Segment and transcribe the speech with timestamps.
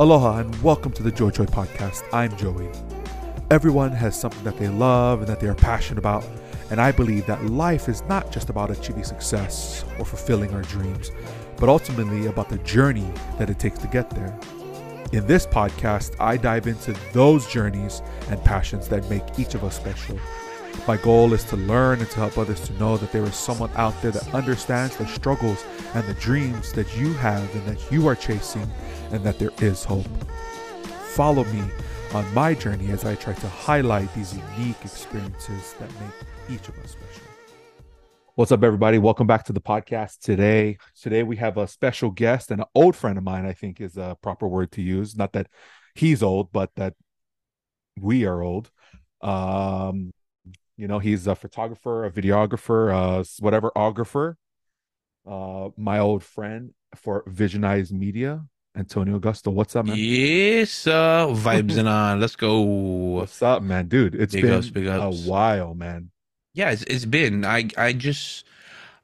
[0.00, 2.04] Aloha and welcome to the Joy Joy Podcast.
[2.10, 2.70] I'm Joey.
[3.50, 6.24] Everyone has something that they love and that they are passionate about,
[6.70, 11.10] and I believe that life is not just about achieving success or fulfilling our dreams,
[11.58, 14.34] but ultimately about the journey that it takes to get there.
[15.12, 19.76] In this podcast, I dive into those journeys and passions that make each of us
[19.76, 20.18] special.
[20.88, 23.70] My goal is to learn and to help others to know that there is someone
[23.74, 25.62] out there that understands the struggles
[25.92, 28.66] and the dreams that you have and that you are chasing,
[29.12, 30.06] and that there is hope.
[31.12, 31.62] Follow me
[32.14, 36.78] on my journey as I try to highlight these unique experiences that make each of
[36.78, 37.24] us special.
[38.36, 38.98] What's up, everybody?
[38.98, 40.78] Welcome back to the podcast today.
[41.00, 43.96] Today, we have a special guest and an old friend of mine, I think is
[43.96, 45.16] a proper word to use.
[45.16, 45.48] Not that
[45.94, 46.94] he's old, but that
[47.98, 48.70] we are old.
[49.20, 50.12] Um,
[50.76, 54.38] you know, he's a photographer, a videographer, uh, whatever, ographer.
[55.28, 58.46] Uh, my old friend for Visionize Media,
[58.76, 59.52] Antonio Agosto.
[59.52, 59.96] What's up, man?
[59.98, 62.20] Yes, uh, vibes and on.
[62.20, 62.60] Let's go.
[62.60, 63.88] What's up, man?
[63.88, 66.10] Dude, it's Big been ups, big a while, man.
[66.54, 67.44] Yeah, it's, it's been.
[67.44, 68.44] I I just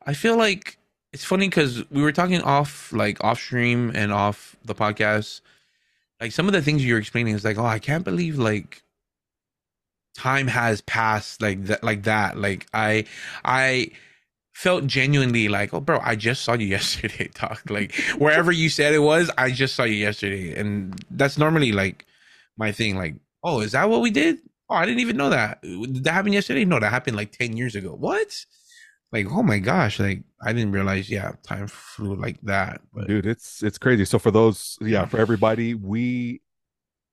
[0.05, 0.78] I feel like
[1.12, 5.41] it's funny because we were talking off like off stream and off the podcast.
[6.20, 8.83] Like some of the things you're explaining is like, oh, I can't believe like
[10.14, 12.39] time has passed like that like that.
[12.39, 13.05] Like I
[13.45, 13.91] I
[14.56, 17.68] felt genuinely like, oh bro, I just saw you yesterday, talk.
[17.68, 20.58] Like wherever you said it was, I just saw you yesterday.
[20.58, 22.06] And that's normally like
[22.56, 24.38] my thing, like, oh, is that what we did?
[24.70, 25.60] Oh, I didn't even know that.
[25.60, 26.64] Did that happen yesterday?
[26.64, 27.90] No, that happened like 10 years ago.
[27.90, 28.46] What?
[29.12, 32.80] Like, oh my gosh, like I didn't realize, yeah, time flew like that.
[32.94, 34.06] But Dude, it's it's crazy.
[34.06, 36.40] So for those, yeah, for everybody, we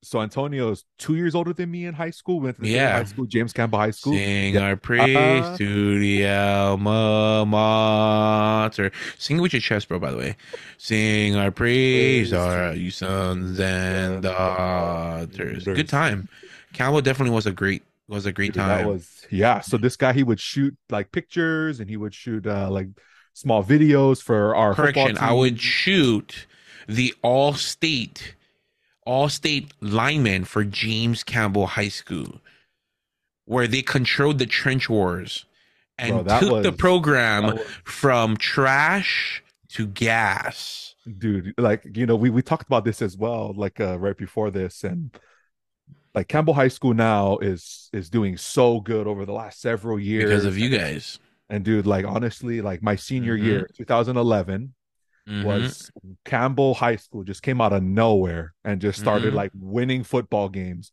[0.03, 2.39] so Antonio's two years older than me in high school.
[2.39, 2.97] We went to Yeah.
[2.97, 4.13] high school, James Campbell High School.
[4.13, 4.61] Sing Yeah.
[4.61, 8.91] our praise Uh, to the alma mater.
[9.17, 9.99] Sing it with your chest, bro.
[9.99, 10.35] By the way,
[10.77, 15.63] sing our praise, Praise our you sons and daughters.
[15.65, 16.27] Good time.
[16.73, 18.87] Campbell definitely was a great was a great Dude, that time.
[18.87, 19.61] was yeah.
[19.61, 22.87] So this guy, he would shoot like pictures and he would shoot uh like
[23.33, 25.17] small videos for our Correction.
[25.17, 26.45] I would shoot
[26.87, 28.35] the all state
[29.05, 32.39] all state lineman for James Campbell High School,
[33.45, 35.45] where they controlled the trench wars
[35.97, 40.95] and Bro, took the program was- from trash to gas.
[41.17, 44.49] dude like you know we we talked about this as well like uh right before
[44.51, 45.11] this and
[46.15, 50.29] like campbell high school now is is doing so good over the last several years
[50.29, 51.19] Because of you guys.
[51.49, 53.43] and dude like honestly like my senior Mhm.
[53.43, 54.73] year 2011
[55.27, 55.43] Mhm.
[55.45, 55.91] was
[56.25, 59.37] campbell high school just came out of nowhere and just started Mhm.
[59.37, 60.91] like winning football games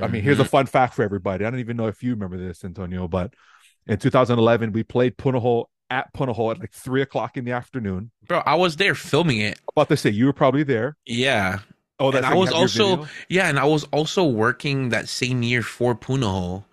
[0.00, 0.48] i mean here's a Mhm.
[0.50, 3.34] fun fact for everybody i don't even know if you remember this antonio but
[3.88, 8.40] in 2011 we played punahou at punahou at like three o'clock in the afternoon bro.
[8.46, 9.58] I was there filming it.
[9.74, 11.58] about to say you were probably there Yeah,
[11.98, 13.06] Oh, that's I was also-?
[13.28, 16.64] Yeah, and I was also working that same year for Punahou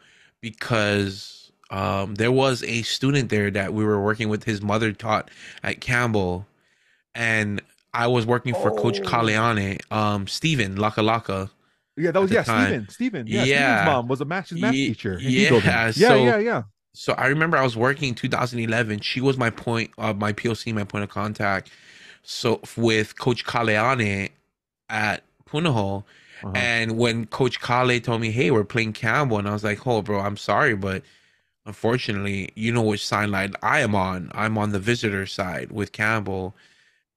[0.41, 4.45] because um, there was a student there that we were working with.
[4.45, 5.29] His mother taught
[5.63, 6.47] at Campbell,
[7.17, 7.61] and
[7.93, 9.03] I was working for Coach Oh.
[9.03, 11.49] Kaleane, um, Steven Laka Laka.
[11.97, 12.65] yeah, that was yeah, time.
[12.67, 12.89] Steven.
[12.89, 13.55] Steven, yeah, Yeah.
[13.77, 15.17] Steven's mom was a math, math teacher.
[15.21, 16.63] yeah, so- yeah, yeah.
[16.93, 19.01] So I remember I was working in 2011.
[19.01, 21.69] She was my point, uh, my POC, my point of contact.
[22.23, 24.29] So with Coach Kaleane
[24.89, 26.03] at Punahou,
[26.43, 26.51] Uh-huh.
[26.55, 30.03] And when Coach Kale told me, "Hey, we're playing Campbell," and I was like, "Oh,
[30.03, 31.01] bro, I'm sorry, but
[31.65, 34.29] unfortunately, you know which sideline I am on.
[34.33, 36.55] I'm on the visitor side with Campbell."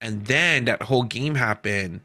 [0.01, 2.01] And then that whole game happened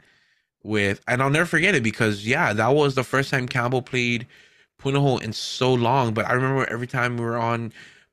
[0.64, 4.28] with, and I'll never forget it because yeah, that was the first time Campbell played
[4.82, 6.14] Punahou in so long.
[6.14, 7.72] But I remember every time we were on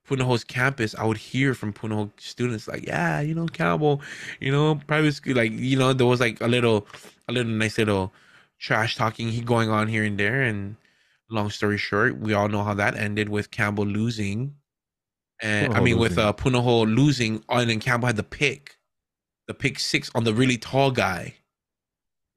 [0.08, 4.02] Punahou's campus, I would hear from Punahou students like, "Yeah, you know Campbell,
[4.40, 6.86] you know private school, like you know there was like a little,
[7.28, 8.12] a little nice little."
[8.62, 10.76] trash talking he going on here and there and
[11.28, 14.54] long story short we all know how that ended with campbell losing
[15.40, 18.76] and i Punahou mean with uh punahou losing and then campbell had the pick
[19.52, 21.34] the pick six on the really tall guy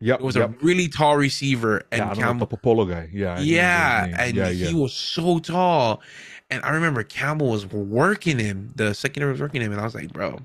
[0.02, 0.50] Yep, it was yep.
[0.50, 3.10] a really tall receiver and yeah, I don't know, campbell the Popolo guy.
[3.14, 4.74] Yeah, yeah and yeah, he yeah.
[4.74, 6.02] was so tall
[6.50, 9.96] and i remember campbell was working him the secondary was working him and i was
[9.96, 10.38] like bro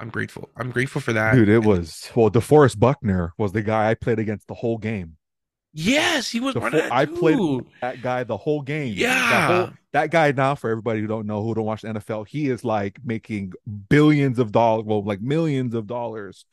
[0.00, 2.30] i'm grateful i'm grateful for that Dude, it And- was well.
[2.30, 5.16] DeForest Buckner was the guy I played against the whole game.
[5.74, 8.94] Yes he was full- that I played- That guy the whole game.
[8.94, 9.46] that, Yeah.
[9.46, 12.48] whole, that guy now for everybody who don't know who don't watch the NFL, he
[12.48, 13.52] is like making
[13.88, 16.46] billions of dollars, well, like millions of dollars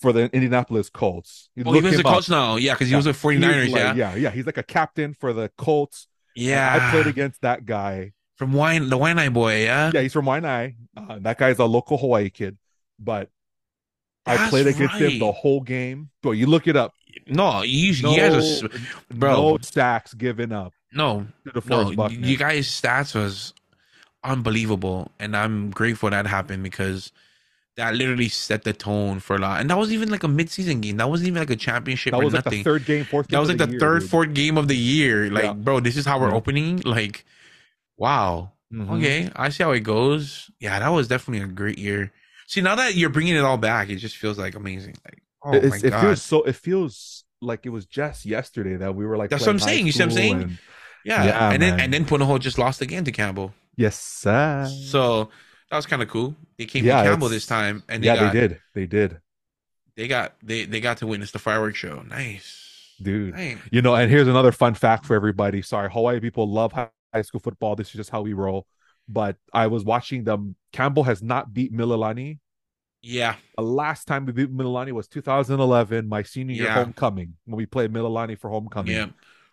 [0.00, 1.50] for the Indianapolis Colts.
[1.54, 2.02] You Well, he look was the.
[2.02, 3.94] Colts now, yeah, because he Yeah, was with 49ers, like- yeah.
[3.94, 4.30] yeah, yeah.
[4.30, 6.08] He's like a captain for the Colts.
[6.34, 6.74] And Yeah.
[6.74, 8.12] I played against that guy.
[8.36, 9.92] from Wine, the Wine boy, yeah.
[9.94, 10.74] Yeah, he's from Waianae.
[10.96, 12.58] Uh, that guy's a local Hawaii kid,
[12.98, 13.28] but
[14.26, 16.10] I played against him the whole game.
[16.22, 16.92] Bro, you look it up.
[17.26, 18.68] No, you, No, you guys are,
[19.12, 19.32] bro.
[19.34, 21.26] no sacks given up No,
[21.66, 22.18] no, Buckner.
[22.26, 23.54] you guys' stats was
[24.24, 27.12] unbelievable, and I'm grateful that happened because
[27.76, 29.60] that literally set the tone for a lot.
[29.60, 30.98] And that was even like a mid-season game.
[30.98, 32.60] That wasn't even like a championship that or was like nothing.
[32.60, 33.36] the third game, fourth game.
[33.36, 34.10] that was of like the year, third, dude.
[34.10, 35.30] fourth game of the year.
[35.30, 35.52] Like, Yeah.
[35.54, 36.34] bro, this is how we're Yeah.
[36.36, 36.80] opening.
[36.84, 37.24] Like,
[37.96, 38.52] wow.
[38.72, 38.90] Mhm.
[38.98, 40.50] Okay, I see how it goes.
[40.60, 42.12] Yeah, that was definitely a great year.
[42.46, 44.96] See, now that you're bringing it all back, it just feels like amazing.
[45.06, 46.42] Like, oh it god, feels so.
[46.42, 49.30] It feels like it was just yesterday that we were like.
[49.30, 50.42] That's what I'm saying, you see what I'm saying?
[50.42, 50.58] and-
[51.04, 51.24] yeah.
[51.24, 53.52] yeah, and then and then Punahou just lost again to Campbell.
[53.76, 54.66] yes, sir.
[54.66, 55.30] So
[55.70, 56.36] that was kind of cool.
[56.58, 58.60] They came Yeah, to Campbell this time, and they yeah, got they did.
[58.74, 59.20] They did,
[59.96, 62.02] they got they they got to witness the fireworks show.
[62.02, 63.34] Nice, dude.
[63.34, 63.60] Dang.
[63.70, 65.62] You know, and here's another fun fact for everybody.
[65.62, 67.76] Sorry, Hawaii people love high school football.
[67.76, 68.66] This is just how we roll.
[69.08, 70.56] But I was watching them.
[70.72, 72.38] Campbell has not beat Mililani.
[73.02, 76.74] Yeah, The last time we beat Mililani was 2011, my senior year Yeah.
[76.74, 78.94] homecoming, when we played Mililani for homecoming.
[78.94, 79.06] yeah,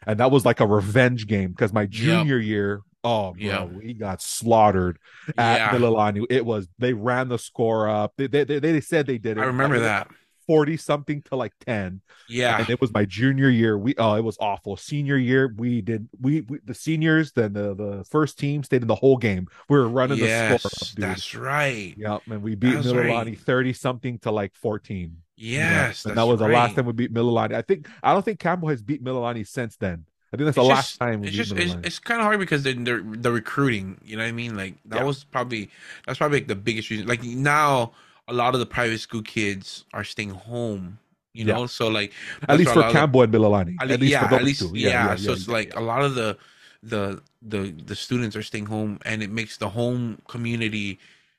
[0.06, 1.90] And that was like a revenge game because my Yep.
[1.90, 3.70] junior year, oh, bro, Yep.
[3.72, 5.00] we got slaughtered
[5.38, 5.70] at yeah.
[5.72, 6.26] Mililani.
[6.30, 8.14] It was, they ran the score up.
[8.18, 9.42] They, they, they, they said they did it.
[9.42, 10.10] I remember that.
[10.50, 13.78] 40 something to like 10 Yeah, and it was my junior year.
[13.78, 14.78] We oh, it was awful.
[14.78, 18.88] Senior year, we did we, we the seniors, then the the first team stayed in
[18.88, 19.48] the whole game.
[19.70, 21.98] We were running the score up, that's right.
[21.98, 23.40] Yep, and we beat Mililani right.
[23.46, 25.24] thirty something to like fourteen.
[25.56, 25.92] you know?
[25.92, 27.54] Yes, and that was the last time we beat Mililani.
[27.56, 30.06] I think I don't think Campbell has beat Mililani since then.
[30.34, 32.64] I think that's the It's last time it's just it's, it's kind of hard because
[32.64, 35.04] the, the the recruiting you know what i mean like that Yeah.
[35.06, 35.70] was probably
[36.06, 37.94] that's probably like the biggest reason like now
[38.30, 41.00] a lot of the private school kids are staying home
[41.34, 41.54] you Yeah.
[41.56, 42.14] know so like
[42.48, 43.76] At least for Campbell and Mililani.
[43.82, 44.72] at, At least yeah for at least two.
[44.76, 45.80] yeah, so it's yeah, like yeah.
[45.80, 46.38] a lot of the
[46.84, 50.98] the the the students are staying home and it makes the home community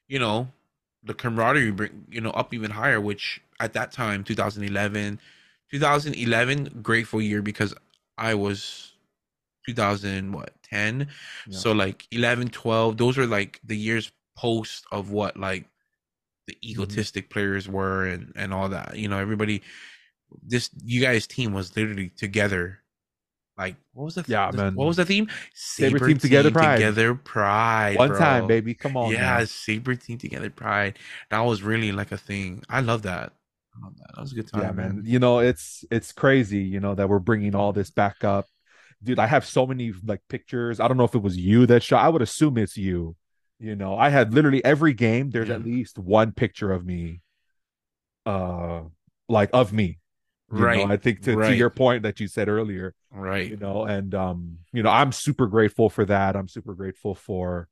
[0.09, 0.49] you know
[1.03, 5.19] the camaraderie bring you know up even higher which at that time 2011
[5.71, 7.75] 2011 grateful year because
[8.19, 8.93] i was
[9.67, 11.09] 2000 what 10
[11.47, 11.59] Yeah.
[11.59, 15.65] so like 11 12 those are like the years post of what like
[16.51, 17.05] the Mm-hmm.
[17.05, 19.63] egotistic players were and and all that you know everybody
[20.43, 22.79] this you guys team was literally together
[23.59, 24.75] like what was the Yeah, man.
[24.75, 26.77] what was the theme Saber team together pride.
[26.77, 28.19] together pride One bro.
[28.19, 28.75] time, baby.
[28.75, 29.13] Come on.
[29.13, 29.47] yeah man.
[29.47, 30.99] saber team together pride
[31.31, 33.33] that was really like a thing i love that
[33.77, 36.59] i love that that was a good time yeah man you know it's it's crazy
[36.59, 38.47] you know that we're bringing all this back up
[39.03, 41.83] dude i have so many like pictures i don't know if it was you that
[41.83, 43.17] shot i would assume it's you
[43.61, 45.57] you know i had literally every game there's Yeah.
[45.57, 47.23] at least one picture of me
[48.27, 48.83] uh
[49.29, 49.99] like of me
[50.53, 53.51] you right know, i think to, to your point that you said earlier Right.
[53.51, 57.69] you know and um you know i'm super grateful for that i'm super grateful for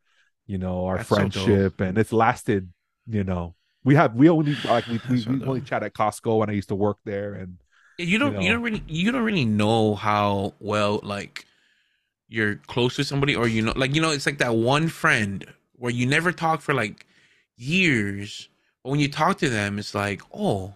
[0.46, 2.73] you know our That's so friendship and it's lasted
[3.06, 3.55] you know
[3.85, 6.52] we have we only like we, we, so we only chat at costco when i
[6.52, 7.58] used to work there and
[7.96, 11.46] you don't you you, don't really you don't really know how well like
[12.29, 15.46] you're close to somebody or you know like you know it's like that one friend
[15.78, 17.06] where you never talk for like
[17.56, 18.48] years
[18.82, 20.75] but when you talk to them it's like oh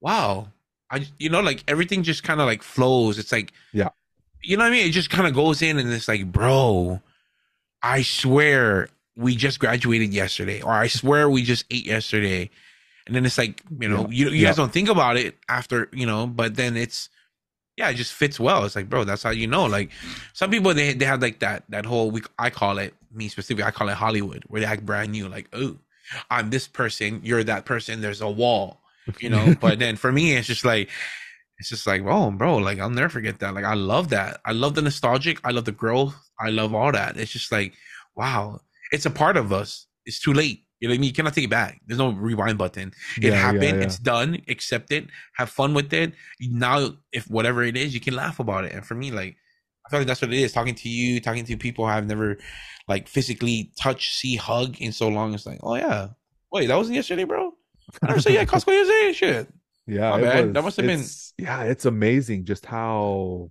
[0.00, 0.48] wow
[0.90, 3.90] i you know like everything just kind of like flows it's like Yeah.
[4.42, 7.00] you know what i mean it just kind of goes in and it's like bro
[7.82, 12.50] i swear we just graduated yesterday or i swear we just ate yesterday
[13.06, 14.08] and then it's like you know Yeah.
[14.10, 14.48] you, you Yeah.
[14.48, 17.08] guys don't think about it after you know but then it's
[17.80, 18.64] yeah it just fits well.
[18.64, 19.64] It's like bro that's how you know.
[19.64, 19.90] Like
[20.34, 23.64] some people they they have like that that whole we i call it me specifically
[23.64, 25.76] i call it hollywood where they act brand new like oh
[26.30, 28.80] i'm this person you're that person there's a wall
[29.18, 29.54] you know?
[29.60, 30.88] But then for me it's just like
[31.58, 33.54] it's just like oh bro like i'll never forget that.
[33.54, 34.40] Like i love that.
[34.44, 35.40] I love the nostalgic.
[35.42, 36.14] I love the growth.
[36.38, 37.16] I love all that.
[37.16, 37.72] It's just like
[38.14, 38.60] wow.
[38.92, 39.86] It's a part of us.
[40.04, 41.08] It's too late you know what i mean?
[41.08, 41.80] You cannot take it back.
[41.86, 42.92] There's no rewind button.
[43.18, 43.62] It Yeah, yeah, happened.
[43.62, 43.84] yeah.
[43.86, 44.40] it's done.
[44.48, 45.08] Accept it.
[45.34, 46.14] Have fun with it.
[46.40, 48.72] Now if whatever it is you can laugh about it.
[48.72, 49.36] And for me like
[49.86, 50.52] i feel like that's what it is.
[50.52, 52.38] Talking to you talking to people i've never
[52.88, 56.08] like physically touch see hug in so long it's like oh yeah.
[56.52, 57.52] Wait that wasn't yesterday bro?
[58.02, 59.48] I never you at costco yesterday shit.
[59.86, 61.04] Yeah My it was- That must have been-
[61.38, 63.50] yeah it's amazing just how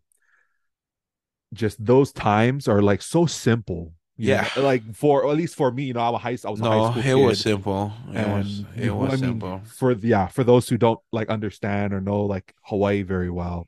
[1.54, 4.48] just those times are like so simple Yeah.
[4.56, 4.62] know?
[4.64, 6.64] like for or at least for me you know I was high i was a
[6.64, 9.20] no high school it kid, was simple it and was it you- was I mean,
[9.32, 13.68] simple for yeah for those who don't like understand or know like hawaii very well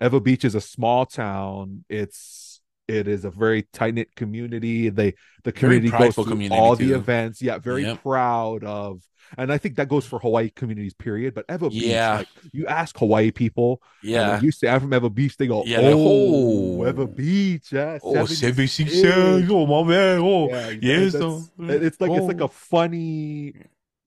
[0.00, 2.45] ewa beach is a small town it's
[2.88, 4.88] it is a very tight knit community.
[4.88, 5.14] They
[5.44, 7.42] the community goes through community, all the events.
[7.42, 8.02] Yeah, very Yep.
[8.02, 9.02] proud of,
[9.36, 10.94] and I think that goes for Hawaii communities.
[10.94, 11.34] Period.
[11.34, 12.16] But Ewa Beach, Yeah.
[12.18, 15.80] like you ask Hawaii people, yeah you say I'm from Ewa Beach, they go, Yeah,
[15.82, 18.92] "Oh, "Oh." Ewa Beach, yeah, oh 76.
[19.00, 22.44] 76 oh my man oh Yeah, yes, it's like it's like Oh.
[22.44, 23.54] a funny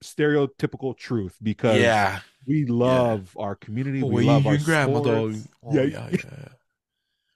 [0.02, 4.02] stereotypical truth because yeah we love our community.
[4.02, 5.34] Oh, we love our grab dog.
[5.62, 6.48] Oh, yeah, yeah, yeah.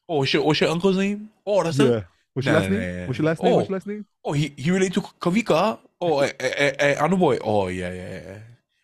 [0.09, 1.29] Oh, what's your, what's your uncle's name?
[1.47, 1.87] Oh, that's yeah.
[1.87, 2.05] it.
[2.33, 3.07] What's your last name?
[3.07, 3.53] What's your last name?
[3.55, 3.69] What's Oh.
[3.71, 4.07] your last name?
[4.25, 5.79] Oh, he, he related to Kavika?
[6.01, 7.39] Oh, eh, eh, eh, eh, Anu boy.
[7.43, 8.39] Oh, yeah, yeah, yeah.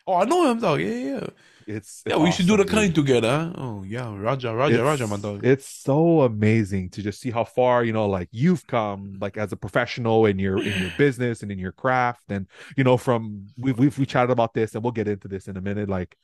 [0.06, 0.80] Oh, I know him, dog.
[0.80, 1.26] Yeah, yeah.
[1.66, 3.52] It's, Yeah, we to do the kind together.
[3.56, 4.12] Oh, yeah.
[4.16, 5.44] Raja, Raja, it's, Raja, my dog.
[5.44, 9.52] It's so amazing to just see how far you know, like you've come, like as
[9.52, 13.46] a professional in your in your business and in your craft, and you know, from
[13.56, 15.88] we've we've we chatted about this, and we'll get into this in a minute.
[15.88, 16.16] Like,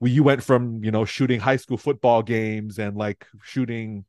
[0.00, 4.04] we you went from you know shooting high school football games and like shooting,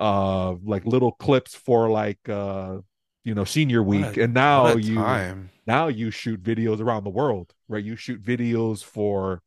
[0.00, 2.78] uh, like little clips for like uh,
[3.24, 5.50] you know, senior week, a- and now you time.
[5.66, 7.84] now you shoot videos around the world, right?
[7.84, 9.42] You shoot videos for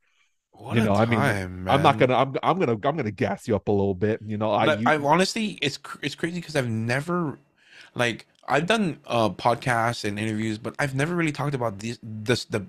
[0.51, 3.47] What you know, I mean, time, I'm not gonna I'm I'm gonna I'm gonna gas
[3.47, 4.21] you up a little bit.
[4.25, 7.39] You know, I you, I honestly, it's it's crazy because I've never,
[7.95, 11.99] like, I've done uh podcasts and interviews, but I've never really talked about this.
[12.01, 12.65] This the,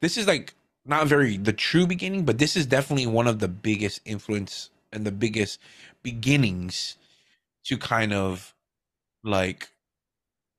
[0.00, 0.54] this is like
[0.86, 5.04] not very the true beginning, but this is definitely one of the biggest influence and
[5.06, 5.58] the biggest
[6.02, 6.96] beginnings
[7.64, 8.54] to kind of
[9.24, 9.70] like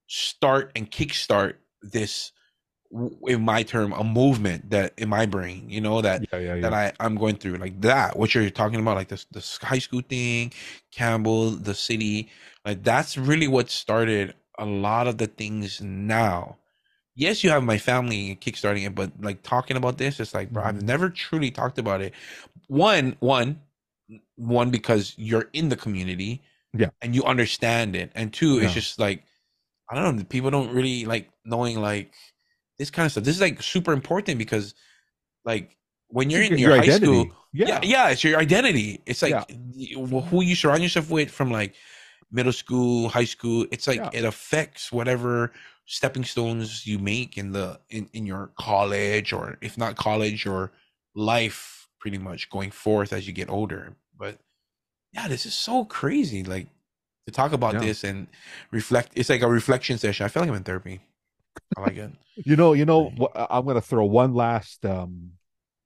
[0.07, 2.31] start and kickstart this
[3.27, 6.55] in my term a movement that in my brain you know that yeah, yeah, yeah.
[6.61, 8.17] that I I'm going through like that.
[8.17, 10.53] What you're talking about, like this this high school thing,
[10.91, 12.29] Campbell, the city,
[12.65, 16.57] like that's really what started a lot of the things now.
[17.15, 20.63] Yes, you have my family kickstarting it, but like talking about this, it's like, bro,
[20.63, 20.83] I've Mhm.
[20.83, 22.13] never truly talked about it.
[22.67, 23.61] One, one,
[24.35, 26.41] one because you're in the community,
[26.77, 26.89] Yeah.
[27.01, 28.73] and you understand it, and two, it's Yeah.
[28.73, 29.23] just like
[29.89, 32.13] I don't know, people don't really like knowing like
[32.79, 33.23] this kind of stuff.
[33.23, 34.73] This is like super important because
[35.45, 35.77] like
[36.07, 37.67] when you're in your, high school, Yeah.
[37.67, 37.79] yeah.
[37.83, 39.01] yeah, it's your identity.
[39.05, 41.75] It's like who you surround yourself with from like
[42.31, 43.65] middle school, high school.
[43.71, 44.09] It's like Yeah.
[44.13, 45.51] it affects whatever
[45.85, 50.71] stepping stones you make in the in, in your college or if not college or
[51.13, 53.95] life pretty much going forth as you get older.
[54.17, 54.39] But
[55.15, 56.43] yeah, this is so crazy.
[56.43, 56.67] Like
[57.27, 57.81] to talk about Yeah.
[57.81, 58.27] this and
[58.71, 60.25] reflect it's like a reflection session.
[60.25, 61.01] I feel like I'm in therapy.
[61.77, 62.11] I like it.
[62.37, 63.13] You know, you know,
[63.49, 65.31] I'm gonna throw one last um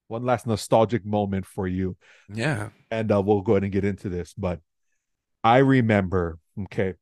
[0.07, 1.95] one last nostalgic moment for you,
[2.33, 2.69] Yeah.
[2.89, 4.33] and uh, we'll go ahead and get into this.
[4.35, 4.61] But
[5.43, 6.95] I remember, okay,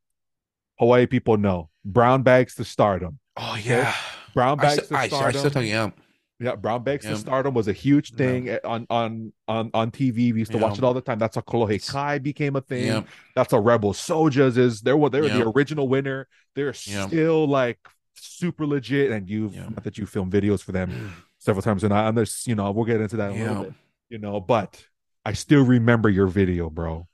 [0.79, 3.19] Hawaii people know brown bags to stardom.
[3.37, 3.69] Oh Okay.
[3.69, 3.95] yeah.
[4.33, 5.39] Brown I bags still, to I, I stardom.
[5.39, 5.91] still talking yeah.
[6.39, 7.11] Yeah, Brown Bags Yeah.
[7.11, 10.31] to Stardom was a huge thing eh, on on on on TV.
[10.33, 11.17] We used to watch it all the time.
[11.17, 12.85] That's how Kolohe Kai became a thing.
[12.85, 13.03] Yeah.
[13.35, 14.81] That's how Rebel Souljahz is.
[14.81, 16.27] They were they were the original winner.
[16.55, 17.07] They're Yeah.
[17.07, 17.79] still like
[18.15, 19.11] super legit.
[19.11, 19.63] And you've Yeah.
[19.69, 20.91] not that you filmed videos for them
[21.39, 23.49] several times, and I and there's you know we'll get into that in a Yeah.
[23.49, 23.73] little bit.
[24.09, 24.85] You know, but
[25.25, 27.07] I still remember your video, bro.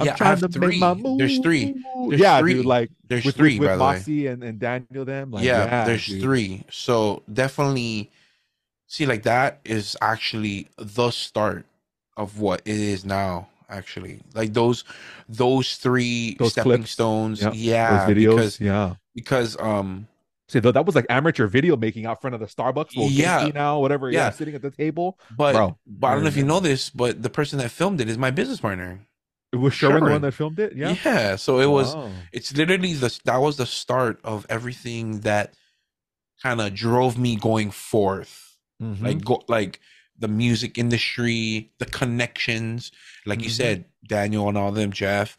[0.00, 0.66] I'm Yeah, trying to three.
[0.66, 1.18] make my move.
[1.18, 1.72] There's three.
[2.08, 2.54] There's yeah, three.
[2.54, 2.66] dude.
[2.66, 3.78] Like There's with three, with, with.
[3.78, 5.30] Mossy and and Daniel them.
[5.30, 6.20] Like, yeah, yeah, there's dude.
[6.20, 6.64] three.
[6.68, 8.10] So definitely
[8.86, 11.66] see like that is actually the start
[12.16, 14.20] of what it is now actually.
[14.34, 14.84] Like those
[15.28, 16.90] those three Those stepping clips.
[16.92, 17.42] stones.
[17.52, 18.30] Yeah, videos.
[18.36, 18.94] because yeah.
[19.14, 20.08] because um
[20.48, 22.96] See, though that was like amateur video making out front of the Starbucks.
[22.96, 23.50] Well, Yeah.
[23.52, 24.10] now whatever.
[24.12, 24.26] Yeah.
[24.26, 24.30] Yeah.
[24.30, 25.18] sitting at the table.
[25.36, 28.00] but Bro, but I don't know if you know this, but the person that filmed
[28.00, 29.00] it is my business partner.
[29.52, 30.74] It was Sherman, the one that filmed it.
[30.76, 31.36] Yeah, yeah.
[31.36, 31.96] so it was
[32.32, 35.54] it's literally the that was the start of everything that
[36.42, 38.45] kind of drove me going forth
[38.82, 39.02] Mhm.
[39.02, 39.80] like go like
[40.18, 42.90] the music industry the connections
[43.24, 43.52] like you Mhm.
[43.56, 45.36] said daniel and all them jeff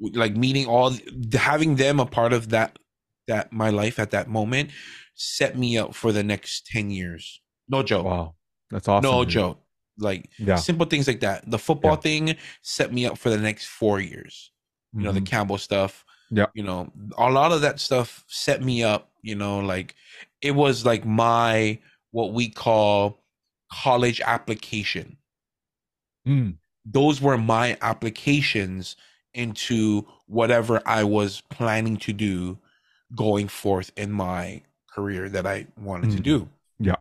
[0.00, 0.94] like meeting all
[1.34, 2.78] having them a part of that
[3.26, 4.70] that my life at that moment
[5.14, 8.34] set me up for the next 10 years no joke wow,
[8.70, 9.10] that's awesome.
[9.10, 9.32] no dude.
[9.32, 9.62] joke
[9.98, 12.00] like Yeah, simple things like that the football Yeah.
[12.00, 14.50] thing set me up for the next four years
[14.94, 15.26] you know the Mhm.
[15.26, 16.46] campbell stuff Yeah.
[16.54, 19.94] you know a lot of that stuff set me up you know like
[20.40, 21.78] it was like my
[22.10, 23.18] what we call
[23.72, 25.16] college application
[26.26, 26.56] Mm.
[26.84, 28.94] those were my applications
[29.32, 32.58] into whatever i was planning to do
[33.14, 34.60] going forth in my
[34.92, 36.22] career that i wanted to Mm.
[36.24, 36.48] do
[36.78, 36.96] Yeah.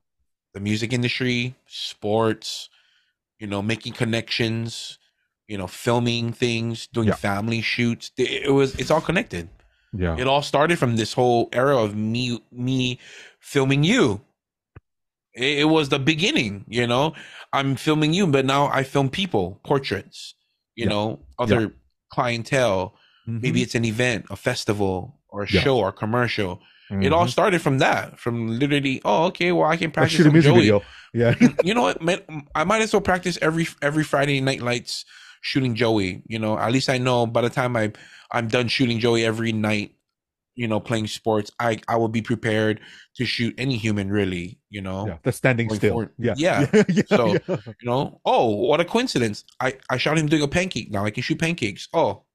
[0.54, 2.70] the music industry sports
[3.39, 4.98] you know making connections
[5.48, 7.16] you know filming things doing Yeah.
[7.16, 9.50] family shoots it was it's all connected
[9.92, 13.00] yeah, it all started from this whole era of me me
[13.39, 14.22] filming you
[15.39, 17.13] it, it was the beginning you know
[17.53, 20.36] i'm filming you but now i film people portraits
[20.75, 20.89] you Yeah.
[20.93, 21.05] know
[21.43, 21.74] other
[22.13, 22.96] clientele
[23.27, 23.41] Mhm.
[23.43, 25.62] maybe it's an event a festival or a Yeah.
[25.62, 26.62] show or commercial
[27.08, 27.29] it all Mhm.
[27.29, 30.62] started from that from literally oh okay well i can practice shoot a music Joey.
[30.62, 30.81] video.
[31.13, 32.19] Yeah, you know what man,
[32.55, 35.05] i might as well practice every every friday night lights
[35.41, 37.91] shooting joey you know at least i know by the time i
[38.31, 39.89] i'm done shooting joey every night
[40.60, 42.82] you know, playing sports, I I will be prepared
[43.18, 44.60] to shoot any human, really.
[44.70, 46.06] You know, Yeah, the standing still.
[46.20, 46.68] Yeah, Yeah.
[46.89, 47.04] yeah.
[47.08, 47.56] So- yeah.
[47.80, 48.20] you know.
[48.25, 49.46] Oh, what a coincidence!
[49.60, 50.92] I I shot him doing a pancake.
[50.92, 51.88] Now I can shoot pancakes.
[51.94, 52.25] Oh,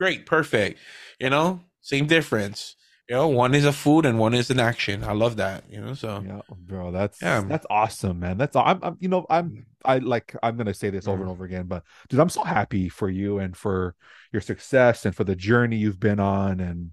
[0.00, 0.78] great, perfect.
[1.20, 2.76] You know, same difference.
[3.08, 5.04] You know, one is a food and one is an action.
[5.04, 5.64] I love that.
[5.70, 7.42] You know, so Yeah, bro, that's Yeah.
[7.46, 8.38] that's awesome, man.
[8.38, 11.32] That's I'm, I'm you know I'm I like I'm gonna say this over and Mm.
[11.32, 13.94] over again, but dude, I'm so happy for you and for
[14.32, 16.92] your success and for the journey you've been on, and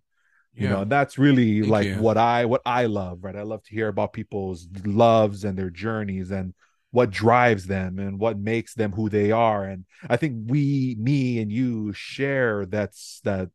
[0.54, 1.96] you know, yeah, and that's really Thank like you.
[1.96, 3.36] what I what I love, right?
[3.36, 6.54] I love to hear about people's loves and their journeys and
[6.92, 9.64] what drives them and what makes them who they are.
[9.66, 13.50] And I think we, me and you share that's that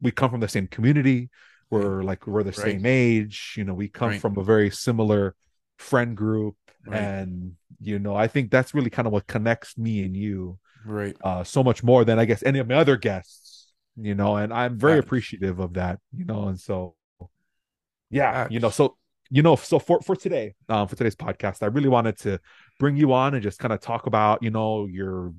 [0.00, 1.30] we come from the same community.
[1.70, 2.80] We're like we're the Right.
[2.80, 4.20] same age, you know, we come Right.
[4.20, 5.34] from a very similar
[5.78, 6.56] friend group.
[6.86, 6.98] Right.
[6.98, 11.16] And you know, I think that's really kind of what connects me and you right.
[11.24, 13.45] uh, so much more than I guess any of my other guests,
[13.96, 16.94] you know, and I'm very appreciative of that, you know, and so
[18.10, 18.96] yeah, you know, so
[19.30, 22.38] you know, so for for today, um, for today's podcast, I really wanted to
[22.78, 25.32] bring you on and just kind of talk about, you know, your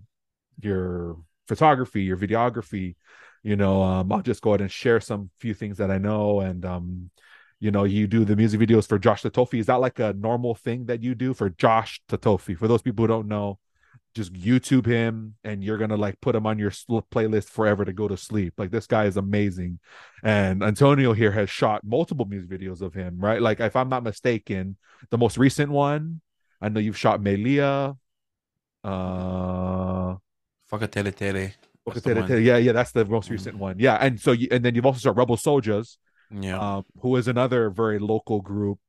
[0.61, 2.95] your photography, your videography,
[3.43, 6.41] you know, um, I'll just go ahead and share some few things that I know
[6.41, 7.09] and um
[7.59, 9.59] you know, you do the music videos for Josh Tatofi.
[9.59, 12.55] Is that like a normal thing that you do for Josh Tatofi?
[12.55, 13.57] For those people who don't know,
[14.17, 18.07] just YouTube him and you're gonna like put him on your playlist forever to go
[18.09, 18.53] to sleep.
[18.57, 19.79] Like this guy is amazing,
[20.23, 23.17] and Antonio here has shot multiple music videos of him.
[23.19, 24.75] Right, like if I'm not mistaken,
[25.09, 26.21] the most recent one,
[26.61, 27.95] I know you've shot Melia.
[28.83, 30.15] Uh,
[30.67, 31.53] Fuck a tele tele.
[31.85, 32.43] That's the okay, one.
[32.43, 33.31] yeah, yeah, that's the most Mhm.
[33.31, 33.75] recent one.
[33.79, 35.97] Yeah, and so you, and then you've also shot Rebel Souljahz,
[36.31, 36.59] Yeah.
[36.59, 38.79] um, who is another very local group,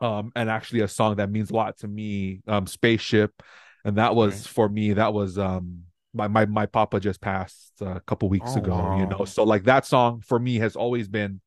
[0.00, 3.42] um, and actually a song that means a lot to me, um, Spaceship,
[3.84, 4.46] and that was Right.
[4.54, 4.92] for me.
[4.94, 5.84] That was um,
[6.14, 9.24] my my my papa just passed a couple weeks Oh, ago, you know.
[9.24, 11.40] So like that song for me has always been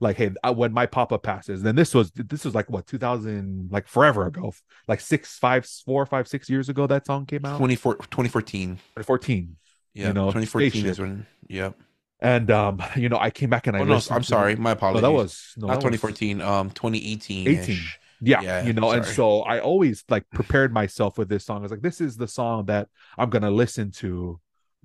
[0.00, 3.68] like, hey, uh, when my papa passes, then this was this was like what 2000,
[3.72, 4.52] like forever ago,
[4.86, 8.76] like six, five, four, five, six years ago that song came out, 24, 2014.
[8.76, 9.56] 2014,
[9.94, 10.08] Yeah.
[10.08, 10.90] You know, 2014 Spaceship.
[10.90, 11.26] is when.
[11.48, 11.70] Yeah.
[12.20, 14.54] and um, you know, I came back and I Oh no, I'm sorry.
[14.56, 15.02] My No, apologies.
[15.02, 16.40] that was no, not that was- 2014.
[16.42, 17.48] Um, 2018.
[17.48, 17.78] 18.
[18.20, 21.62] Yeah, Yeah, you know and so i always like prepared myself with this song i
[21.62, 24.40] was like this is the song that i'm gonna listen to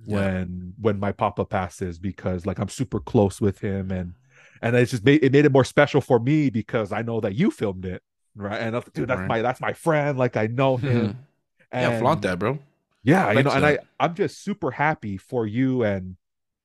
[0.06, 0.17] Yeah.
[0.17, 4.13] when when my papa passes because like i'm super close with him and
[4.62, 7.36] and it's just made it made it more special for me because i know that
[7.36, 8.02] you filmed it
[8.36, 9.28] right and was dude that's Right.
[9.28, 11.17] my that's my friend like i know him
[11.74, 12.60] yeah, and flaunt that, bro.
[13.04, 16.17] yeah you Flex know and i i'm just super happy for you and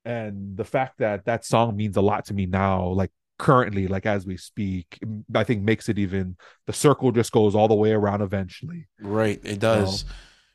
[0.05, 4.05] and the fact that that song means a lot to me now like currently like
[4.05, 4.99] as we speak
[5.35, 9.41] i think makes it even the circle just goes all the way around eventually Right.
[9.45, 10.05] It does.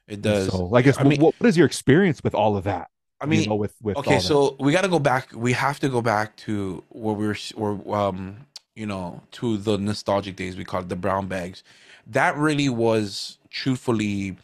[0.08, 0.52] It does.
[0.52, 2.88] so guess I mean, what, what is your experience with all of that
[3.22, 4.22] I mean, you know, with with okay that?
[4.22, 7.38] so we got to go back we have to go back to where we were
[7.56, 8.38] or um
[8.76, 11.64] you know to the nostalgic days we call it the brown bags
[12.08, 14.36] that really was truthfully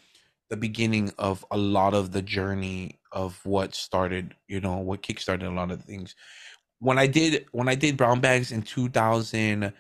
[0.50, 5.46] the beginning of a lot of the journey of what started you know what kickstarted
[5.46, 6.16] a lot of things
[6.80, 9.74] when i did when i did brown bags in 2008,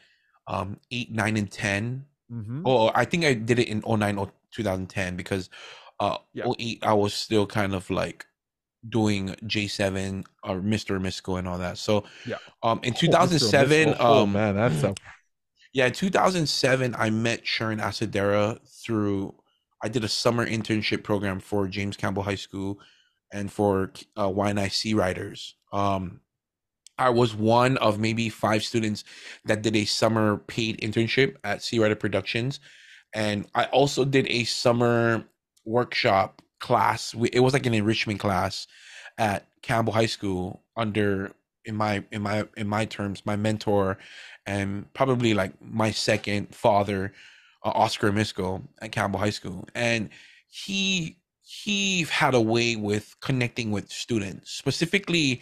[0.47, 2.61] um 9 and 10 Mhm.
[2.63, 5.49] Oh, I think I did it in 09 or 2010 because
[5.99, 6.45] uh Yeah.
[6.59, 8.25] 08 I was still kind of like
[8.87, 11.01] doing J7 or Mr.
[11.01, 11.77] Misco and all that.
[11.79, 12.37] So Yeah.
[12.61, 13.97] um in Oh, 2007 Abyss.
[13.99, 14.93] oh, um man that's a
[15.73, 19.33] yeah, in 2007 I met Sharon Asadera through
[19.83, 22.79] I did a summer internship program for James Campbell High School
[23.33, 25.55] and for uh YNIC writers.
[25.73, 26.21] Um
[26.99, 29.03] I was one of maybe five students
[29.45, 32.59] that did a summer paid internship at Sea Writer Productions,
[33.13, 35.23] and I also did a summer
[35.65, 37.15] workshop class.
[37.33, 38.67] It was like an enrichment class
[39.17, 41.31] at Campbell High School under
[41.65, 43.97] in my in my in my terms my mentor
[44.45, 47.13] and probably like my second father
[47.63, 50.09] uh, Oscar Misco at Campbell High School and
[50.47, 55.41] he he had a way with connecting with students specifically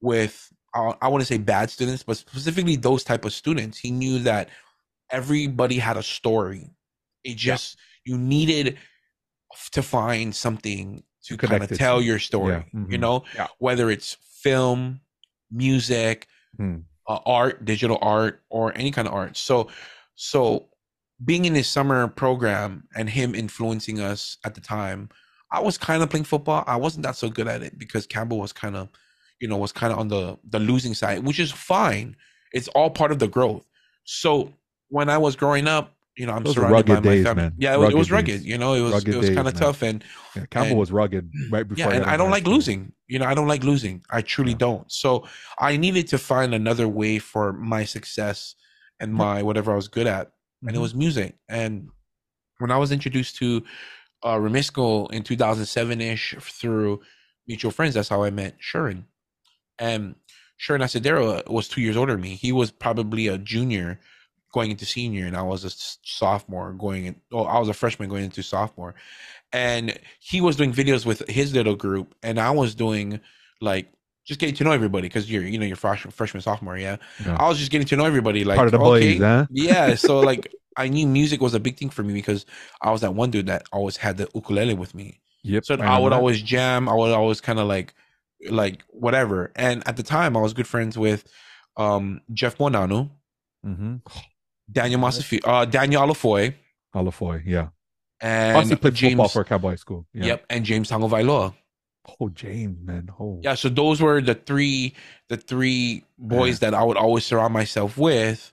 [0.00, 3.78] with uh, I want to say bad students, but specifically those type of students.
[3.78, 4.48] He knew that
[5.10, 6.70] everybody had a story.
[7.24, 8.78] It just you needed
[9.72, 12.52] to find something to kind of tell your story.
[12.54, 13.00] Yeah, You mhm.
[13.00, 13.46] know, Yeah.
[13.58, 15.00] whether it's film,
[15.50, 16.78] music, Hmm.
[17.08, 19.36] uh, art, digital art, or any kind of art.
[19.36, 19.68] So,
[20.14, 20.68] so
[21.24, 25.08] being in his summer program and him influencing us at the time,
[25.50, 26.64] I was kind of playing football.
[26.66, 28.88] I wasn't that so good at it because Campbell was kind of,
[29.40, 32.16] you know, was kind of on the the losing side, which is fine.
[32.52, 33.66] It's all part of the growth.
[34.04, 34.52] So
[34.88, 37.42] when I was growing up, you know, I'm Those surrounded by rugged my family.
[37.42, 37.54] man.
[37.58, 38.26] Yeah, it was, it Rugged was rugged.
[38.38, 38.46] days.
[38.46, 40.02] You know, it was Rugged it was kind of tough, and
[40.34, 42.54] yeah, Campbell and- was rugged right before yeah, and I don't like school.
[42.54, 42.92] losing.
[43.08, 44.02] You know, I don't like losing.
[44.10, 44.58] I truly Yeah.
[44.58, 44.90] don't.
[44.90, 45.26] So
[45.58, 48.54] I needed to find another way for my success
[49.00, 50.82] and my whatever I was good at, and it Mhm.
[50.82, 51.34] was music.
[51.50, 51.88] And
[52.58, 53.62] when I was introduced to
[54.22, 57.02] uh, Remisco in 2007 ish through
[57.46, 59.04] mutual friends, that's how I met Shurin.
[59.78, 60.14] And
[60.58, 62.34] Shurin Asadero uh, was two years older than me.
[62.34, 64.00] He was probably a junior
[64.52, 65.70] going into senior, and I was a
[66.02, 67.16] sophomore going in.
[67.32, 68.94] Oh, I was a freshman going into sophomore.
[69.52, 73.20] And he was doing videos with his little group, and I was doing
[73.60, 73.92] like
[74.26, 76.96] just getting to know everybody because you're, you know, you're freshman, freshman, sophomore, yeah.
[77.24, 77.36] Yeah.
[77.38, 79.46] I was just getting to know everybody, like Part of the okay, boys, huh?
[79.50, 79.94] yeah.
[80.06, 82.44] So like I knew music was a big thing for me because
[82.82, 85.20] I was that one dude that always had the ukulele with me.
[85.44, 85.64] Yep.
[85.64, 86.16] So I, remember would that.
[86.16, 86.88] always jam.
[86.88, 87.94] I would always kind of like,
[88.50, 89.52] like whatever.
[89.56, 91.24] And at the time, I was good friends with
[91.76, 93.10] um, Jeff Monano,
[93.64, 94.00] Mhm.
[94.70, 96.54] Daniel Masafi, uh, Daniel Alafoy,
[96.94, 97.68] Alafoy, yeah.
[98.20, 99.12] and Also played James.
[99.12, 100.06] football for Cowboy School.
[100.14, 100.26] Yeah.
[100.26, 101.54] Yep, and James Tango Vailoa.
[102.20, 103.10] Oh, James, man.
[103.18, 103.40] Oh.
[103.42, 104.94] Yeah, so those were the three,
[105.28, 108.52] the three boys that I would always surround myself with,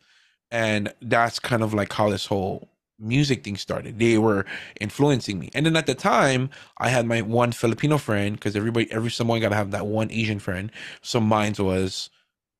[0.51, 2.67] and that's kind of like how this whole
[2.99, 3.99] music thing started.
[3.99, 4.45] They were
[4.79, 8.91] influencing me, and then at the time, I had my one Filipino friend because everybody,
[8.91, 10.71] every someone got to have that one Asian friend.
[11.01, 12.10] So mine was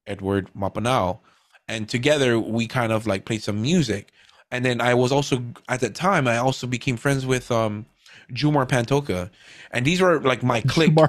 [0.08, 1.20] Edward Mapanao,
[1.68, 4.12] and together we kind of like played some music.
[4.52, 7.86] And then I was also at that time I also became friends with um
[8.32, 9.30] Jumar Pantoka,
[9.72, 10.98] and these were like my clique.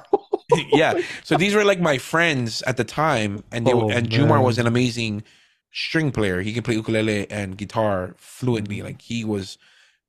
[0.73, 0.95] Yeah.
[1.25, 4.59] So these were like my friends at the time, and they Oh, and Jumar was
[4.59, 5.25] an amazing
[5.75, 6.41] string player.
[6.41, 8.77] He can play ukulele and guitar fluently.
[8.77, 8.87] Mm-hmm.
[8.87, 9.59] Like he was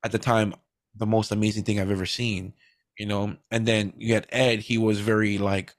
[0.04, 0.54] at the time
[0.96, 2.54] the most amazing thing I've ever seen.
[2.98, 4.60] You know, and then you had Ed.
[4.60, 5.76] He was very like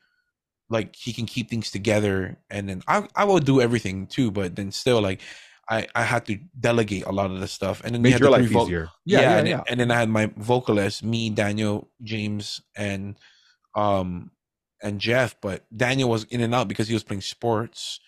[0.69, 4.57] like he can keep things together, and then I I will do everything too, but
[4.57, 5.23] then still like.
[5.69, 8.21] I, I had to delegate a lot of the stuff, and then you Made had
[8.21, 8.89] your life easier.
[9.05, 9.63] yeah, Yeah, yeah, and, yeah.
[9.67, 13.17] and then I had my vocalists, me, Daniel, James, and
[13.75, 14.31] um
[14.81, 15.35] and Jeff.
[15.41, 17.99] But Daniel was in and out because he was playing sports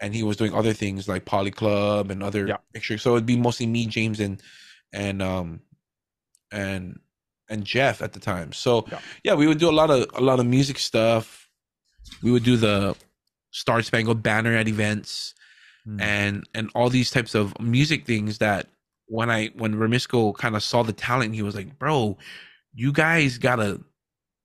[0.00, 2.56] and he was doing other things like Poly Club and other Yeah.
[2.74, 2.98] extra.
[2.98, 4.40] So it'd be mostly me, James, and
[4.92, 5.60] and um
[6.52, 6.98] and
[7.48, 8.52] and Jeff at the time.
[8.52, 9.00] So Yeah.
[9.24, 11.48] yeah, we would do a lot of a lot of music stuff.
[12.22, 12.96] We would do the
[13.50, 15.34] Star Spangled Banner at events
[15.88, 16.00] Mm.
[16.02, 18.68] and and all these types of music things that
[19.06, 22.18] when I when Remisco kind of saw the talent, he was like, "Bro,
[22.74, 23.80] you guys gotta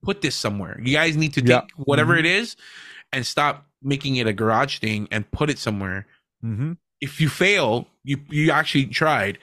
[0.01, 0.79] put this somewhere.
[0.81, 1.61] You guys need to take Yeah.
[1.75, 2.19] whatever Mhm.
[2.19, 2.55] it is
[3.11, 6.05] and stop making it a garage thing and put it somewhere.
[6.41, 9.37] hmm If you fail, you you actually tried.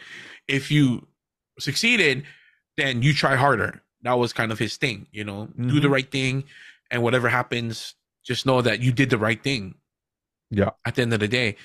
[0.48, 1.06] If you
[1.58, 2.24] succeeded,
[2.76, 3.82] then you try harder.
[4.02, 5.46] That was kind of his thing, you know.
[5.56, 5.92] Do the Mhm.
[5.96, 6.44] right thing,
[6.90, 9.74] and whatever happens, just know that you did the right thing
[10.50, 10.70] Yeah.
[10.84, 11.56] at the end of the day.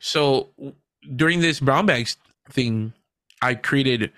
[0.00, 0.52] So
[1.14, 2.16] during this brown bags
[2.50, 2.92] thing,
[3.40, 4.12] I created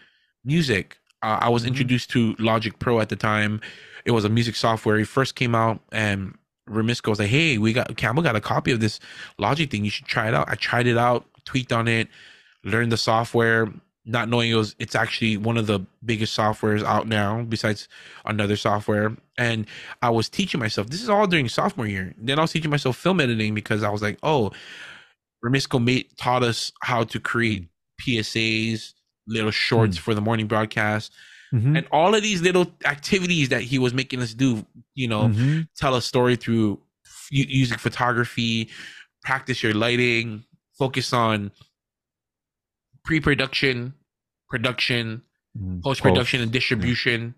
[0.45, 0.97] music.
[1.23, 1.69] Uh, I was Mhm.
[1.69, 3.61] introduced to Logic Pro at the time.
[4.05, 4.99] It was a music software.
[4.99, 6.37] It first came out, and
[6.69, 9.01] Remisco was like, "Hey, we got Campbell got a copy of this
[9.39, 9.85] Logic thing.
[9.85, 12.09] You should try it out." I tried it out, tweaked on it,
[12.65, 13.69] learned the software,
[14.05, 17.89] not knowing it was it's actually one of the biggest softwares out now besides
[18.25, 19.17] another software.
[19.37, 19.67] And
[20.03, 20.89] I was teaching myself.
[20.89, 22.15] This is all during sophomore year.
[22.19, 24.53] Then I was teaching myself film editing because I was like, "Oh,
[25.45, 27.69] Remisco made taught us how to create mm.
[28.01, 28.95] PSAs,
[29.27, 30.01] little shorts mm.
[30.01, 31.13] for the morning broadcast,
[31.53, 31.77] Mhm.
[31.79, 34.67] and all of these little activities that he was making us do.
[34.95, 35.69] You know, Mhm.
[35.77, 38.69] tell a story through f- using photography,
[39.23, 40.45] practice your lighting,
[40.79, 41.51] focus on
[43.05, 43.95] pre-production,
[44.49, 45.23] production,
[45.57, 45.83] Mhm.
[45.83, 47.35] post production, and distribution.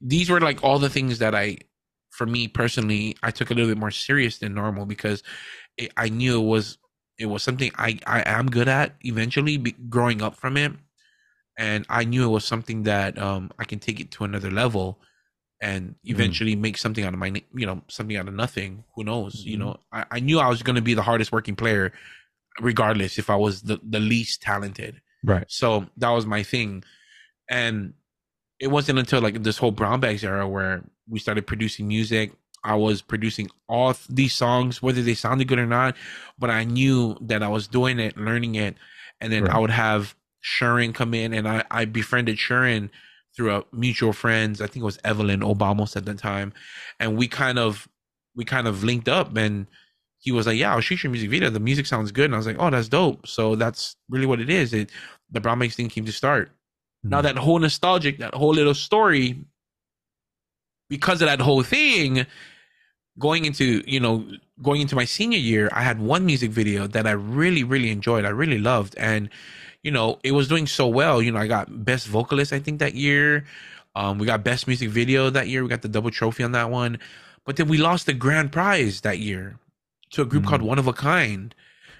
[0.00, 1.58] These were like all the things that I,
[2.10, 5.22] for me personally, I took a little bit more serious than normal because
[5.76, 6.78] it, I knew it was
[7.18, 10.72] it was something I I am good at eventually be, growing up from it,
[11.58, 14.98] and I knew it was something that um I can take it to another level
[15.60, 19.44] and eventually make something out of my you know something out of nothing who knows
[19.44, 19.60] you Mhm.
[19.60, 21.92] know I, I knew i was going to be the hardest working player
[22.60, 25.44] regardless if i was the, the least talented Right.
[25.48, 26.84] so that was my thing.
[27.50, 27.94] And
[28.60, 32.32] it wasn't until like this whole brown bags era where we started producing music.
[32.62, 35.96] I was producing all th- these songs, whether they sounded good or not,
[36.38, 38.76] but I knew that I was doing it, learning it.
[39.20, 39.54] And then Right.
[39.54, 42.90] I would have Shurin come in and I, I befriended Shurin
[43.36, 44.60] through a mutual friends.
[44.60, 46.52] I think it was Evelyn Obamos at the time.
[47.00, 47.88] And we kind of
[48.34, 49.66] we kind of linked up and
[50.20, 51.50] he was like, "Yeah, I'll shoot your music video.
[51.50, 54.40] The music sounds good." And I was like, "Oh, that's dope." So that's really what
[54.40, 54.72] it is.
[54.72, 54.90] It
[55.30, 56.50] the brown bags thing came to start.
[57.04, 57.24] Now Mhm.
[57.24, 59.44] that whole nostalgic, that whole little story,
[60.88, 62.26] because of that whole thing,
[63.18, 64.26] going into you know
[64.62, 68.24] going into my senior year, I had one music video that I really really enjoyed.
[68.24, 69.28] I really loved, and
[69.82, 71.20] you know it was doing so well.
[71.22, 73.44] You know, I got best vocalist I think that year.
[73.94, 75.62] Um, we got best music video that year.
[75.62, 76.98] We got the double trophy on that one.
[77.44, 79.58] But then we lost the grand prize that year
[80.10, 80.48] to a group Mhm.
[80.48, 81.54] called One of a Kind.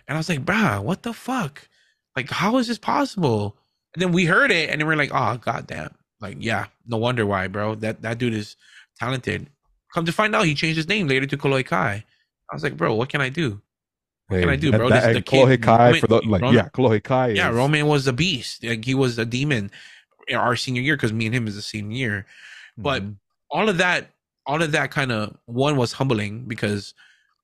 [0.07, 1.69] And I was like, bruh, what the fuck?
[2.17, 3.57] Like, how is this possible?
[3.95, 5.95] And then we heard it and then we're like, oh, goddamn.
[6.21, 7.75] Like, yeah, no wonder why, bro.
[7.77, 8.57] That that dude is
[8.99, 9.49] talented.
[9.95, 12.05] Come to find out, he changed his name later to Kolohe Kai.
[12.51, 13.61] I was like, bro, what can I do?
[14.29, 14.89] What can I do, bro?
[14.91, 17.29] that- the kid- Roman- for the like, Roman- yeah, Kolohe Kai.
[17.31, 18.63] Yeah, is- Roman was a beast.
[18.65, 19.71] Like he was a demon
[20.29, 22.27] in our senior year because me and him is the same year.
[22.77, 23.17] But Mhm.
[23.51, 24.11] all of that,
[24.47, 26.95] all of that kind of one was humbling because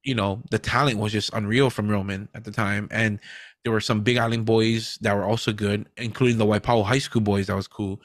[0.03, 3.19] you know the talent was just unreal from Roman at the time, and
[3.63, 7.23] there were some Big Island boys that were also good, including the Waipahu High School
[7.23, 7.47] boys.
[7.47, 8.03] That was cool,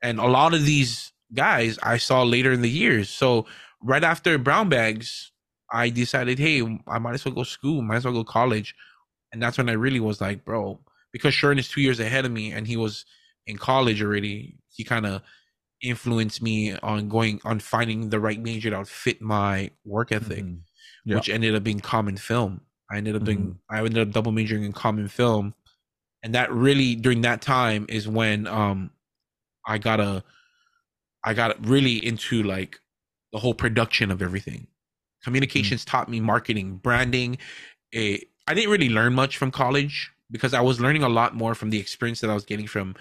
[0.00, 3.10] and a lot of these guys I saw later in the years.
[3.10, 3.44] So
[3.82, 5.32] right after Brown Bags,
[5.74, 8.74] I decided, hey, I might as well go school, might as well go college,
[9.32, 10.78] and that's when I really was like, bro,
[11.12, 13.04] because Sharon is two years ahead of me, and he was
[13.46, 14.58] in college already.
[14.70, 15.22] He kind of
[15.82, 20.44] influenced me on going on finding the right major that would fit my work ethic,
[20.44, 20.60] Mhm.
[21.04, 21.16] Yeah.
[21.16, 22.60] which ended up being common film.
[22.90, 25.54] I ended up doing I ended up double majoring in common film.
[26.22, 28.90] And that really during that time is when um
[29.66, 30.24] I got a
[31.24, 32.80] I got really into like
[33.32, 34.68] the whole production of everything.
[35.24, 37.38] Communications taught me marketing, branding.
[37.92, 41.54] Eh, I didn't really learn much from college because I was learning a lot more
[41.54, 42.94] from the experience that I was getting from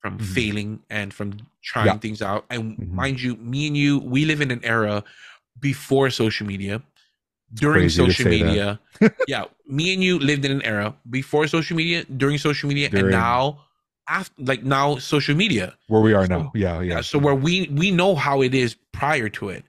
[0.00, 0.24] from Mhm.
[0.36, 1.28] failing and from
[1.64, 1.98] trying Yeah.
[1.98, 2.44] things out.
[2.50, 2.90] And Mhm.
[2.92, 5.02] mind you, me and you, we live in an era
[5.58, 6.80] before social media.
[7.52, 8.78] During social media,
[9.26, 13.10] yeah, me and you lived in an era before social media, during social media, and
[13.10, 13.64] now
[14.06, 15.74] after, like now, social media.
[15.88, 16.52] where we are So- now.
[16.54, 16.94] Yeah, Yeah.
[16.96, 17.00] yeah.
[17.00, 19.64] So where we we know how it is prior to it.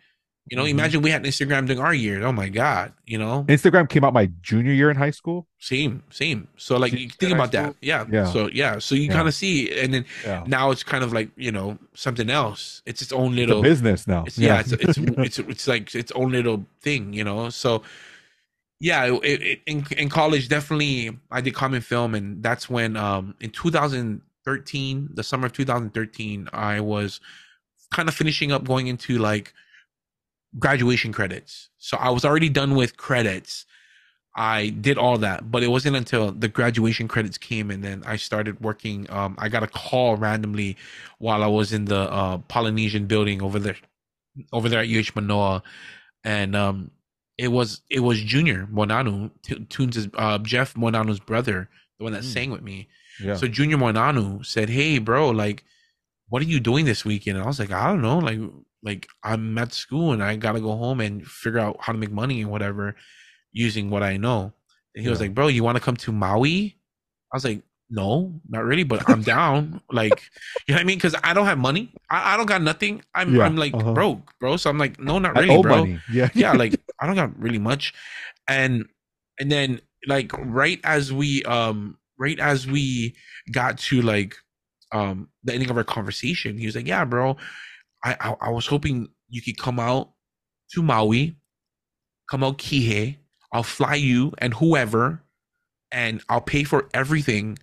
[0.49, 0.69] You know, Mhm.
[0.71, 2.23] imagine we had Instagram during our year.
[2.25, 2.93] Oh my god.
[3.05, 5.47] You know, Instagram came out my junior year in high school.
[5.59, 6.47] same, same.
[6.57, 7.75] So like, you think about that.
[7.81, 8.05] Yeah.
[8.11, 8.25] Yeah.
[8.31, 8.79] So yeah.
[8.79, 9.13] So you Yeah.
[9.13, 12.81] kind of see, and then Yeah, now it's kind of like you know something else.
[12.85, 13.61] It's its own it's little.
[13.61, 14.23] business now.
[14.25, 14.59] It's, yeah.
[14.61, 17.13] It's it's it's it's like its own little thing.
[17.13, 17.49] You know.
[17.49, 17.83] So
[18.79, 23.35] yeah, it, it, in in college definitely I did common film, and that's when um
[23.41, 27.19] in 2013, the summer of 2013, I was
[27.91, 29.53] kind of finishing up going into like
[30.57, 31.69] graduation credits.
[31.77, 33.65] So I was already done with credits.
[34.35, 38.15] I did all that, but it wasn't until the graduation credits came and then I
[38.15, 39.05] started working.
[39.09, 40.77] Um, I got a call randomly
[41.17, 43.75] while I was in the uh, Polynesian building over there,
[44.53, 45.61] over there at UH Manoa,
[46.23, 46.91] and um,
[47.37, 52.23] it was it was Junior Monanu, T- Tunes' uh, Jeff Monanu's brother, the one that
[52.23, 52.33] Mm.
[52.33, 52.87] sang with me.
[53.21, 53.35] yeah.
[53.35, 55.63] So Junior Monanu said, "Hey, bro, like,
[56.29, 58.39] what are you doing this weekend?" And I was like, "I don't know, like,
[58.83, 62.11] like I'm at school and I gotta go home and figure out how to make
[62.11, 62.95] money and whatever,
[63.51, 64.53] using what I know."
[64.95, 66.77] And he was like, "Bro, you want to come to Maui?"
[67.31, 70.21] I was like, "No, not really, but I'm down." like,
[70.67, 70.97] you know what I mean?
[70.97, 71.93] Because I don't have money.
[72.09, 73.03] I, I don't got nothing.
[73.15, 73.93] I'm Yeah, I'm like uh-huh.
[73.93, 74.57] broke, bro.
[74.57, 75.99] So I'm like, no, not really, bro money.
[76.11, 77.93] Yeah, yeah like i don't got really much
[78.47, 78.85] and
[79.39, 83.15] and then like right as we um right as we
[83.51, 84.35] got to like
[84.91, 87.37] um the ending of our conversation he was like yeah bro
[88.03, 90.11] i i, I was hoping you could come out
[90.71, 91.35] to maui
[92.29, 93.17] come out Kihei.
[93.51, 95.23] i'll fly you and whoever
[95.91, 97.57] and i'll pay for everything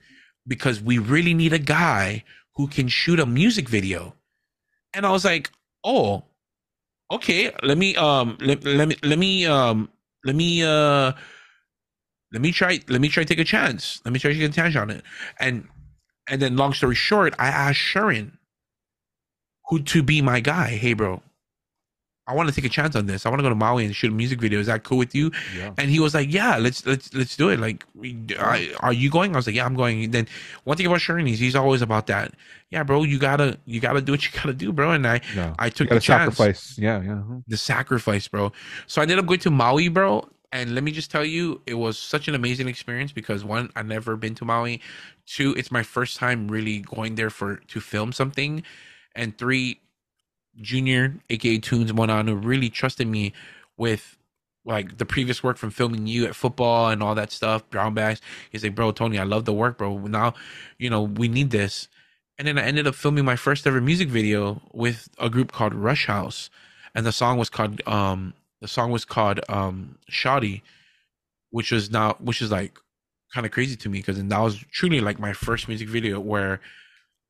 [0.46, 4.14] because we really need a guy who can shoot a music video.
[4.94, 5.50] And i was like
[5.84, 6.24] oh
[7.10, 9.90] okay let me um let, let me let me um
[10.24, 11.12] let me uh
[12.32, 14.00] let me try let me try take a chance.
[14.04, 15.04] Let me try to take a chance on it.
[15.38, 15.68] And
[16.28, 18.38] and then long story short i asked sharon
[19.68, 21.20] who to be my guy hey bro
[22.26, 23.94] i want to take a chance on this i want to go to maui and
[23.94, 25.72] shoot a music video is that cool with you yeah.
[25.78, 27.58] and he was like, "Yeah, let's let's let's do it.
[27.60, 30.28] Like, we, I, are you going?" I was like, "Yeah, I'm going." And then
[30.64, 32.34] one thing about Sharon is he's always about that.
[32.70, 34.92] Yeah, bro, you gotta you gotta do what you gotta do, bro.
[34.92, 35.54] And I yeah.
[35.58, 36.78] I took the chance, sacrifice.
[36.78, 37.12] Yeah, yeah.
[37.14, 37.34] uh-huh.
[37.46, 38.52] the sacrifice, bro.
[38.86, 40.28] So I ended up going to Maui, bro.
[40.52, 43.86] And let me just tell you, it was such an amazing experience because one, I've
[43.86, 44.80] never been to Maui.
[45.26, 48.62] Two, it's my first time really going there for to film something.
[49.16, 49.80] And three,
[50.60, 53.32] Junior, aka Tunes one on who really trusted me
[53.76, 54.16] with
[54.64, 58.20] like the previous work from filming you at football and all that stuff, brown bags.
[58.50, 59.96] He's like, bro, Tony, I love the work, bro.
[59.98, 60.34] Now,
[60.78, 61.88] you know, we need this.
[62.38, 65.74] And then I ended up filming my first ever music video with a group called
[65.74, 66.50] Rush House.
[66.94, 70.62] And the song was called um the song was called um Shoddy,
[71.50, 72.78] which was now which is like
[73.32, 76.60] kind of crazy to me because that was truly like my first music video where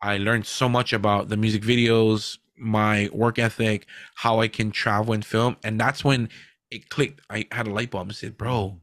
[0.02, 5.12] I learned so much about the music videos, my work ethic, how I can travel
[5.14, 5.56] and film.
[5.64, 6.28] And that's when
[6.70, 7.20] it clicked.
[7.30, 8.80] I had a light bulb and said, Bro,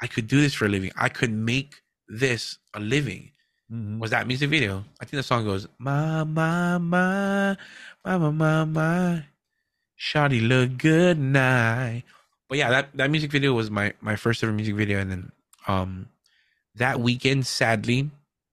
[0.00, 0.90] I could do this for a living.
[0.96, 3.30] I could make this a living.
[3.72, 3.98] Mhm.
[3.98, 4.84] Was that music video?
[5.00, 7.56] I think the song goes, My, my, my,
[8.04, 9.24] my, my, my, my.
[9.98, 12.02] Shawty look good night.
[12.48, 14.98] But yeah, that, that music video was my, my first ever music video.
[14.98, 15.32] And then
[15.68, 16.08] um
[16.74, 18.10] that weekend, sadly,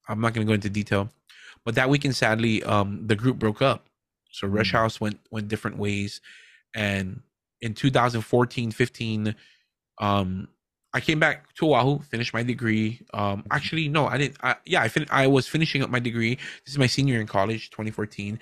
[0.08, 1.10] I'm not gonna go into detail,
[1.66, 3.90] but that weekend, sadly, um the group broke up.
[4.32, 4.80] So Rush Mm.
[4.80, 6.22] House went went different ways.
[6.76, 7.22] And
[7.62, 9.36] in 2014, 15,
[10.00, 10.48] um
[10.94, 13.02] I came back to Oahu, finished my degree.
[13.14, 14.38] Um, actually, no, I didn't.
[14.42, 16.36] I, yeah, I fin- I was finishing up my degree.
[16.66, 18.40] This is my senior year in college, 2014.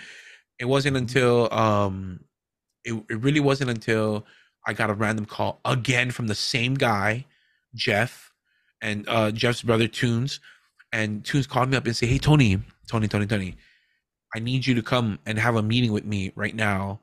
[0.59, 2.21] It wasn't until um,
[2.85, 4.25] it, it really wasn't until
[4.65, 7.25] I got a random call again from the same guy,
[7.75, 8.31] Jeff,
[8.81, 10.39] and uh, Jeff's brother Tunes,
[10.97, 13.55] and Tunes called me up and say, "Hey, Tony, Tony, Tony, Tony,
[14.35, 16.99] I need you to come and have a meeting with me right now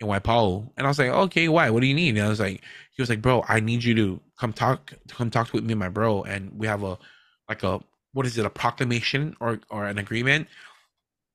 [0.00, 1.70] in Waipahu." And I was like, "Okay, why?
[1.70, 2.60] What do you need?" And I was like,
[2.92, 5.80] "He was like, bro, I need you to come talk, come talk with me and
[5.80, 6.98] my bro, and we have a
[7.48, 7.80] like a
[8.14, 10.48] what is it, a proclamation or or an agreement."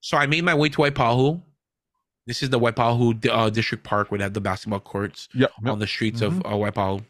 [0.02, 1.41] So I made my way to Waipahu.
[2.26, 5.52] This is the Waipahu uh, District Park where they have the basketball courts Yep.
[5.63, 5.72] yep.
[5.72, 7.04] on the streets of uh, Waipahu.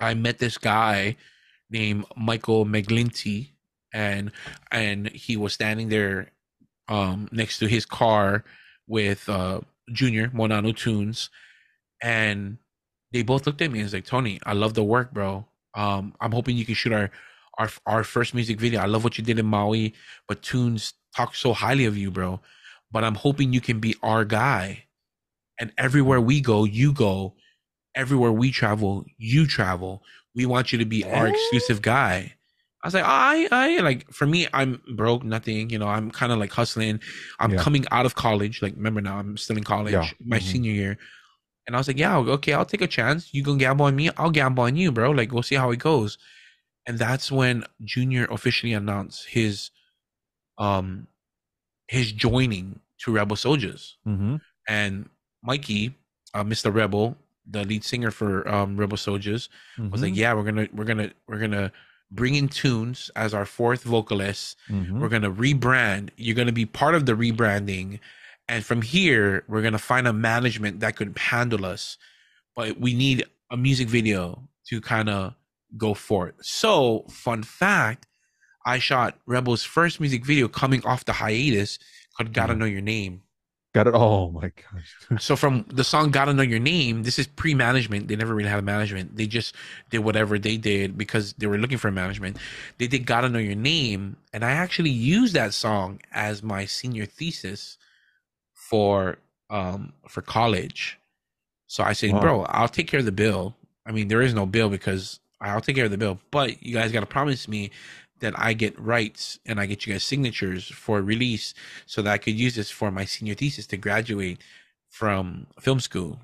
[0.00, 1.16] I met this guy
[1.70, 3.50] named Michael McGlinty,
[3.96, 4.30] and
[4.70, 6.30] and he was standing there
[6.88, 8.44] um, next to his car
[8.86, 9.60] with uh,
[9.92, 11.30] Junior Monano Tunes,
[12.02, 12.58] and
[13.12, 15.46] they both looked at me and was like, "Tony, I love the work, bro.
[15.74, 17.10] Um, I'm hoping you can shoot our
[17.58, 18.80] our our first music video.
[18.80, 19.94] I love what you did in Maui,
[20.28, 22.40] but Tunes talked so highly of you, bro.
[22.92, 24.84] But I'm hoping you can be our guy."
[25.58, 27.34] and everywhere we go, you go.
[27.94, 30.02] Everywhere we travel, you travel.
[30.34, 32.35] We want you to be our exclusive guy.
[32.86, 35.70] I was like, I, I like for me, I'm broke, nothing.
[35.70, 37.00] You know, I'm kind of like hustling.
[37.40, 37.58] I'm Yeah.
[37.58, 38.62] coming out of college.
[38.62, 40.08] Like, remember now, I'm still in college, Yeah.
[40.24, 40.42] my Mhm.
[40.52, 40.98] senior year.
[41.66, 43.34] And I was like, yeah, okay, I'll take a chance.
[43.34, 44.08] You gonna gamble on me?
[44.16, 45.10] I'll gamble on you, bro.
[45.10, 46.16] Like, we'll see how it goes.
[46.86, 49.72] And that's when Junior officially announced his,
[50.58, 51.08] um,
[51.88, 54.36] his joining to Rebel Souljahz Mm-hmm.
[54.68, 55.08] and
[55.42, 55.96] Mikey,
[56.34, 56.72] uh, Mr.
[56.72, 57.16] Rebel,
[57.50, 60.02] the lead singer for um, Rebel Souljahz, was Mm-hmm.
[60.02, 61.72] like, "Yeah, we're gonna, we're gonna, we're gonna
[62.10, 64.56] bring in Tunes as our fourth vocalist.
[64.68, 65.00] Mhm.
[65.00, 66.10] We're gonna rebrand.
[66.16, 68.00] You're gonna be part of the rebranding,
[68.48, 71.98] and from here, we're gonna find a management that could handle us.
[72.54, 75.34] But we need a music video to kind of
[75.76, 76.36] go for it.
[76.42, 78.06] So, fun fact,
[78.64, 81.78] I shot Rebel's first music video coming off the hiatus
[82.16, 82.58] called "Gotta Mhm.
[82.58, 83.22] Know Your Name."
[83.76, 83.94] Got it.
[83.94, 84.96] Oh my gosh.
[85.22, 88.08] So from the song "Gotta Know Your Name," this is pre-management.
[88.08, 89.18] They never really had a management.
[89.18, 89.54] They just
[89.90, 92.38] did whatever they did because they were looking for a management.
[92.78, 97.04] They did "Gotta Know Your Name," and I actually used that song as my senior
[97.04, 97.76] thesis
[98.54, 99.18] for
[99.50, 100.98] um for college.
[101.66, 102.20] So I said, Wow.
[102.20, 105.60] "Bro, I'll take care of the bill." I mean, there is no bill because I'll
[105.60, 107.72] take care of the bill, but you guys got to promise me
[108.20, 111.54] that I get rights and I get you guys signatures for release
[111.86, 114.38] so that I could use this for my senior thesis to graduate
[114.90, 116.18] from film school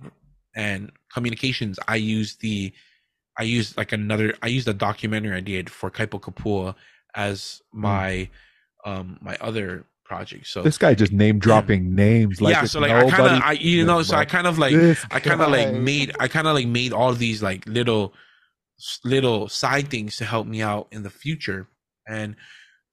[0.55, 1.79] and communications.
[1.89, 2.73] I used the,
[3.39, 6.75] I used like another, I used a documentary I did for Kaipo Kapua
[7.15, 8.29] as my,
[8.85, 10.47] um, my other project.
[10.47, 13.53] So This guy just name dropping names like yeah, so like I kind of, I
[13.53, 14.75] you know, so I kind of like
[15.11, 18.13] I kind of like made I kind of like made all these like little
[19.05, 21.69] little side things to help me out in the future.
[22.07, 22.37] And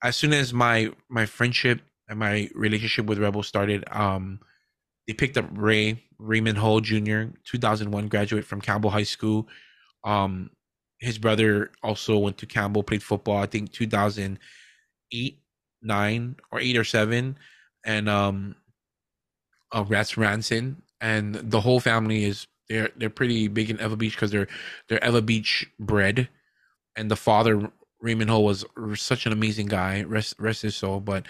[0.03, 4.39] as soon as my my friendship and my relationship with Rebel started, um,
[5.07, 9.47] they picked up Ray Raymond Ho Jr., 2001 graduate from Campbell High School.
[10.03, 10.51] Um,
[10.99, 13.37] his brother also went to Campbell, played football.
[13.37, 15.39] I think 2008,
[15.81, 17.37] nine or eight or seven,
[17.85, 18.55] and um,
[19.71, 24.15] uh, Rats Ranson, and the whole family is they're they're pretty big in Ewa Beach
[24.15, 24.47] because they're
[24.87, 26.29] they're Ewa Beach bred,
[26.95, 30.99] and the father Raymond Ho was such an amazing guy, rest rest his soul.
[30.99, 31.25] But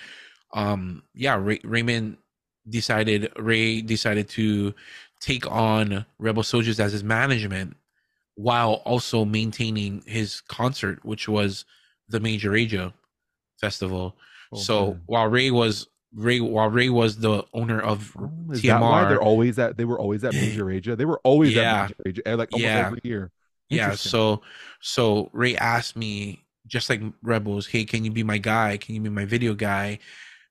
[0.53, 2.17] um, yeah, Ray, Raymond
[2.69, 4.73] decided Ray decided to
[5.19, 7.75] take on Rebel Souljahz as his management
[8.35, 11.65] while also maintaining his concert, which was
[12.07, 12.93] the Mayjah Rayjah
[13.59, 14.15] Festival.
[14.51, 15.01] Oh, so man.
[15.07, 19.09] while Ray was Ray while Ray was the owner of Oh, Is TMR.
[19.09, 19.77] they're always at?
[19.77, 20.97] They were always at Mayjah Rayjah.
[20.97, 21.85] They were always Yeah.
[21.85, 22.85] at Mayjah Rayjah, eh, like almost Yeah.
[22.87, 23.31] every year.
[23.71, 24.41] yeah so
[24.81, 28.77] so ray asked me just like rebels hey can you be my guy?
[28.77, 29.99] Can you be my video guy?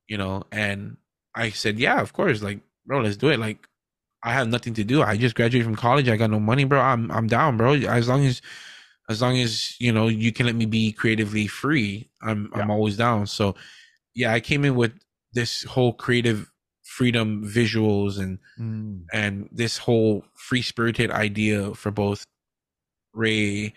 [0.09, 0.97] You know and
[1.37, 3.39] i said yeah of course like bro let's do it.
[3.39, 3.67] Like
[4.25, 5.03] i have nothing to do.
[5.03, 6.09] I just graduated from college.
[6.09, 6.81] I got no money bro.
[6.81, 7.75] I'm i'm down bro.
[7.75, 8.43] As long as
[9.09, 12.97] as long as you know you can let me be creatively free i'm i'm always
[12.97, 13.27] down.
[13.27, 13.55] So
[14.15, 14.93] yeah i came in with
[15.33, 16.51] this whole creative
[16.83, 19.05] freedom visuals and Mm.
[19.13, 22.25] and this whole free spirited idea for both
[23.15, 23.73] Ray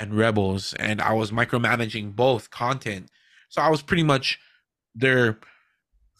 [0.00, 3.10] and Rebels, and I was micromanaging both content.
[3.50, 4.40] So I was pretty much
[4.94, 5.38] their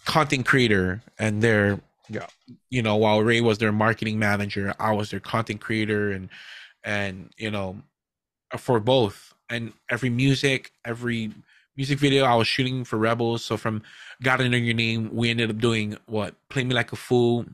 [0.06, 2.26] content creator and their Yeah.
[2.70, 6.28] You know, while Ray was their marketing manager, I was their content creator and
[6.84, 7.82] and you know
[8.58, 11.32] for both and every music, every
[11.76, 13.44] music video I was shooting for Rebels.
[13.44, 13.82] So from
[14.22, 16.34] Gotta Know Your Name, we ended up doing what?
[16.48, 17.46] Play Me Like a Fool.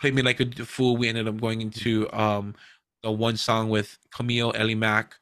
[0.00, 0.96] Play Me Like a Fool.
[0.96, 2.54] We ended up going into um
[3.02, 5.16] the one song with Camille Ellie Mac,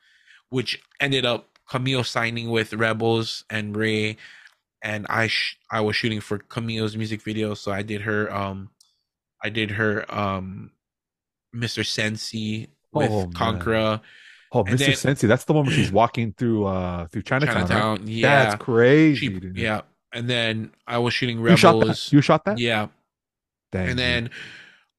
[0.55, 4.17] which ended up Camille signing with Rebels and Ray.
[4.83, 8.71] And I sh- I was shooting for Camille's music video, so I did her um
[9.43, 10.71] I did her um
[11.55, 11.85] Mr.
[11.85, 13.31] Sensi with Oh.
[13.35, 14.01] Conqueror.
[14.53, 14.87] Oh, And Mr.
[14.87, 17.69] then- Sensi, that's the one where she's walking through uh through Chinatown.
[17.99, 18.01] right?
[18.09, 18.45] Yeah.
[18.45, 19.41] That's crazy.
[19.41, 19.81] She- yeah.
[20.13, 21.79] And then I was shooting You shot that?
[21.81, 22.13] Rebels.
[22.13, 22.59] You shot that?
[22.59, 22.89] Yeah.
[23.73, 23.99] Dang, and dude.
[23.99, 24.31] then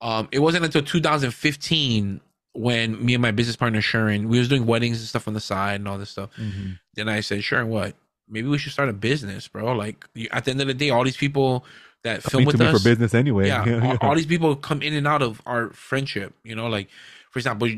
[0.02, 2.20] um it wasn't until 2015
[2.56, 5.40] when me and my business partner Sharon, we was doing weddings and stuff on the
[5.40, 6.30] side and all this stuff.
[6.38, 6.80] Mhm.
[6.96, 7.96] Then I said, Sharon, what?
[8.30, 9.74] Maybe we should start a business, bro.
[9.74, 11.66] Like at the end of the day, all these people
[12.04, 13.48] that film with us, for business anyway.
[13.48, 16.34] yeah, all, all these people come in and out of our friendship.
[16.44, 16.90] You know, like
[17.32, 17.70] for example,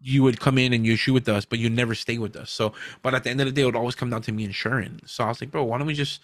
[0.00, 2.50] you would come in and you shoot with us, but you never stay with us.
[2.50, 2.72] So,
[3.02, 4.54] but at the end of the day, it would always come down to me and
[4.54, 5.00] Sharon.
[5.06, 6.20] So I was like, bro, why don't we just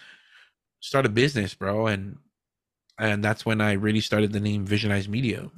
[0.80, 1.86] start a business, bro?
[1.86, 2.18] And
[2.98, 5.50] and that's when I really started the name Visionize Media.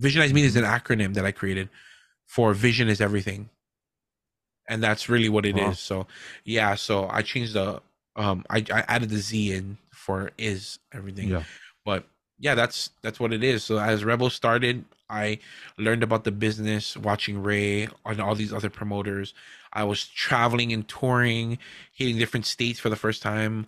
[0.00, 1.68] Visionize Media is an acronym that I created
[2.28, 3.50] for Vision is Everything,
[4.68, 5.64] and that's really what it is.
[5.64, 5.72] Wow.
[5.72, 6.06] So,
[6.44, 7.82] yeah, so I changed the
[8.14, 11.42] um, I, I added the Z in for is everything yeah.
[11.84, 12.04] but
[12.38, 15.38] yeah that's that's what it is so as rebel started i
[15.76, 19.34] learned about the business watching ray and all these other promoters
[19.72, 21.58] i was traveling and touring
[21.92, 23.66] hitting different states for the first time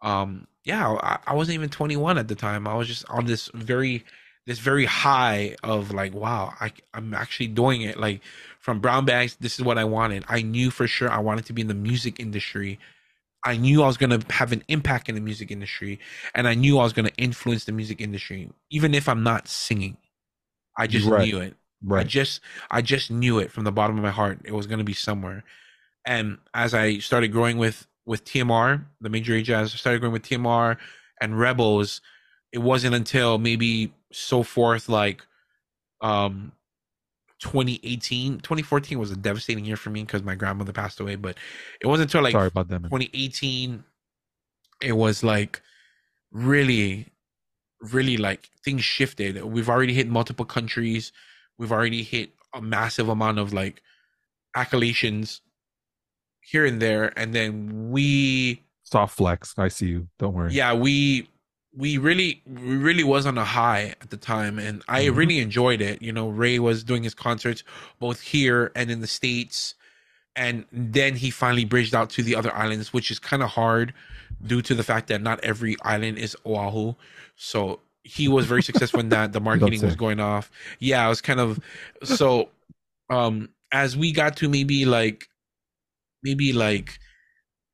[0.00, 3.50] um yeah i, I wasn't even 21 at the time i was just on this
[3.52, 4.04] very
[4.46, 8.20] this very high of like wow I, i'm actually doing it like
[8.60, 11.52] from brown bags this is what i wanted i knew for sure i wanted to
[11.52, 12.78] be in the music industry
[13.46, 15.98] I knew I was going to have an impact in the music industry
[16.34, 19.48] and I knew I was going to influence the music industry even if I'm not
[19.48, 19.98] singing.
[20.78, 21.12] I just Right.
[21.12, 21.56] knew it.
[21.94, 22.40] I just
[22.70, 24.40] I just knew it from the bottom of my heart.
[24.44, 25.44] It was going to be somewhere.
[26.06, 30.12] And as I started growing with with TMR, the major age as I started growing
[30.12, 30.76] with TMR
[31.20, 32.00] and Rebels,
[32.52, 35.24] it wasn't until maybe so forth like
[36.00, 36.52] um
[37.40, 41.36] 2018 2014 was a devastating year for me because my grandmother passed away but
[41.80, 42.90] it wasn't until like Sorry about that, man.
[42.90, 43.84] 2018
[44.82, 45.60] it was like
[46.32, 47.06] really
[47.80, 51.12] really like things shifted we've already hit multiple countries
[51.58, 53.82] we've already hit a massive amount of like
[54.56, 55.42] accolations
[56.40, 59.54] here and there and then we Soft flex.
[59.56, 60.08] I see you.
[60.18, 60.52] Don't worry.
[60.52, 61.28] yeah we
[61.76, 65.16] we really we really was on a high at the time and i Mhm.
[65.16, 66.00] really enjoyed it.
[66.02, 67.62] You know ray was doing his concerts
[67.98, 69.74] both here and in the states
[70.36, 73.92] and then he finally bridged out to the other islands which is kind of hard
[74.44, 76.94] due to the fact that not every island is oahu.
[77.36, 79.32] So he was very successful in that.
[79.32, 80.50] The marketing was going off.
[80.80, 81.58] Yeah it was kind of
[82.02, 82.50] so
[83.10, 85.28] um as we got to maybe like
[86.22, 86.98] maybe like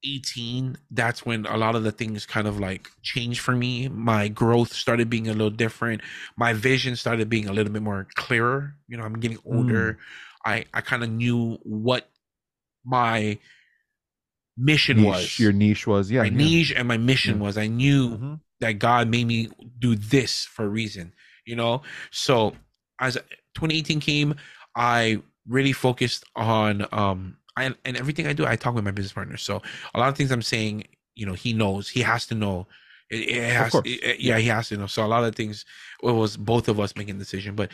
[0.04, 4.28] 18 that's when a lot of the things kind of like changed for me my
[4.28, 6.00] growth started being a little different
[6.36, 9.98] my vision started being a little bit more clearer you know i'm getting older
[10.46, 12.08] i i kind of knew what
[12.84, 13.38] my
[14.56, 16.20] mission Niche, was your niche was yeah.
[16.22, 16.36] my yeah.
[16.36, 17.42] niche and my mission Yeah.
[17.42, 18.40] was i knew Mhm.
[18.60, 19.48] that God made me
[19.78, 21.14] do this for a reason,
[21.46, 21.80] you know?
[22.10, 22.54] So
[23.00, 23.14] as
[23.54, 24.34] 2018 came,
[24.76, 29.12] I really focused on um I, and everything I do, I talk with my business
[29.12, 29.36] partner.
[29.36, 29.62] So
[29.94, 30.84] a lot of things I'm saying,
[31.14, 32.66] you know, he knows, he has to know.
[33.10, 34.86] It, it has, it- yeah, he has to know.
[34.86, 35.64] So a lot of things,
[36.02, 37.70] it was both of us making the decision, but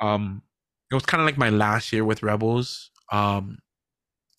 [0.00, 0.42] um,
[0.90, 2.90] it was kind of like my last year with Rebels.
[3.12, 3.58] Um,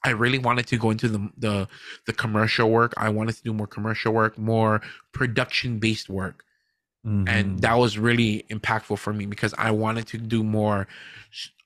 [0.05, 1.67] I really wanted to go into the the
[2.05, 2.93] the commercial work.
[2.97, 4.81] I wanted to do more commercial work, more
[5.13, 6.44] production based work
[7.05, 7.29] Mhm.
[7.29, 10.87] and that was really impactful for me because I wanted to do more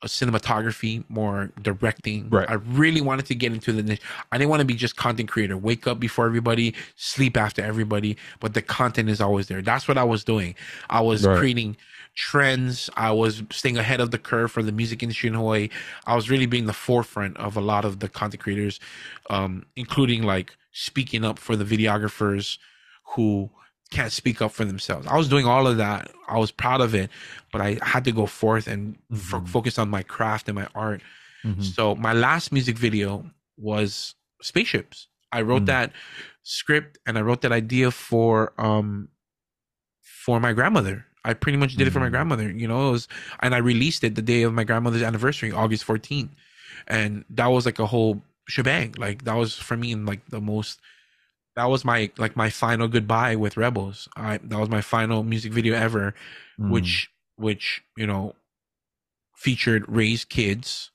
[0.02, 2.30] uh, cinematography, more directing.
[2.30, 2.50] Right.
[2.50, 4.02] I really wanted to get into the niche.
[4.32, 8.18] I didn't want to be just content creator, wake up before everybody, sleep after everybody,
[8.40, 9.62] but the content is always there.
[9.62, 10.56] That's what I was doing.
[10.90, 11.38] I was Right.
[11.38, 11.78] creating
[12.16, 12.90] trends.
[12.96, 15.70] I was staying ahead of the curve for the music industry in Hawaii.
[16.08, 18.80] I was really being the forefront of a lot of the content creators,
[19.30, 22.58] um, including like speaking up for the videographers
[23.16, 23.50] who
[23.92, 25.08] can't speak up for themselves.
[25.08, 26.12] I was doing all of that.
[26.28, 27.10] I was proud of it,
[27.52, 29.48] but I had to go forth and fo- Mhm.
[29.50, 31.02] focus on my craft and my art.
[31.44, 31.64] Mhm.
[31.64, 35.08] So my last music video was spaceships.
[35.32, 35.68] I wrote Mm.
[35.68, 35.94] that
[36.44, 39.10] script and I wrote that idea for um
[40.02, 41.06] for my grandmother.
[41.26, 42.12] I pretty much did it for my Mm.
[42.12, 43.08] grandmother, you know, it was
[43.42, 46.30] and I released it the day of my grandmother's anniversary, August 14th.
[46.88, 48.96] And that was like a whole shebang.
[48.98, 50.80] Like that was for me in like the most
[51.56, 54.08] that was my like my final goodbye with Rebels.
[54.16, 56.14] I that was my final music video ever,
[56.60, 56.72] Mm.
[56.72, 58.36] which which you know
[59.36, 60.92] featured Ray's kids.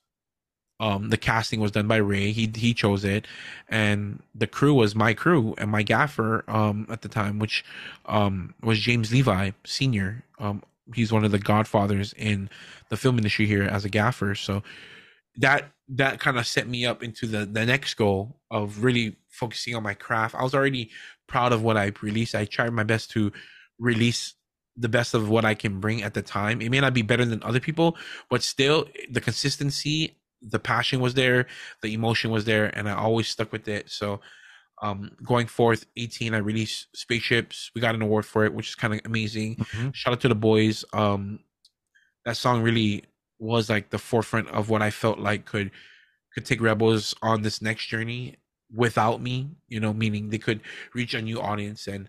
[0.80, 2.32] Um, the casting was done by Ray.
[2.32, 3.26] He he chose it,
[3.68, 7.64] and the crew was my crew and my gaffer um at the time, which
[8.06, 10.24] um was James Levi Senior.
[10.38, 10.62] Um,
[10.94, 12.50] he's one of the godfathers in
[12.90, 14.34] the film industry here as a gaffer.
[14.34, 14.62] So
[15.36, 19.74] that that kind of set me up into the the next goal of really focusing
[19.74, 20.34] on my craft.
[20.34, 20.90] I was already
[21.26, 22.34] proud of what I released.
[22.34, 23.32] I tried my best to
[23.78, 24.34] release
[24.76, 26.60] the best of what I can bring at the time.
[26.60, 27.96] It may not be better than other people,
[28.28, 31.46] but still the consistency, the passion was there,
[31.82, 33.90] the emotion was there, and I always stuck with it.
[33.90, 34.20] So
[34.82, 38.74] um going forth 18 i released spaceships we got an award for it which is
[38.74, 39.94] kind of amazing Mhm.
[39.94, 41.38] shout out to the boys um
[42.24, 43.04] that song really
[43.44, 45.70] was like the forefront of what i felt like could
[46.32, 48.36] could take rebels on this next journey
[48.74, 50.60] without me you know meaning they could
[50.94, 51.86] reach a new audience.
[51.86, 52.08] And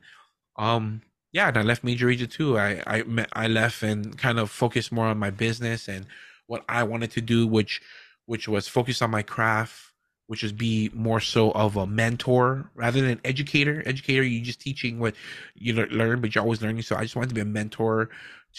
[0.57, 4.39] um yeah and i left Mayjah Rayjah too i i me- i left and kind
[4.39, 6.05] of focused more on my business and
[6.47, 7.81] what i wanted to do which
[8.25, 9.91] which was focus on my craft
[10.27, 13.83] which is be more so of a mentor rather than educator.
[13.85, 15.15] Educator you're just teaching what
[15.53, 16.81] you learn but you're always learning.
[16.81, 18.09] So i just wanted to be a mentor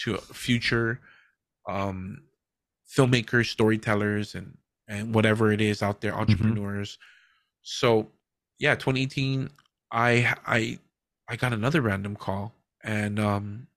[0.03, 1.01] to future
[1.67, 2.21] um
[2.89, 4.57] filmmakers storytellers and
[4.87, 6.97] and whatever it is out there entrepreneurs.
[7.61, 8.07] So
[8.59, 9.49] yeah 2018
[9.91, 10.79] i i
[11.29, 13.67] i got another random call and um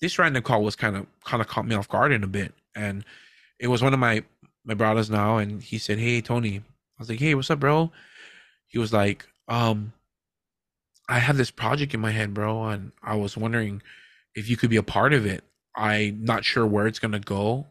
[0.00, 2.54] this random call was kind of kind of caught me off guard in a bit
[2.74, 3.04] and
[3.58, 4.22] it was one of my
[4.64, 6.58] my brothers now and he said hey tony.
[6.58, 6.62] I
[6.98, 7.90] was like hey what's up bro?
[8.66, 9.92] He was like um
[11.08, 13.82] i have this project in my head bro and i was wondering
[14.34, 15.42] if you could be a part of it.
[15.76, 17.66] I'm not sure where it's gonna go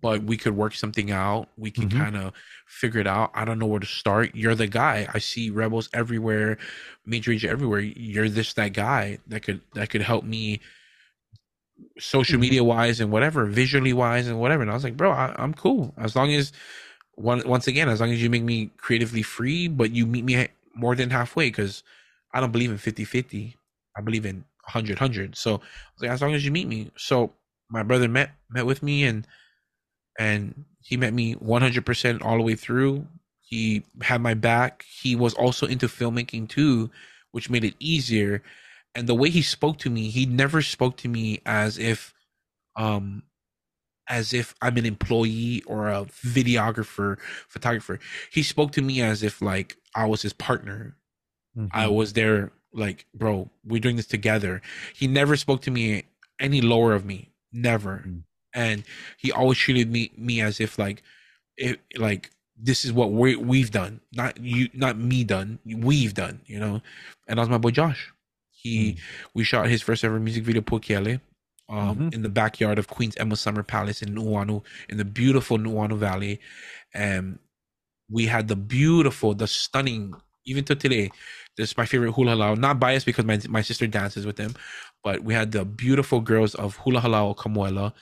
[0.00, 1.48] but we could work something out.
[1.56, 1.98] We can Mhm.
[1.98, 2.32] kind of
[2.66, 3.30] figure it out.
[3.34, 4.34] I don't know where to start.
[4.34, 5.06] You're the guy.
[5.14, 6.58] I see rebels everywhere
[7.04, 7.80] major Age everywhere.
[7.80, 10.60] You're this that guy that could that could help me
[11.98, 12.40] social Mhm.
[12.40, 14.62] media wise and whatever visually wise and whatever.
[14.62, 15.94] And i was like bro I, i'm cool.
[15.98, 16.52] As long as
[17.14, 20.48] one, once again as long as you make me creatively free but you meet me
[20.74, 21.82] more than halfway because
[22.34, 23.54] i don't believe in 50-50
[23.96, 26.90] i believe in 100-100 so I was like, as long as you meet me.
[26.96, 27.32] So
[27.70, 29.26] my brother met met with me and
[30.18, 33.06] and he met me 100% all the way through
[33.40, 36.90] he had my back he was also into filmmaking too
[37.32, 38.42] which made it easier
[38.94, 42.12] and the way he spoke to me he never spoke to me as if
[42.76, 43.22] um
[44.08, 47.98] as if i'm an employee or a videographer photographer
[48.30, 50.96] he spoke to me as if like i was his partner
[51.72, 51.94] I Mhm.
[51.94, 54.60] was there like, bro, we're doing this together.
[54.94, 56.04] He never spoke to me
[56.38, 57.30] any lower of me.
[57.50, 58.04] Never.
[58.06, 58.22] Mm.
[58.56, 58.84] And
[59.18, 61.04] he always treated me me as if like
[61.58, 64.00] it like this is what we we've done.
[64.14, 65.60] Not you not me done.
[65.66, 66.82] We've done, you know.
[67.28, 68.12] And that was my boy Josh.
[68.50, 68.98] He Mm.
[69.34, 71.20] we shot his first ever music video Pua Kiele.
[71.68, 72.14] Um, Mhm.
[72.14, 76.40] in the backyard of Queen's Emma Summer Palace in Nuuanu, in the beautiful Nuuanu Valley,
[76.94, 77.40] and
[78.10, 80.14] we had the beautiful, the stunning,
[80.46, 81.10] even to today,
[81.56, 82.56] this is my favorite hula halau.
[82.56, 84.54] Not biased because my my sister dances with them,
[85.02, 87.92] but we had the beautiful girls of hula halau Kamuela,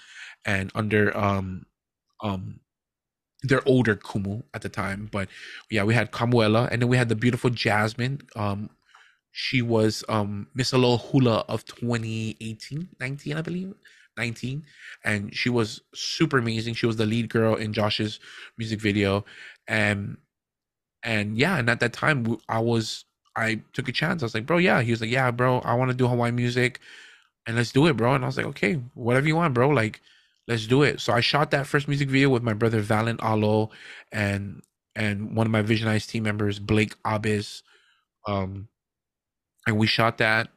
[0.44, 1.66] and under um
[2.22, 2.60] um
[3.42, 5.08] their older kumu at the time.
[5.12, 5.28] But
[5.70, 8.22] yeah, we had Kamuela, and then we had the beautiful Jasmine.
[8.36, 8.70] Um,
[9.32, 13.74] she was um Miss Aloha Hula of 2018, 19, I believe.
[14.16, 14.64] 19
[15.04, 18.20] and she was super amazing she was the lead girl in josh's
[18.56, 19.24] music video
[19.66, 20.16] and
[21.02, 23.04] and yeah and at that time I was
[23.36, 25.74] i took a chance i was like bro yeah he was like yeah bro i
[25.74, 26.80] want to do hawaiian music
[27.46, 30.00] and let's do it bro and i was like okay whatever you want bro like
[30.48, 31.00] let's do it.
[31.00, 33.70] So i shot that first music video with my brother valen alo
[34.12, 34.62] and
[34.94, 37.62] and one of my visionized team members blake abis
[38.26, 38.68] um
[39.66, 40.48] and we shot that.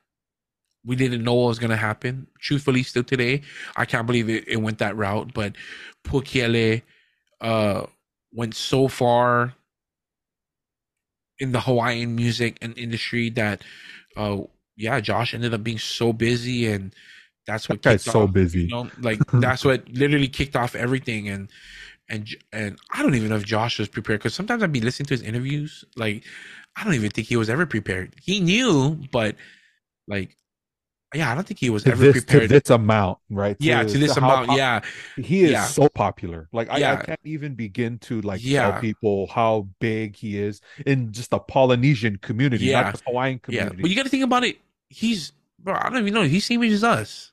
[0.86, 2.28] We didn't know what was to happen.
[2.40, 3.42] Truthfully still today
[3.76, 5.54] i can't believe it, it went that route but
[6.06, 6.82] Pua Kiele
[7.42, 7.86] uh
[8.34, 9.54] went so far
[11.40, 13.62] in the hawaiian music and industry that
[14.16, 14.38] uh
[14.76, 16.94] yeah josh ended up being so busy and
[17.48, 18.62] that's what That guy's so off, busy.
[18.64, 21.50] you know like that's what literally kicked off everything and
[22.10, 25.06] and and i don't even know if josh was prepared because sometimes i'd be listening
[25.08, 26.24] to his interviews like
[26.76, 29.36] i don't even think he was ever prepared he knew but
[30.08, 30.36] like
[31.16, 33.56] yeah i don't think he was to ever this, to this amount, right?
[33.60, 34.82] yeah to this how amount pop- yeah
[35.16, 35.64] he is yeah.
[35.64, 36.50] so popular.
[36.52, 38.72] Like I, I can't even begin to like Yeah.
[38.72, 42.82] tell people how big he is in just the Polynesian community, Yeah.
[42.82, 43.82] not just Hawaiian yeah community.
[43.84, 44.58] but you got to think about it
[44.90, 47.32] he's bro i don't even know he's same age as us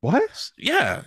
[0.00, 0.50] what?
[0.58, 1.02] yeah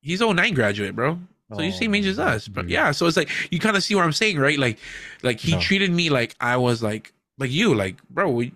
[0.00, 1.18] he's 09 graduate bro
[1.54, 2.70] so Oh, same age as us but dude.
[2.70, 4.78] yeah so it's like you kind of see what i'm saying right like
[5.22, 5.60] like he No.
[5.60, 8.52] treated me like i was like like you, like bro, we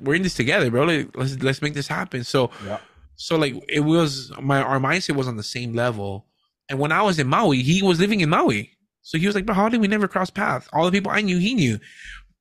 [0.00, 0.84] we're in this together, bro.
[0.84, 2.22] Like, let's let's make this happen.
[2.24, 2.76] So Yeah.
[3.16, 6.26] so like it was my our mindset was on the same level.
[6.68, 8.72] And when I was in Maui, he was living in Maui.
[9.00, 10.68] So he was like, bro, how did we never cross paths?
[10.74, 11.78] All the people I knew, he knew.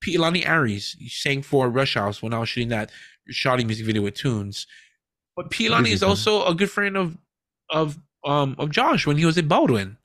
[0.01, 0.17] P.
[0.17, 2.91] Lonnie Aries he sang for Rush House when I was shooting that
[3.29, 4.67] shoddy music video with tunes.
[5.37, 5.69] But P.
[5.69, 7.17] Lonnie is also a good friend of
[7.69, 9.97] of um of Josh when he was in Baldwin.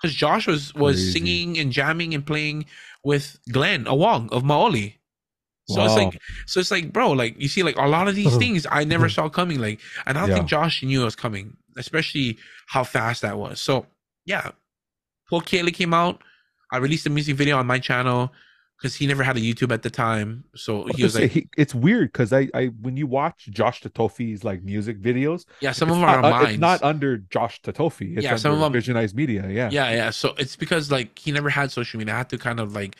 [0.00, 1.12] Because Josh was was Crazy.
[1.12, 2.66] singing and jamming and playing
[3.04, 4.94] with Glenn Awong of Maoli.
[5.68, 8.36] So it's like so it's like bro, like you see like a lot of these
[8.38, 9.60] things I never saw coming.
[9.60, 10.36] Like and I don't Yeah.
[10.36, 13.60] think Josh knew it was coming, especially how fast that was.
[13.60, 13.86] So
[14.24, 14.52] yeah.
[15.30, 16.22] Pua Kiele came out.
[16.72, 18.32] I released a music video on my channel
[18.78, 20.44] because he never had a YouTube at the time.
[20.54, 23.06] So he was was gonna say, like, he, it's weird because I, I when you
[23.08, 26.50] watch Josh Tatofi's like music videos, Yeah, some of them are not, uh, mine.
[26.50, 28.16] it's not under Josh Tatofi.
[28.16, 29.48] It's Yeah, some of under them- Visionized Media.
[29.48, 29.68] Yeah.
[29.72, 32.60] yeah yeah so it's because like he never had social media i had to kind
[32.60, 32.94] of like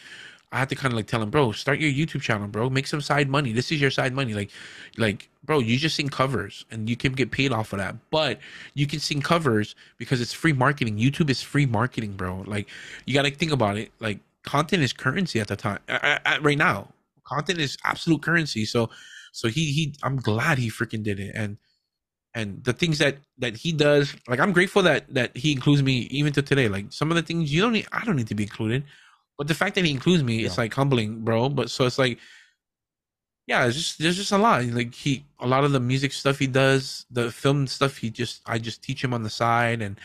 [0.50, 2.86] i had to kind of like tell him bro start your youtube channel bro make
[2.86, 4.50] some side money this is your side money like
[4.96, 8.38] like bro you just sing covers and you can get paid off of that but
[8.74, 12.66] you can sing covers because it's free marketing youtube is free marketing bro like
[13.06, 16.58] you gotta think about it like content is currency at the time at, at, right
[16.58, 16.88] now.
[17.24, 18.64] Content is absolute currency.
[18.64, 18.90] So
[19.32, 21.32] so he he i'm glad he freaking did it.
[21.34, 21.58] And
[22.34, 26.08] and the things that that he does like i'm grateful that that he includes me
[26.10, 26.68] even to today.
[26.68, 28.84] Like some of the things you don't need i don't need to be included.
[29.36, 31.48] But the fact that he includes me it's like humbling bro.
[31.48, 32.18] But so it's like
[33.46, 34.64] yeah it's just there's just a lot.
[34.64, 38.40] Like he a lot of the music stuff he does the film stuff he just
[38.46, 39.98] i just teach him on the side and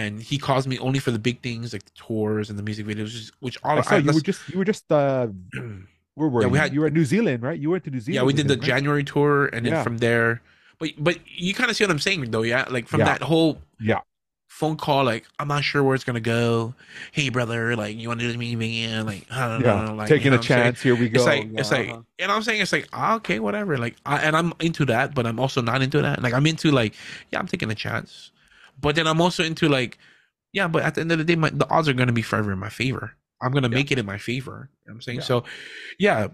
[0.00, 2.84] and he calls me only for the big things like the tours and the music
[2.90, 5.28] videos which- which all I saw you were just you were just uh
[6.18, 6.52] where were Yeah, you?
[6.52, 7.58] we had- you were at New Zealand, right?
[7.58, 8.16] You went to New Zealand.
[8.16, 8.66] yeah we did the him, right?
[8.72, 10.30] january tour and then from there
[10.78, 13.06] but but you kind of see what i'm saying though yeah like from Yeah.
[13.12, 14.00] that whole Yeah.
[14.48, 16.74] phone call like i'm not sure where it's gonna go
[17.12, 19.84] hey brother like you want to do me man like i don't Yeah.
[19.84, 20.82] know like Taking you know a chance.
[20.82, 21.18] Here we go.
[21.20, 22.02] it's like Yeah, it's like uh-huh.
[22.18, 25.24] what i'm saying it's like ah, okay whatever like I, and i'm into that but
[25.26, 26.94] i'm also not into that like i'm into like
[27.30, 28.30] yeah i'm taking a chance
[28.80, 29.98] but then i'm also into like
[30.52, 32.52] yeah but at the end of the day my, the odds are gonna be forever
[32.52, 33.12] in my favor
[33.42, 33.74] i'm gonna Yeah.
[33.74, 35.24] make it in my favor you know what i'm saying Yeah.
[35.24, 35.44] so
[35.98, 36.28] yeah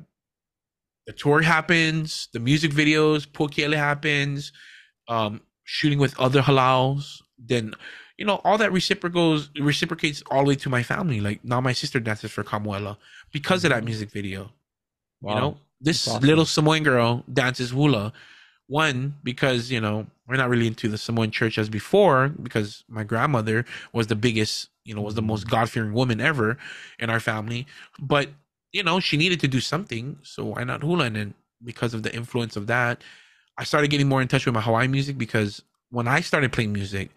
[1.07, 4.53] the tour happens the music videos Pua Kiele happens
[5.09, 7.75] um shooting with other halaus then
[8.19, 11.73] you know all that reciprocals reciprocates all the way to my family like now my
[11.73, 12.97] sister dances for Kamuela
[13.33, 13.87] because of that Mhm.
[13.87, 14.53] music video
[15.23, 15.35] Wow.
[15.35, 16.23] you know this awesome.
[16.27, 18.13] little samoan girl dances hula
[18.71, 23.03] one because you know we're not really into the samoan church as before because my
[23.03, 25.51] grandmother was the biggest you know was the most Mhm.
[25.51, 26.57] god-fearing woman ever
[27.01, 27.67] in our family
[27.99, 28.31] but
[28.73, 32.05] you know she needed to do something so why not hula and then because of
[32.05, 33.03] the influence of that
[33.59, 36.73] i started getting more in touch with my hawaiian music because when i started playing
[36.73, 37.11] music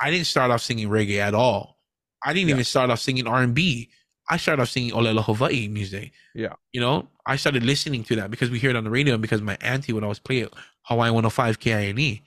[0.00, 1.76] i didn't start off singing reggae at all
[2.24, 2.54] i didn't Yeah.
[2.54, 3.90] even start off singing r&b
[4.30, 6.54] i started off singing olelo hawaii music Yeah.
[6.72, 9.22] you know i started listening to that because we hear it on the radio and
[9.22, 10.52] because my auntie would always play it
[10.82, 12.22] hawaii 105 kine E.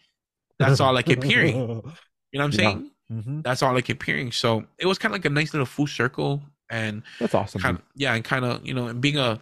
[0.59, 1.55] that's all i kept hearing
[2.31, 2.57] you know what i'm Yeah.
[2.57, 3.41] saying Mhm.
[3.43, 5.87] that's all i kept hearing so it was kind of like a nice little full
[5.87, 7.61] circle and That's awesome.
[7.61, 9.39] kind of yeah and kind of you know and being a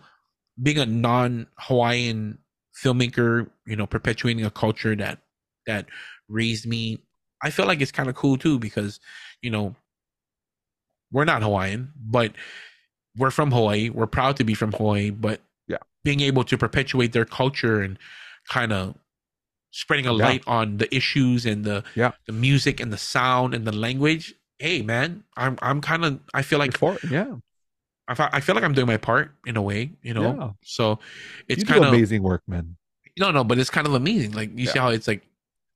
[0.62, 2.38] being a non-hawaiian
[2.76, 5.20] filmmaker you know perpetuating a culture that
[5.66, 5.88] that
[6.30, 7.00] raised me
[7.42, 9.00] i feel like it's kind of cool too because
[9.42, 9.76] you know
[11.12, 12.32] we're not hawaiian but
[13.18, 15.78] we're from hawaii we're proud to be from hawaii but Yeah.
[16.04, 17.98] being able to perpetuate their culture and
[18.50, 18.96] kind of
[19.72, 20.26] spreading a Yeah.
[20.26, 22.12] light on the issues and the Yeah.
[22.28, 26.42] the music and the sound and the language hey man i'm i'm kind of i
[26.42, 27.36] feel like Before, yeah,
[28.08, 30.36] I, I feel like I'm doing my part in a way, you know.
[30.36, 30.50] Yeah.
[30.62, 31.00] So
[31.48, 32.78] it's kind of amazing work, man.
[33.18, 34.32] no, no, but it's kind of amazing.
[34.34, 35.24] Like you see how it's like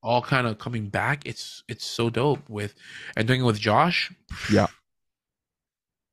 [0.04, 1.26] all kind of coming back.
[1.26, 2.76] It's it's so dope with
[3.18, 4.12] and doing it with Josh.
[4.54, 4.68] Yeah.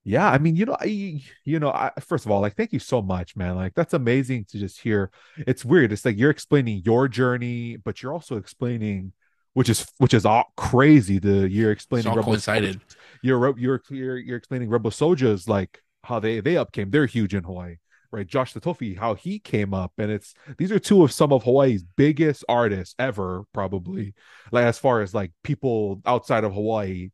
[0.09, 2.79] Yeah, I mean, you know, I, you know, I, first of all, like, thank you
[2.79, 3.57] so much, man.
[3.57, 5.11] Like, that's amazing to just hear.
[5.37, 5.91] It's weird.
[5.91, 9.15] It's like you're explaining your journey, but you're also explaining,
[9.55, 11.19] which is which is all crazy.
[11.19, 12.81] The you're It's explaining all Rebel coincided.
[13.21, 17.35] You're you're you're you're explaining Rebel Souljahz like how they they up came They're huge
[17.35, 17.79] in Hawaii,
[18.13, 18.29] right?
[18.29, 21.83] Josh Tatofi, how he came up, and it's these are two of some of Hawaii's
[21.97, 24.15] biggest artists ever, probably.
[24.53, 27.11] Like as far as like people outside of Hawaii,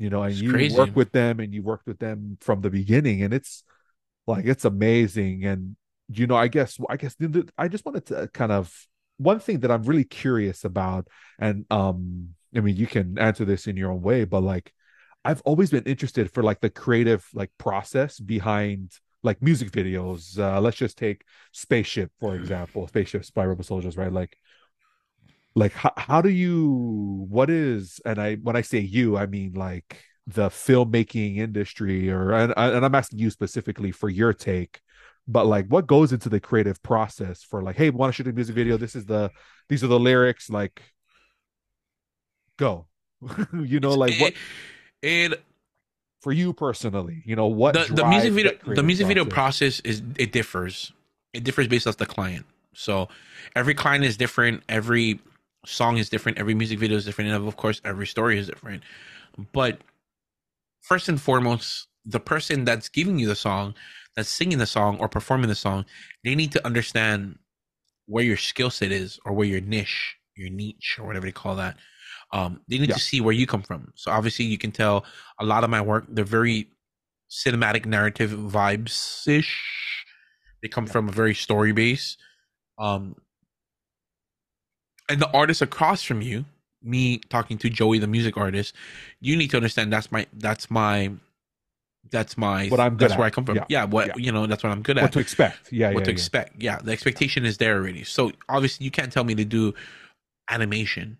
[0.00, 0.76] you know, and It's you crazy.
[0.78, 3.64] work with them and you worked with them from the beginning, and it's
[4.26, 5.44] like it's amazing.
[5.44, 5.76] And
[6.08, 7.16] you know, I guess I guess
[7.58, 8.74] I just wanted to kind of
[9.18, 13.66] one thing that I'm really curious about, and um, I mean, you can answer this
[13.66, 14.72] in your own way, but like
[15.24, 18.92] I've always been interested for like the creative like process behind
[19.22, 20.38] like music videos.
[20.38, 24.12] Uh, let's just take Spaceship for example, Spaceships by Rebel Souljahz, right?
[24.12, 24.36] Like,
[25.54, 27.26] like how, how do you?
[27.28, 28.00] What is?
[28.04, 32.84] And I when I say you, I mean like the filmmaking industry, or and and
[32.84, 34.80] I'm asking you specifically for your take.
[35.28, 38.32] but like what goes into the creative process for like hey want to shoot a
[38.32, 39.30] music video this is the
[39.68, 40.82] these are the lyrics like
[42.56, 42.86] go
[43.64, 44.32] you know like what
[45.02, 45.42] it
[46.20, 50.02] for you personally you know what the, the music video the music video process is
[50.18, 50.92] it differs
[51.32, 52.44] it differs based off the client
[52.74, 53.08] so
[53.54, 55.20] every client is different every
[55.66, 58.82] song is different every music video is different and of course every story is different.
[59.52, 59.80] But
[60.80, 63.74] first and foremost the person that's giving you the song
[64.16, 65.84] that's singing the song or performing the song
[66.24, 67.38] they need to understand
[68.06, 71.54] where your skill set is or where your niche your niche or whatever they call
[71.56, 71.76] that
[72.32, 72.94] um, they need Yeah.
[72.94, 73.92] to see where you come from.
[73.96, 75.04] So obviously you can tell
[75.40, 76.68] a lot of my work they're very
[77.30, 80.04] cinematic narrative vibes ish
[80.62, 82.16] they come from a very story base.
[82.78, 83.16] Um,
[85.10, 86.44] and the artist across from you
[86.82, 88.74] me talking to joey the music artist
[89.20, 91.10] you need to understand that's my that's my
[92.10, 93.64] that's my What I'm good that's where i come from Yeah.
[93.68, 94.12] yeah, what Yeah.
[94.16, 96.62] you know that's what i'm good at what to expect yeah what yeah, to expect.
[96.62, 98.04] Yeah, the expectation is there already.
[98.04, 99.74] So obviously, you can't tell me to do
[100.48, 101.18] animation.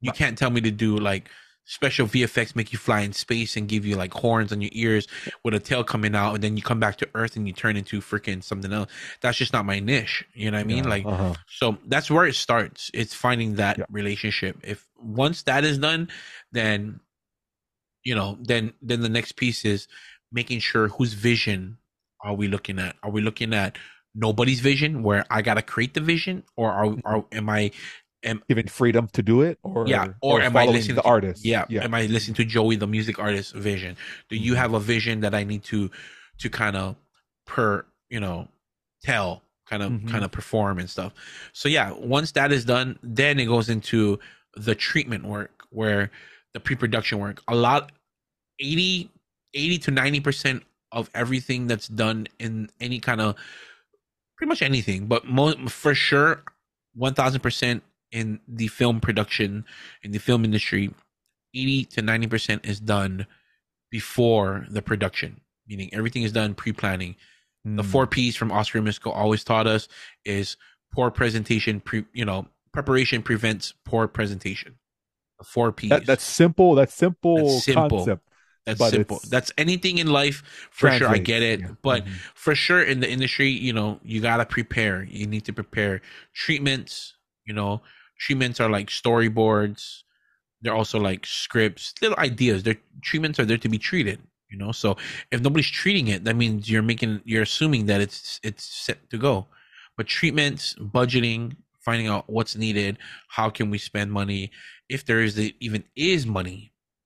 [0.00, 0.16] You Right.
[0.18, 1.28] can't tell me to do like
[1.66, 5.06] special VFX, make you fly in space and give you like horns on your ears
[5.44, 7.76] with a tail coming out, and then you come back to Earth and you turn
[7.76, 8.90] into freaking something else.
[9.20, 10.24] That's just not my niche.
[10.34, 10.84] You know what I mean?
[10.84, 11.34] Yeah, Like, uh-huh.
[11.48, 12.90] so that's where it starts.
[12.92, 13.84] It's finding that Yeah.
[13.90, 14.58] relationship.
[14.62, 16.08] If once that is done,
[16.52, 17.00] then
[18.04, 19.88] you know, then then the next piece is
[20.30, 21.78] making sure whose vision
[22.22, 22.96] are we looking at?
[23.02, 23.78] Are we looking at
[24.14, 27.70] nobody's vision where I gotta create the vision, or are, are am I
[28.48, 31.64] given freedom to do it or yeah, or, am I listening the to, artist Yeah,
[31.68, 33.96] yeah am I listening to Joey, the music artist vision?
[34.30, 34.56] Do you Mhm.
[34.56, 35.90] have a vision that I need to
[36.38, 36.96] to kind of
[37.46, 38.48] per you know
[39.02, 40.08] tell, kind of Mhm.
[40.10, 41.12] kind of perform and stuff?
[41.52, 44.18] So yeah, once that is done, then it goes into
[44.56, 46.10] the treatment work where
[46.54, 47.42] the pre-production work.
[47.48, 47.92] A lot
[48.60, 49.10] 80
[49.54, 50.62] 80 to 90%
[50.92, 53.34] of everything that's done in any kind of
[54.36, 56.42] pretty much anything, but mo- for sure
[56.96, 57.82] 1000%
[58.14, 59.64] in the film production
[60.02, 60.84] in the film industry
[61.54, 63.26] 80 to 90% is done
[63.90, 67.16] before the production meaning everything is done pre-planning
[67.64, 67.86] the Mm.
[67.86, 69.88] four p's from oscar misko always taught us
[70.24, 70.56] is
[70.94, 74.78] poor presentation pre you know preparation prevents poor presentation
[75.38, 77.98] the four p's that, that's simple that's simple That's simple.
[77.98, 78.28] concept
[78.66, 81.68] that's simple that's anything in life for sure i get it yeah.
[81.82, 82.10] but Mhm.
[82.34, 86.02] for sure in the industry you know you gotta prepare you need to prepare
[86.34, 87.14] treatments
[87.46, 87.80] you know
[88.24, 89.82] treatments are like storyboards.
[90.62, 92.58] They're also like scripts little ideas.
[92.62, 94.18] Their treatments are there to be treated
[94.50, 94.72] you know?
[94.72, 94.96] So
[95.34, 99.18] if nobody's treating it that means you're making you're assuming that it's it's set to
[99.18, 99.34] go.
[99.96, 101.42] But treatments budgeting
[101.86, 102.92] finding out what's needed
[103.36, 104.42] how can we spend money
[104.88, 106.60] if there is the, even is money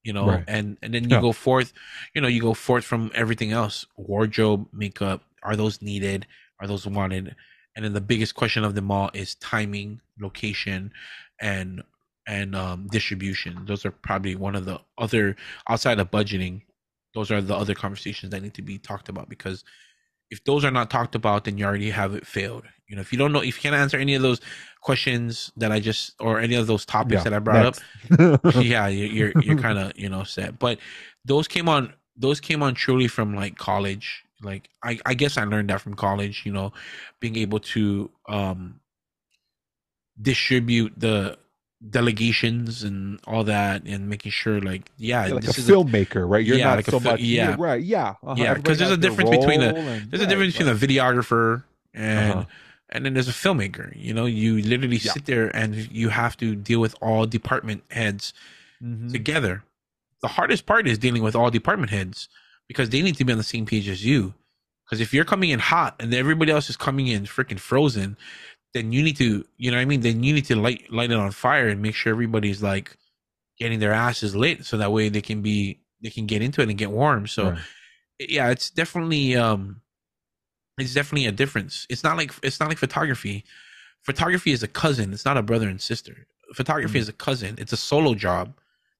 [0.06, 0.28] you know?
[0.28, 0.44] Right.
[0.54, 1.20] and and then you Yeah.
[1.28, 1.72] go forth
[2.14, 3.76] you know you go forth from everything else.
[3.96, 6.20] Wardrobe makeup are those needed?
[6.60, 7.34] Are those wanted
[7.78, 10.92] and then the biggest question of them all is timing location
[11.40, 11.80] and
[12.26, 13.64] and um distribution.
[13.66, 15.36] Those are probably one of the other
[15.68, 16.62] outside of budgeting
[17.14, 19.64] those are the other conversations that need to be talked about because
[20.30, 22.64] if those are not talked about then you already have it failed.
[22.88, 24.40] You know if you don't know if you can't answer any of those
[24.80, 28.88] questions that i just or any of those topics Yeah, that i brought up yeah
[28.88, 30.58] you're you're, you're kind of you know set.
[30.58, 30.78] But
[31.24, 35.44] those came on those came on truly from like college like I, I guess i
[35.44, 36.72] learned that from college you know
[37.20, 38.80] being able to um
[40.20, 41.38] distribute the
[41.90, 46.58] delegations and all that and making sure like yeah You're like a filmmaker right you're
[46.58, 47.50] yeah, not like a so fil- much yeah.
[47.50, 48.34] yeah right yeah uh-huh.
[48.36, 50.78] Yeah, 'cause Everybody there's a difference between a- and- there's a right, difference between a
[50.78, 51.62] videographer
[51.94, 52.44] and Uh-huh.
[52.90, 55.12] and then there's a filmmaker you know you literally Yeah.
[55.12, 58.32] sit there and you have to deal with all department heads
[58.82, 59.10] Mhm.
[59.12, 59.62] together.
[60.22, 62.28] The hardest part is dealing with all department heads
[62.68, 64.34] because they need to be on the same page as you.
[64.84, 68.16] Because if you're coming in hot and everybody else is coming in freaking frozen,
[68.74, 70.00] then you need to, you know what I mean?
[70.00, 72.96] Then you need to light light it on fire and make sure everybody's like
[73.58, 76.68] getting their asses lit so that way they can be they can get into it
[76.68, 77.26] and get warm.
[77.26, 77.58] So Right.
[78.20, 79.82] yeah, it's definitely um
[80.78, 81.86] it's definitely a difference.
[81.90, 83.44] It's not like it's not like photography.
[84.04, 86.26] Photography is a cousin, it's not a brother and sister.
[86.54, 87.02] Photography Mhm.
[87.02, 87.56] is a cousin.
[87.58, 88.54] It's a solo job.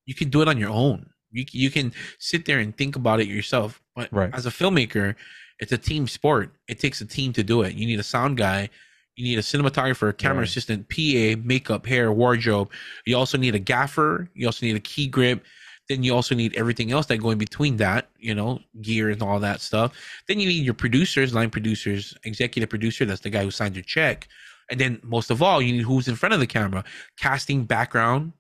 [0.07, 1.11] You can do it on your own.
[1.31, 3.81] You you can sit there and think about it yourself.
[3.95, 4.35] But Right.
[4.35, 5.15] as a filmmaker,
[5.61, 6.55] it's a team sport.
[6.69, 7.75] It takes a team to do it.
[7.75, 8.71] You need a sound guy,
[9.17, 10.49] you need a cinematographer, a camera Right.
[10.49, 12.71] assistant, PA, makeup, hair, wardrobe.
[13.05, 14.31] You also need a gaffer.
[14.35, 15.45] You also need a key grip.
[15.89, 19.23] Then you also need everything else that go in between that, you know, gear and
[19.23, 19.93] all that stuff.
[20.29, 23.05] Then you need your producers, line producers, executive producer.
[23.07, 24.29] That's the guy who signs your check.
[24.71, 26.85] And then most of all, you need who's in front of the camera,
[27.19, 28.35] casting, background.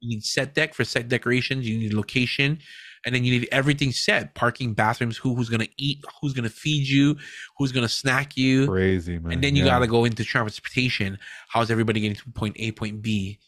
[0.00, 1.68] You need set deck for set decorations.
[1.68, 2.58] You need location.
[3.06, 6.86] and then you need everything set: parking, bathrooms, who who's gonna eat, who's gonna feed
[6.86, 7.16] you,
[7.56, 9.32] who's gonna snack you, Crazy man.
[9.32, 9.70] and then you Yeah.
[9.70, 11.18] gotta go into transportation.
[11.48, 13.38] How's everybody getting to point A, point B?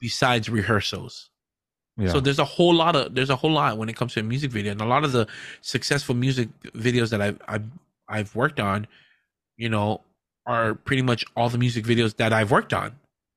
[0.00, 1.28] Besides rehearsals,
[1.98, 2.12] Yeah.
[2.12, 4.22] so there's a whole lot of there's a whole lot when it comes to a
[4.22, 5.26] music video, and a lot of the
[5.60, 7.66] successful music videos that I've I've,
[8.08, 8.86] I've worked on,
[9.58, 10.00] you know,
[10.46, 12.96] are pretty much all the music videos that I've worked on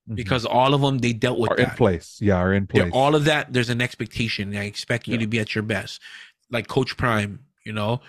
[0.09, 0.15] Mhm.
[0.15, 2.17] because all of them they dealt with are in place.
[2.21, 2.91] Yeah, are in place.
[2.93, 4.55] all of that, there's an expectation.
[4.55, 5.19] I expect you Yeah.
[5.21, 6.01] to be at your best,
[6.49, 7.39] like Coach Prime.
[7.65, 8.01] You know,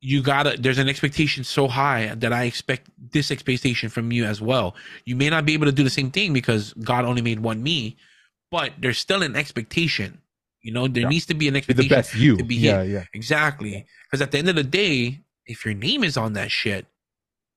[0.00, 0.56] you gotta.
[0.58, 4.74] There's an expectation so high that I expect this expectation from you as well.
[5.04, 7.62] You may not be able to do the same thing because God only made one
[7.62, 7.96] me,
[8.50, 10.20] but there's still an expectation.
[10.62, 11.08] You know, there Yeah.
[11.08, 12.36] needs to be an Be expectation the best you.
[12.36, 12.90] to be yeah, hit.
[12.92, 13.04] yeah.
[13.14, 13.86] Exactly.
[14.06, 16.86] Because at the end of the day, if your name is on that shit,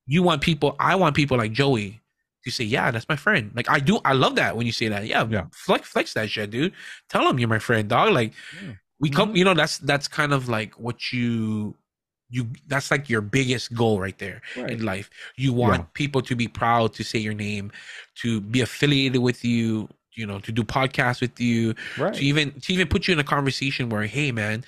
[0.05, 2.00] you want people, I want people like Joey
[2.43, 3.51] to say, yeah, that's my friend.
[3.55, 5.05] Like I do, I love that when you say that.
[5.07, 5.45] Yeah, Yeah.
[5.53, 6.73] flex, flex that shit, dude.
[7.09, 8.13] Tell them you're my friend, dog.
[8.13, 8.73] Like Yeah.
[8.99, 9.37] we come, Mhm.
[9.37, 11.75] you know, that's that's kind of like what you
[12.33, 14.71] you that's like your biggest goal right there Right.
[14.71, 15.09] in life.
[15.35, 15.85] You want Yeah.
[15.93, 17.71] people to be proud to say your name,
[18.21, 22.13] to be affiliated with you, you know, to do podcasts with you, Right.
[22.13, 24.63] to even to even put you in a conversation where hey man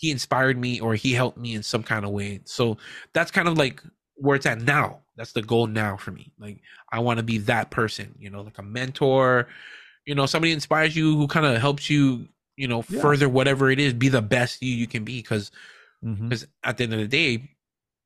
[0.00, 2.76] he inspired me or he helped me in some kind of way so
[3.14, 3.82] that's kind of like
[4.18, 5.00] where it's at now.
[5.16, 6.32] That's the goal now for me.
[6.38, 6.60] Like
[6.92, 9.46] i want to be that person you know like a mentor
[10.06, 13.00] you know somebody inspires you who kind of helps you you know Yeah.
[13.00, 15.50] further whatever it is be the best you you can be because
[16.00, 16.68] because mm-hmm.
[16.68, 17.50] at the end of the day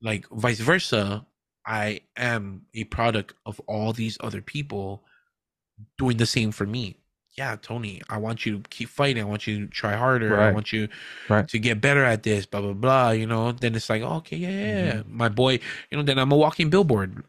[0.00, 1.24] like vice versa
[1.66, 5.04] i am a product of all these other people
[5.98, 6.96] doing the same for me
[7.36, 9.22] yeah tony i want you to keep fighting.
[9.22, 10.38] I want you to try harder.
[10.38, 10.88] I want you
[11.28, 11.48] Right.
[11.48, 13.52] to get better at this blah blah blah you know?
[13.52, 14.92] Then it's like okay yeah, yeah, yeah.
[15.02, 15.16] Mm-hmm.
[15.16, 15.52] my boy
[15.90, 17.24] you know then i'm a walking billboard.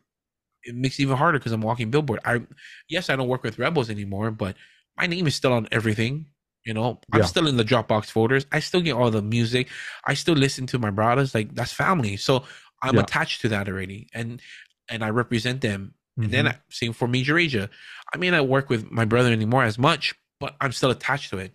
[0.63, 2.19] It makes it even harder because i'm walking billboard.
[2.25, 2.41] I
[2.89, 4.55] yes i don't work with rebels anymore but
[4.97, 6.27] my name is still on everything
[6.65, 6.99] you know?
[7.11, 7.25] I'm Yeah.
[7.25, 8.45] still in the dropbox folders.
[8.53, 9.67] I still get all the music.
[10.05, 11.35] I still listen to my brothers.
[11.35, 12.15] Like that's family.
[12.17, 12.43] So
[12.81, 13.01] i'm Yeah.
[13.03, 14.41] attached to that already and
[14.89, 16.49] and i represent them and then Mhm.
[16.53, 17.69] I, same for Mayjah Rayjah
[18.13, 21.37] i may not work with my brother anymore as much but i'm still attached to
[21.39, 21.51] it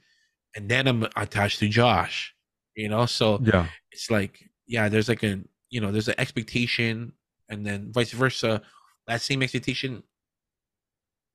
[0.57, 2.35] and then i'm attached to josh
[2.75, 3.67] you know so yeah.
[3.93, 5.39] it's like yeah there's like a
[5.71, 7.13] you know there's an expectation
[7.49, 8.61] and then vice versa
[9.07, 10.03] that same expectation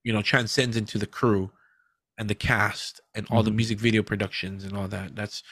[0.03, 1.49] you know transcends into the crew
[2.17, 3.55] and the cast and all the Mhm.
[3.55, 5.43] music video productions and all that that's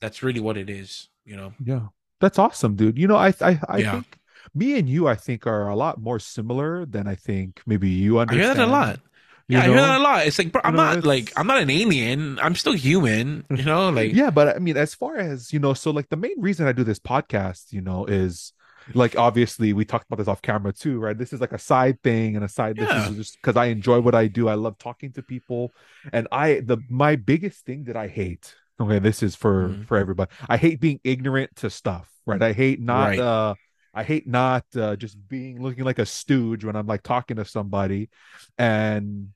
[0.00, 1.88] that's really what it is you know Yeah.
[2.20, 2.96] That's awesome, dude.
[2.96, 3.92] You know, I I, I Yeah.
[3.92, 4.18] think
[4.54, 8.18] me and you, I think, are a lot more similar than I think maybe you
[8.18, 8.44] i understand.
[8.44, 9.00] hear that a lot
[9.48, 9.82] you yeah i hear know?
[9.82, 12.54] that a lot it's like bro i'm know, not like i'm not an alien i'm
[12.54, 15.90] still human you know like yeah, but I mean, as far as you know, so
[15.90, 18.52] like the main reason I do this podcast, you know, is
[18.94, 21.16] like obviously we talked about this off camera too, right?
[21.16, 22.76] This is like a side thing and a side.
[22.78, 22.86] Yeah.
[22.86, 24.48] This is just because I enjoy what I do.
[24.48, 25.72] I love talking to people,
[26.12, 28.54] and I the my biggest thing that I hate.
[28.80, 29.86] Okay, this is for Mhm.
[29.88, 30.30] for everybody.
[30.48, 32.42] I hate being ignorant to stuff, right?
[32.42, 33.18] I hate not Right.
[33.20, 33.54] uh
[33.94, 37.44] I hate not uh, just being looking like a stooge when I'm like talking to
[37.44, 38.10] somebody,
[38.58, 39.28] and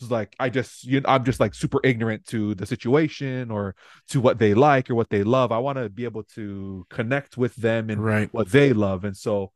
[0.00, 3.74] it's like I just you know, I'm just like super ignorant to the situation or
[4.08, 5.52] to what they like or what they love.
[5.52, 9.16] I want to be able to connect with them and right what they love, and
[9.16, 9.52] so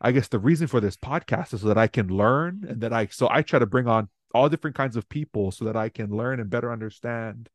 [0.00, 2.92] I guess the reason for this podcast is so that I can learn and that
[2.92, 5.88] I so I try to bring on all different kinds of people so that I
[5.88, 7.48] can learn and better understand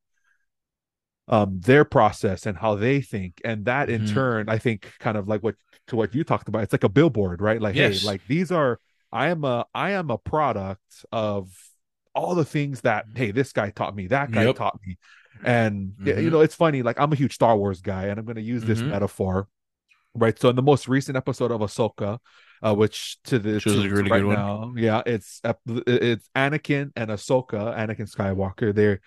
[1.27, 4.13] um their process and how they think and that in Mhm.
[4.13, 5.55] turn i think kind of like what
[5.87, 8.01] to what you talked about it's like a billboard right like Yes.
[8.01, 8.79] hey like these are
[9.11, 11.49] i am a i am a product of
[12.13, 14.55] all the things that hey this guy taught me that guy Yep.
[14.55, 14.97] taught me
[15.43, 18.25] and y- you know it's funny like i'm a huge star wars guy and i'm
[18.25, 18.89] going to use this Mhm.
[18.89, 19.47] metaphor
[20.13, 22.19] right so in the most recent episode of ahsoka
[22.63, 24.35] uh, which to the Which to- a really right good one.
[24.35, 25.41] now yeah it's
[25.87, 29.01] it's anakin and ahsoka anakin skywalker they're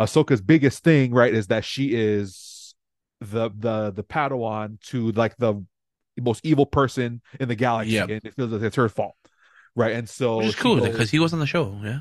[0.00, 2.74] Ahsoka's biggest thing, right, is that she is
[3.20, 5.62] the the the Padawan to like the
[6.18, 8.08] most evil person in the galaxy, Yep.
[8.10, 9.14] and it feels like it's her fault,
[9.76, 9.92] right?
[9.92, 12.00] And so which is cool because he was on the show yeah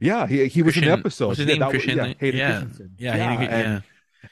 [0.00, 1.28] yeah, he he was in the episode.
[1.28, 1.60] what's his yeah, name?
[1.60, 2.50] that was- Christian- yeah, Hayden yeah.
[2.58, 2.90] Christensen.
[2.98, 3.80] yeah, he- and, yeah.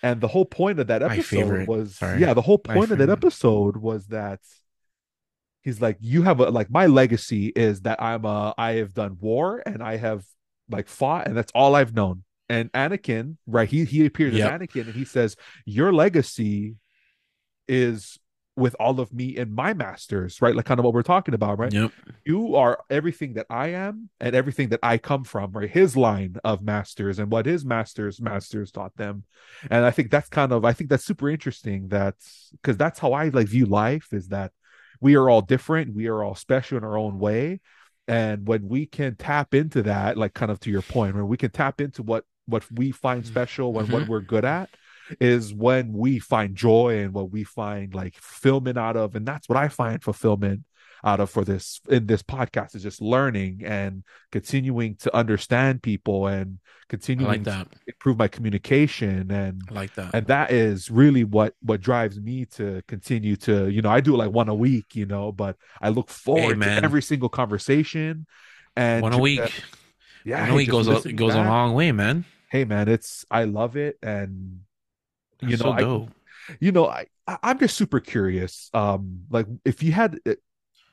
[0.02, 2.20] and the whole point of that episode was Sorry.
[2.20, 4.40] yeah, the whole point of that episode was that
[5.62, 9.16] he's like, you have a like my legacy is that I'm a I have done
[9.20, 10.24] war and I have
[10.68, 12.23] like fought and that's all I've known.
[12.48, 13.68] And Anakin, right?
[13.68, 14.52] He he appears Yep.
[14.52, 16.76] as Anakin and he says, Your legacy
[17.68, 18.18] is
[18.56, 20.54] with all of me and my masters, right?
[20.54, 21.72] Like kind of what we're talking about, right?
[21.72, 21.90] Yep.
[22.24, 25.68] you are everything that I am and everything that I come from, right?
[25.68, 29.24] His line of masters and what his masters masters taught them.
[29.70, 32.14] And I think that's kind of I think that's super interesting that
[32.52, 34.52] because that's how I like view life is that
[35.00, 37.60] we are all different, we are all special in our own way.
[38.06, 41.38] And when we can tap into that, like kind of to your point, where we
[41.38, 44.08] can tap into what what we find special and what Mhm.
[44.08, 44.68] we're good at
[45.20, 49.48] is when we find joy and what we find like fulfillment out of and that's
[49.48, 50.62] what i find fulfillment
[51.04, 56.26] out of for this in this podcast is just learning and continuing to understand people
[56.26, 60.14] and continuing like to improve my communication and I like that.
[60.14, 64.16] and that is really what what drives me to continue to you know i do
[64.16, 68.26] like one a week you know but i look forward to every single conversation
[68.76, 69.40] and One a week.
[69.40, 69.48] uh,
[70.24, 72.24] yeah One a week goes a, goes a long way, man.
[72.54, 74.60] Hey man it's i love it and
[75.40, 77.06] That's you know so I, you know I,
[77.42, 80.34] i'm just super curious um like if you had uh,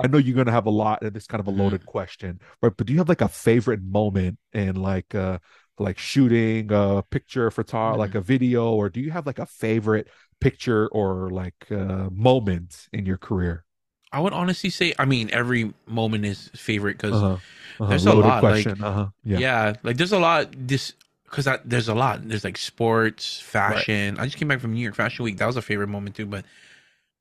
[0.01, 1.57] i know you're gonna have a lot and it's kind of a Mhm.
[1.57, 5.38] loaded question right but do you have like a favorite moment in like uh
[5.80, 7.97] like shooting a picture photo Mhm.
[7.97, 10.07] like a video or do you have like a favorite
[10.39, 13.66] picture or like uh moment in your career
[14.14, 17.38] I would honestly say, I mean, every moment is favorite because uh-huh.
[17.80, 17.89] Uh-huh.
[17.89, 19.39] there's a Loaded lot, like- uh-huh yeah.
[19.39, 20.93] yeah like there's a lot this
[21.32, 22.28] because there's a lot.
[22.28, 24.20] There's like sports, fashion.
[24.20, 25.38] I just came back from New York Fashion Week.
[25.38, 26.26] That was a favorite moment too.
[26.26, 26.44] But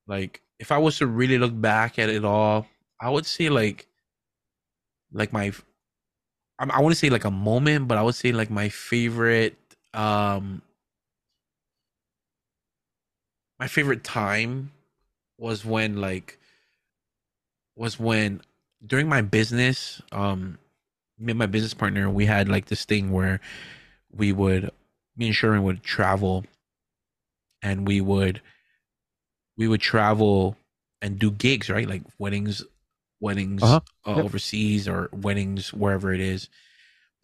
[0.09, 2.67] like, if I was to really look back at it all,
[3.01, 3.87] I would say like,
[5.13, 5.53] like my,
[6.59, 9.57] I, I want to say like a moment, but I would say like my favorite,
[9.95, 10.61] um,
[13.61, 14.73] my favorite time
[15.39, 16.39] was when like
[17.77, 18.43] was when
[18.85, 20.59] during my business um
[21.19, 23.41] me and my business partner we had like this thing where
[24.17, 24.71] we would
[25.17, 26.45] me and Sharon would travel
[27.63, 28.41] and we would
[29.57, 30.57] we would travel
[31.03, 32.65] and do gigs right like weddings
[33.21, 33.81] weddings Uh-huh.
[34.07, 34.25] uh, Yep.
[34.25, 36.49] overseas or weddings wherever it is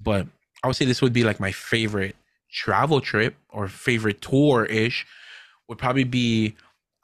[0.01, 0.27] but
[0.63, 2.17] i would say this would be like my favorite
[2.51, 5.07] travel trip or favorite tour ish
[5.69, 6.55] would probably be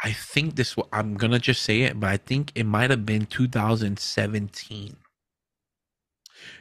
[0.05, 3.27] i think this i'm gonna just say it but i think it might have been
[3.27, 4.97] 2017 you know,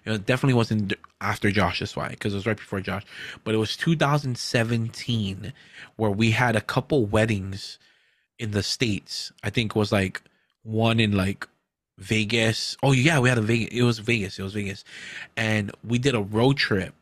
[0.06, 1.80] it definitely wasn't after Josh.
[1.80, 3.04] That's why, because it was right before Josh.
[3.44, 5.54] But it was 2017
[5.96, 7.80] where we had a couple weddings
[8.40, 9.32] in the states.
[9.44, 10.22] I think it was like
[10.64, 11.48] one in like
[11.98, 12.76] Vegas.
[12.84, 13.70] Oh yeah, we had a Vegas.
[13.72, 14.40] It was Vegas.
[14.40, 14.84] It was Vegas,
[15.38, 16.94] and we did a road trip.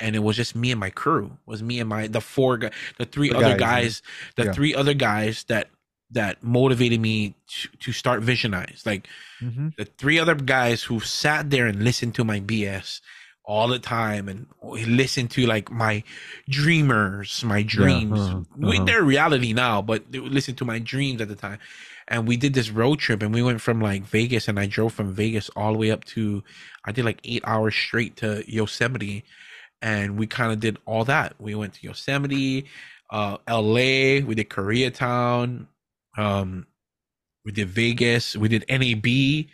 [0.00, 1.26] And it was just me and my crew.
[1.46, 4.02] It was me and my the four guys, the three The other guys, guys,
[4.36, 4.52] the Yeah.
[4.52, 5.68] three other guys that
[6.10, 8.84] that motivated me to, to start Visionize.
[8.86, 9.08] Like
[9.42, 9.74] Mhm.
[9.76, 13.00] the three other guys who sat there and listened to my BS
[13.46, 14.46] all the time and
[14.86, 16.02] listened to like my
[16.48, 18.18] dreamers, my dreams.
[18.20, 18.84] uh-huh, We- uh-huh.
[18.84, 21.58] They're reality now, but they would listen to my dreams at the time.
[22.08, 24.92] And we did this road trip and we went from like Vegas and I drove
[24.94, 26.42] from Vegas all the way up to,
[26.84, 29.24] I did like eight hours straight to Yosemite.
[29.82, 31.34] And we kind of did all that.
[31.38, 32.66] We went to Yosemite,
[33.10, 35.66] uh, LA, we did Koreatown,
[36.16, 36.66] um,
[37.44, 39.46] we did Vegas, we did NAB.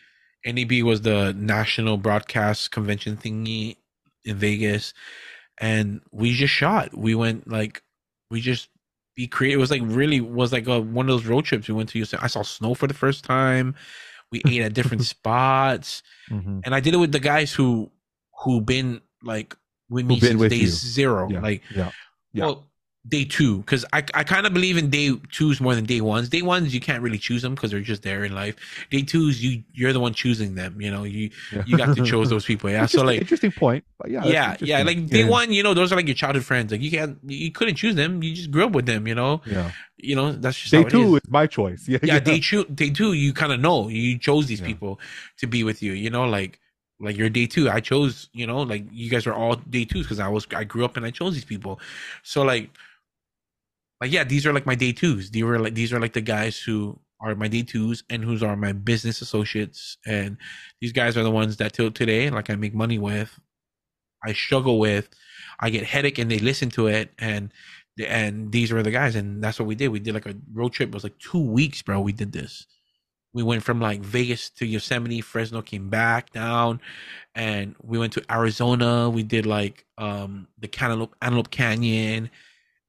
[0.46, 3.76] NAB was the national broadcast convention thingy
[4.24, 4.94] in Vegas,
[5.61, 6.96] and we just shot.
[6.96, 7.82] We went like
[8.30, 8.68] we just
[9.16, 9.58] be creative.
[9.58, 11.68] It was like really was like a, one of those road trips.
[11.68, 12.04] We went to.
[12.20, 13.74] I saw snow for the first time.
[14.32, 16.62] We ate at different spots, Mhm.
[16.64, 17.90] and I did it with the guys who
[18.44, 19.54] who been like
[19.90, 20.66] with me Who been since with day you.
[20.68, 21.28] zero.
[21.30, 21.90] yeah Like yeah
[22.32, 22.44] Yeah.
[22.44, 22.69] well,
[23.09, 26.28] day two, because I I kind of believe in day twos more than day ones.
[26.28, 28.57] Day ones you can't really choose them because they're just there in life.
[28.90, 30.80] Day twos you you're the one choosing them.
[30.80, 31.62] You know you yeah.
[31.66, 32.68] you got to choose those people.
[32.70, 35.28] Yeah, so like interesting point but yeah yeah yeah like day Yeah.
[35.30, 36.72] one you know those are like your childhood friends.
[36.72, 38.22] Like you can't you couldn't choose them.
[38.22, 39.07] You just grew up with them.
[39.09, 41.22] You know yeah you know that's just day two is.
[41.24, 44.46] is my choice yeah Yeah, day two day two you kind of know you chose
[44.46, 44.66] these Yeah.
[44.66, 45.01] people
[45.38, 45.92] to be with you.
[45.92, 46.61] You know like.
[47.03, 50.05] Like your day two, I chose, you know, like you guys are all day twos
[50.05, 51.80] because I was, I grew up and I chose these people.
[52.22, 52.68] So like,
[54.01, 55.30] like yeah, these are like my day twos.
[55.30, 58.42] These were like these are like the guys who are my day twos and who's
[58.42, 59.98] are my business associates.
[60.07, 60.38] And
[60.80, 63.38] these guys are the ones that till today, like I make money with,
[64.24, 65.09] I struggle with,
[65.61, 67.53] I get headache and they listen to it and
[68.07, 69.88] and these were the guys and that's what we did.
[69.88, 70.88] We did like a road trip.
[70.88, 72.01] It was like two weeks, bro.
[72.01, 72.66] We did this.
[73.34, 76.80] We went from like Vegas to Yosemite, Fresno, came back down,
[77.34, 79.11] and we went to Arizona.
[79.11, 82.30] We did like um the Cantaloupe Antelope Canyon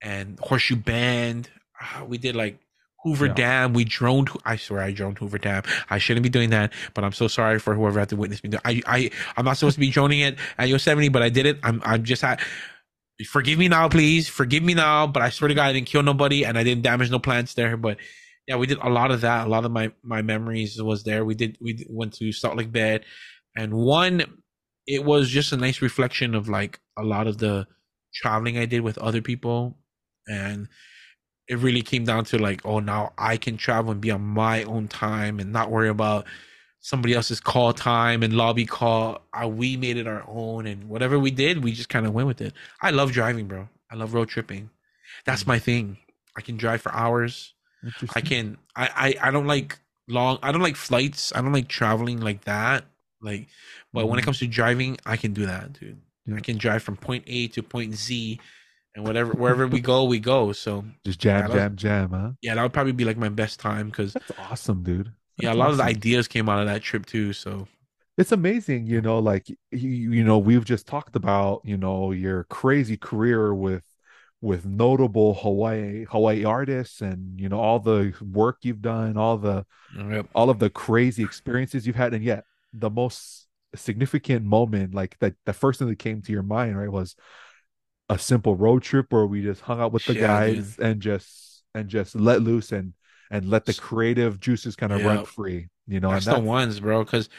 [0.02, 1.50] and Horseshoe Bend.
[1.80, 2.60] Ah, We did like
[3.04, 3.34] Hoover Yeah.
[3.34, 3.74] Dam.
[3.74, 4.30] We droned.
[4.46, 5.64] I swear I droned Hoover Dam.
[5.90, 8.52] I shouldn't be doing that, but I'm so sorry for whoever had to witness me.
[8.66, 11.60] I I I'm not supposed to be droning it at Yosemite, but I did it.
[11.64, 12.40] I'm I'm just had.
[13.28, 14.28] Forgive me now, please.
[14.28, 15.06] Forgive me now.
[15.06, 17.54] But I swear to God, I didn't kill nobody and I didn't damage no plants
[17.54, 17.78] there.
[17.78, 17.98] But
[18.48, 19.46] yeah, we did a lot of that.
[19.46, 21.24] A lot of my my memories was there.
[21.24, 23.06] We did we went to Salt Lake Bed,
[23.56, 24.24] and one,
[24.88, 27.68] it was just a nice reflection of like a lot of the
[28.14, 29.78] traveling I did with other people,
[30.28, 30.68] and
[31.48, 34.64] it really came down to like, oh, now I can travel and be on my
[34.64, 36.26] own time and not worry about
[36.80, 39.22] somebody else's call time and lobby call.
[39.34, 42.28] Uh, we made it our own, and whatever we did, we just kind of went
[42.28, 42.54] with it.
[42.82, 43.68] I love driving, bro.
[43.92, 44.70] I love road tripping.
[45.26, 45.98] That's my thing.
[46.38, 47.54] I can drive for hours.
[48.16, 48.58] I can.
[48.76, 50.40] I, I I don't like long.
[50.42, 51.34] I don't like flights.
[51.36, 52.86] I don't like traveling like that.
[53.22, 53.48] Like,
[53.94, 54.26] but when it Mhm.
[54.26, 56.02] comes to driving, I can do that, dude.
[56.26, 56.36] Yeah.
[56.36, 58.40] I can drive from point A to point Z,
[58.96, 60.52] and whatever wherever we go, we go.
[60.52, 62.32] So Just jam, love- jam, jam, huh?
[62.42, 65.12] yeah, that would probably be like my best time because That's awesome, dude.
[65.38, 67.34] yeah, a That's lot of the ideas came out of that trip too.
[67.34, 67.68] So
[68.18, 69.58] it's amazing you know like you,
[70.12, 73.84] you know we've just talked about you know your crazy career with
[74.42, 79.66] with notable hawaii hawaii artists and you know all the work you've done all the
[79.98, 80.28] yep.
[80.36, 85.34] all of the crazy experiences you've had and yet the most significant moment like that
[85.46, 87.16] the first thing that came to your mind right was
[88.12, 91.64] a simple road trip where we just hung out with the Yeah, guys and just
[91.76, 92.94] and just let loose and
[93.32, 96.80] and let the creative juices kind of run free you know that's and the ones,
[96.80, 97.04] bro.
[97.04, 97.30] Because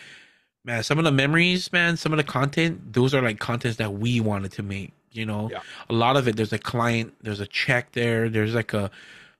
[0.64, 3.94] man, some of the memories, man, some of the content, those are like contents that
[3.94, 4.92] we wanted to make.
[5.12, 5.62] You know, Yeah.
[5.90, 6.36] a lot of it.
[6.36, 8.90] There's a client, there's a check there, there's like a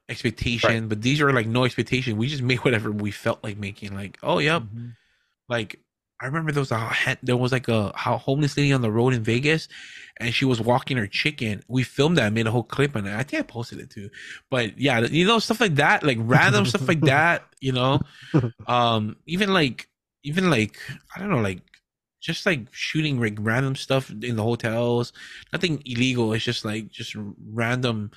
[0.08, 2.16] expectation, but these are like no expectation.
[2.18, 3.94] We just made whatever we felt like making.
[3.94, 4.96] Like, oh yep, Mhm.
[5.48, 5.78] like
[6.22, 9.24] I remember there was a there was like a homeless lady on the road in
[9.24, 9.68] Vegas,
[10.18, 11.62] and she was walking her chicken.
[11.66, 13.14] We filmed that, made a whole clip on it.
[13.14, 14.08] I think I posted it too.
[14.48, 17.44] But yeah, you know stuff like that, like random stuff like that.
[17.60, 18.00] You know,
[18.68, 19.88] um, even like
[20.22, 20.78] even like
[21.14, 21.60] I don't know, like
[22.20, 25.12] just like shooting like random stuff in the hotels.
[25.52, 26.32] Nothing illegal.
[26.32, 27.16] It's just like just
[27.52, 28.12] random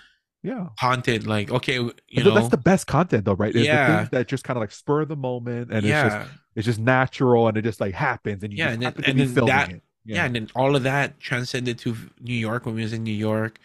[0.45, 1.25] yeah content.
[1.25, 3.97] Like okay, you know, that's the best content though right the Yeah.
[3.97, 6.79] things that just kind of like spur of the moment and it's just it's just
[6.79, 9.71] natural and it just like happens and you Yeah, and then- and then filming that-
[9.71, 10.23] it yeah.
[10.25, 13.57] and then all of that transcended to New York when we was in New York,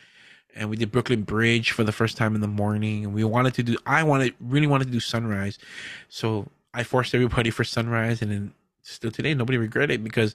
[0.56, 3.54] and we did Brooklyn Bridge for the first time in the morning, and we wanted
[3.54, 3.76] to do.
[3.86, 5.58] I wanted really wanted to do Sunrise,
[6.08, 10.34] so I forced everybody for Sunrise, and then still today nobody regretted it because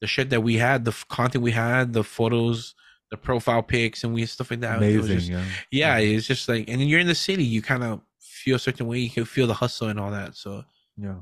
[0.00, 2.74] the shit that we had, the content we had, the photos,
[3.10, 4.82] the profile pics, and we stuff like that.
[4.82, 7.62] it was just- yeah yeah, it's just like, and then you're in the city, you
[7.62, 10.36] kind of feel a certain way, you can feel the hustle and all that.
[10.36, 10.64] So
[10.96, 11.16] yeah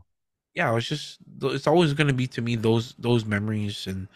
[0.54, 4.08] yeah, it's just it's always gonna be to me those those memories and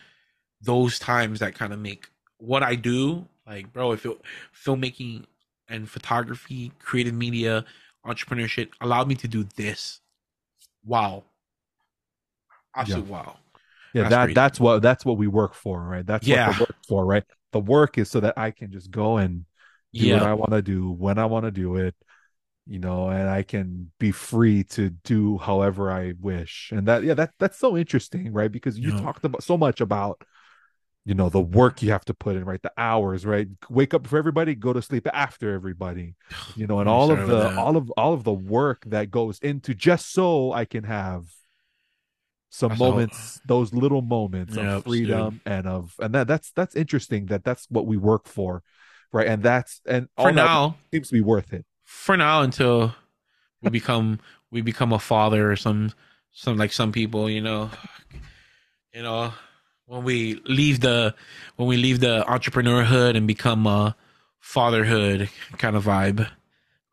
[0.61, 2.09] those times that kind of make
[2.39, 3.93] what I do like, bro.
[3.93, 4.21] If it,
[4.55, 5.25] filmmaking
[5.69, 7.65] and photography, creative media,
[8.07, 10.01] entrepreneurship allowed me to do this,
[10.85, 11.25] wow,
[12.75, 13.37] absolute wow.
[13.95, 14.35] yeah That's that crazy.
[14.35, 16.49] that's what that's what we work for right that's Yeah.
[16.49, 17.25] what the work for right
[17.57, 19.45] the work is so that i can just go and
[19.95, 21.95] do what i want to do when i want to do it
[22.67, 26.71] you know and i can be free to do however i wish.
[26.73, 28.51] And that yeah that that's so interesting right?
[28.51, 29.01] Because you Yeah.
[29.03, 30.23] talked about so much about
[31.05, 32.63] you know the work you have to put in right?
[32.63, 33.49] The hours right?
[33.71, 36.15] Wake up for everybody go to sleep after everybody
[36.55, 39.39] you know and me all of the all of all of the work that goes
[39.41, 41.25] into just so i can have
[42.57, 44.85] some That's all- moments those little moments of dude.
[44.85, 48.63] freedom and of and that that's that's interesting that that's what we work for
[49.13, 52.95] right and that's and all For now, seems to be worth it for now until
[53.63, 54.19] we become
[54.51, 55.93] we become a father or some
[56.33, 57.71] some like some people you know
[58.95, 59.33] you know
[59.87, 61.15] when we leave the
[61.57, 63.95] when we leave the entrepreneurhood and become a
[64.41, 65.29] fatherhood
[65.59, 66.29] kind of vibe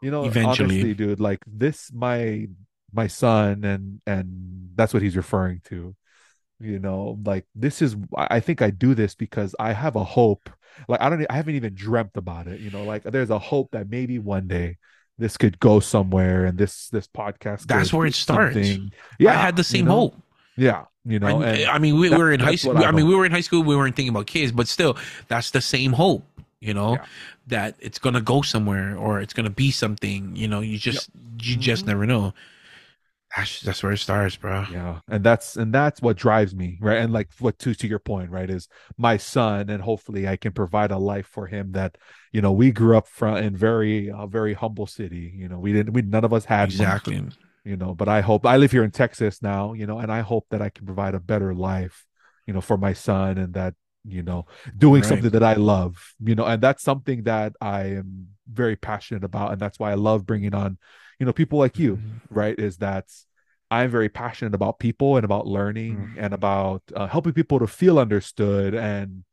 [0.02, 0.76] you know Eventually.
[0.76, 2.48] honestly dude like this my
[2.92, 5.96] my son and and that's what he's referring to
[6.60, 10.04] you know like this is i I think i do this because i have a
[10.04, 10.50] hope
[10.88, 13.72] like i don't i haven't even dreamt about it you know like there's a hope
[13.72, 14.78] that maybe one day
[15.18, 18.56] this could go somewhere and this this podcast That's where do it starts.
[18.56, 18.92] something.
[19.28, 19.92] i had the you same know?
[19.92, 20.16] hope
[20.56, 22.92] yeah you know And, and i mean we that- were in high school I i
[22.92, 24.96] mean we were in high school we weren't thinking about kids but still
[25.28, 26.24] that's the same hope
[26.62, 27.06] you know Yeah.
[27.48, 31.10] that it's gonna go somewhere or it's gonna be something you know you just
[31.42, 31.88] you just Mhm.
[31.90, 32.34] never know
[33.36, 34.66] that's that's where it starts bro.
[34.72, 35.00] Yeah.
[35.08, 36.98] And that's and that's what drives me right?
[37.00, 40.52] And like what to to your point right is my son and hopefully i can
[40.52, 41.98] provide a life for him that
[42.32, 45.74] you know we grew up from in very uh, very humble city you know we
[45.74, 47.24] didn't we none of us had much, exactly.
[47.64, 50.22] you know but i hope i live here in texas now you know and i
[50.22, 52.06] hope that i can provide a better life
[52.46, 53.74] you know for my son and that
[54.06, 54.46] you know
[54.78, 55.10] doing Right.
[55.10, 59.54] something that i love you know and that's something that i am very passionate about
[59.54, 60.78] and that's why i love bringing on
[61.24, 62.20] you know people like you Mhm.
[62.30, 63.06] right is that
[63.72, 66.24] i'm very passionate about people and about learning Mm.
[66.24, 69.24] and about uh, helping people to feel understood and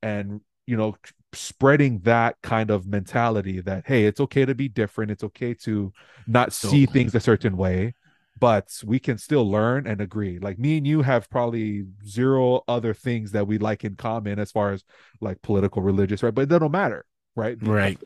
[0.00, 0.96] and you know
[1.32, 5.92] spreading that kind of mentality that hey it's okay to be different it's okay to
[6.26, 7.94] not see things a certain way
[8.38, 12.94] but we can still learn and agree like me and you have probably zero other
[12.94, 14.84] things that we like in common as far as
[15.20, 17.04] like political religious right but that don't matter
[17.34, 17.98] right Right.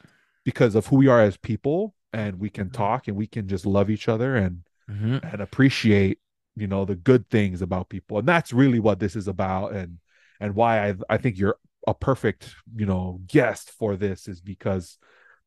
[0.45, 3.67] because of who we are as people and we can talk and we can just
[3.67, 4.55] love each other and
[4.91, 5.21] Mhm.
[5.33, 6.19] and appreciate
[6.57, 8.19] you know the good things about people.
[8.19, 9.73] And that's really what this is about.
[9.75, 9.99] And
[10.41, 14.99] and why i i think you're a perfect you know guest for this is because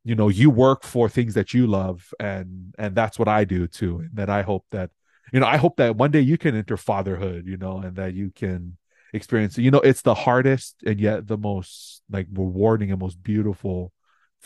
[0.03, 3.67] you know you work for things that you love and and that's what i do
[3.67, 3.93] too.
[3.99, 4.89] And that i hope that
[5.33, 8.13] you know i hope that one day you can enter fatherhood you know and that
[8.13, 8.77] you can
[9.13, 13.91] experience you know it's the hardest and yet the most like rewarding and most beautiful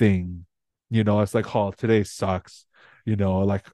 [0.02, 0.46] thing
[0.92, 2.68] you know it's like oh today sucks
[3.06, 3.66] you know like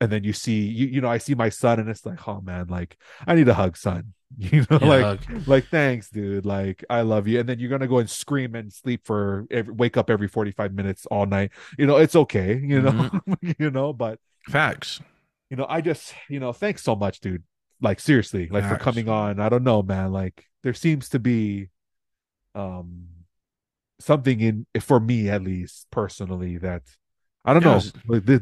[0.00, 2.40] and then you see you you know i see my son and it's like oh
[2.42, 5.48] man like i need a hug son you know Yeah, like hug.
[5.48, 8.72] like thanks dude like i love you and then you're gonna go and scream and
[8.72, 12.82] sleep for every, wake up every 45 minutes all night you know it's okay you
[12.82, 13.50] know Mm-hmm.
[13.62, 14.18] you know but
[14.48, 15.00] Facts.
[15.50, 17.44] you know i just you know thanks so much dude
[17.80, 21.68] like seriously like for coming on i don't know man like there seems to be
[22.54, 23.06] um
[24.00, 26.82] something in for me at least personally that
[27.44, 27.92] i don't know Yes.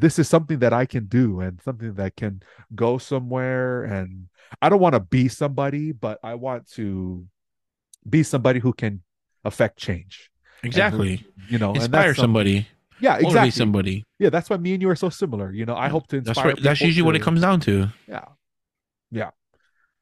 [0.01, 2.41] this is something that i can do and something that can
[2.73, 4.27] go somewhere and
[4.61, 7.25] i don't want to be somebody but i want to
[8.09, 9.01] be somebody who can
[9.45, 10.29] affect change
[10.63, 11.27] And who- Exactly.
[11.49, 12.67] you know Inspire somebody.
[12.99, 14.05] yeah Motivate exactly somebody.
[14.19, 16.33] yeah that's why me and you are so similar you know i hope to inspire
[16.35, 17.89] That's what, that's usually what it comes down to.
[18.07, 18.25] yeah
[19.11, 19.31] yeah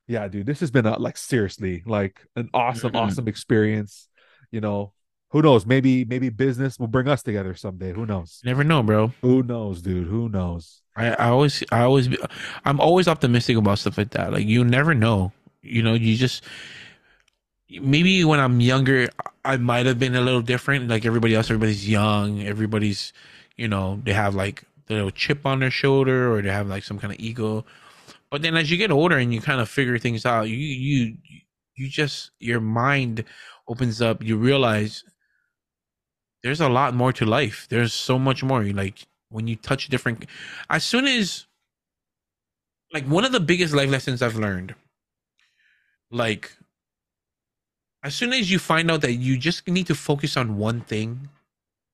[0.07, 2.99] yeah dude this has been a like seriously like an awesome Mhm.
[3.01, 4.07] awesome experience
[4.51, 4.93] you know
[5.31, 9.11] who knows maybe maybe business will bring us together someday who knows never know, bro.
[9.21, 12.17] who knows dude who knows I, I always I always be,
[12.65, 14.31] I'm always optimistic about stuff like that.
[14.31, 15.31] Like you never know.
[15.61, 16.43] You know, you just
[17.69, 19.09] maybe when I'm younger
[19.45, 20.89] I might have been a little different.
[20.89, 23.13] Like everybody else, everybody's young, everybody's
[23.57, 26.83] you know, they have like the little chip on their shoulder or they have like
[26.83, 27.65] some kind of ego.
[28.29, 31.17] But then as you get older and you kind of figure things out, you you
[31.75, 33.23] you just your mind
[33.67, 35.03] opens up, you realize
[36.43, 37.67] there's a lot more to life.
[37.69, 38.63] There's so much more.
[38.63, 40.25] Like when you touch different
[40.69, 41.45] as soon as
[42.93, 44.75] like one of the biggest life lessons I've learned,
[46.09, 46.51] like
[48.03, 51.29] as soon as you find out that you just need to focus on one thing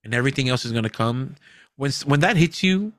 [0.04, 1.36] and everything else is gonna come,
[1.76, 2.94] when when that hits you,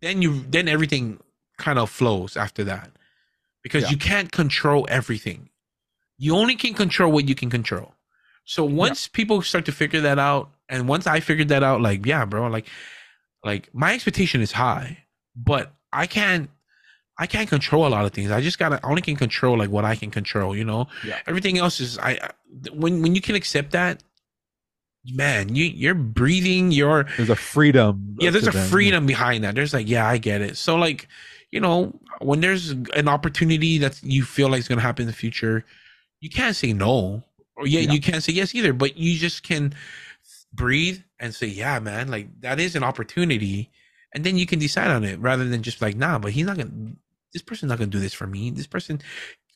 [0.00, 1.20] then you then everything
[1.56, 2.90] kind of flows after that.
[3.62, 3.90] Because Yeah.
[3.90, 5.50] you can't control everything.
[6.18, 7.94] You only can control what you can control.
[8.44, 12.06] So once people start to figure that out, and once I figured that out, like,
[12.06, 12.66] yeah, bro, like
[13.44, 14.98] like my expectation is high,
[15.36, 16.48] but I can't
[17.18, 18.30] I can't control a lot of things.
[18.30, 20.86] I just gotta I only can control like what I can control, you know?
[21.04, 21.18] Yeah.
[21.26, 22.30] Everything else is I I-
[22.72, 24.02] when when you can accept that,
[25.06, 28.68] man, you you're breathing, you're there's a freedom yeah, there's a them.
[28.68, 29.54] freedom behind that.
[29.54, 30.56] There's like, yeah, I get it.
[30.56, 31.08] So like,
[31.50, 35.12] you know, when there's an opportunity that you feel like is gonna happen in the
[35.14, 35.64] future,
[36.20, 37.22] you can't say no.
[37.56, 37.92] Or yeah, Yeah.
[37.92, 39.74] you can't say yes either, but you just can
[40.52, 43.70] breathe and say, Yeah, man, like that is an opportunity.
[44.14, 46.56] And then you can decide on it rather than just like, nah, but he's not
[46.56, 46.92] gonna
[47.32, 48.50] this person's not gonna do this for me.
[48.50, 49.00] This person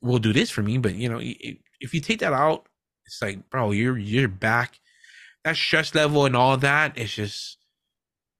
[0.01, 0.79] will do this for me.
[0.79, 2.67] But you know, if you take that out,
[3.07, 4.81] it's like, bro, you're you're back.
[5.45, 7.59] That stress level and all that is just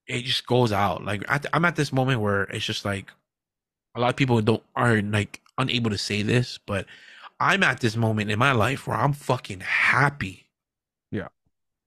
[0.07, 1.03] it just goes out.
[1.03, 1.23] Like
[1.53, 3.11] I'm at this moment where it's just like
[3.95, 6.85] a lot of people don't aren't like unable to say this, but
[7.39, 10.44] I'm at this moment in my life where I'm fucking happy.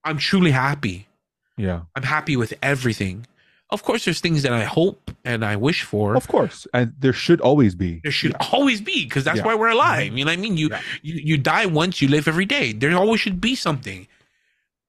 [0.08, 0.12] Yeah.
[0.14, 1.06] I'm truly happy.
[1.56, 3.26] yeah I'm happy with everything.
[3.70, 6.16] Of course, there's things that I hope and I wish for.
[6.16, 9.46] of course and there should always be There should always be because that's Yeah.
[9.48, 10.06] why we're alive.
[10.08, 10.18] Mm-hmm.
[10.18, 10.56] You know what I mean?
[10.62, 10.80] You, Yeah.
[11.02, 12.66] you you die once, you live every day.
[12.72, 14.00] There always should be something.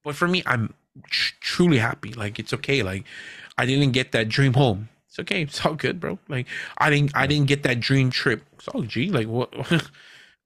[0.05, 0.73] But for me, I'm
[1.15, 2.11] tr- truly happy.
[2.23, 2.79] Like it's okay.
[2.91, 3.03] Like
[3.61, 4.87] I didn't get that dream home.
[5.07, 5.41] It's okay.
[5.41, 6.11] It's all good, bro.
[6.35, 6.47] Like
[6.77, 8.39] I didn't I didn't get that dream trip.
[8.55, 9.09] It's all G.
[9.17, 9.49] Like what?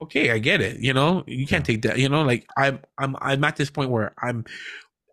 [0.03, 0.79] okay, I get it.
[0.79, 1.97] You know, you can't take that.
[1.99, 4.45] You know, like I'm I'm I'm at this point where I'm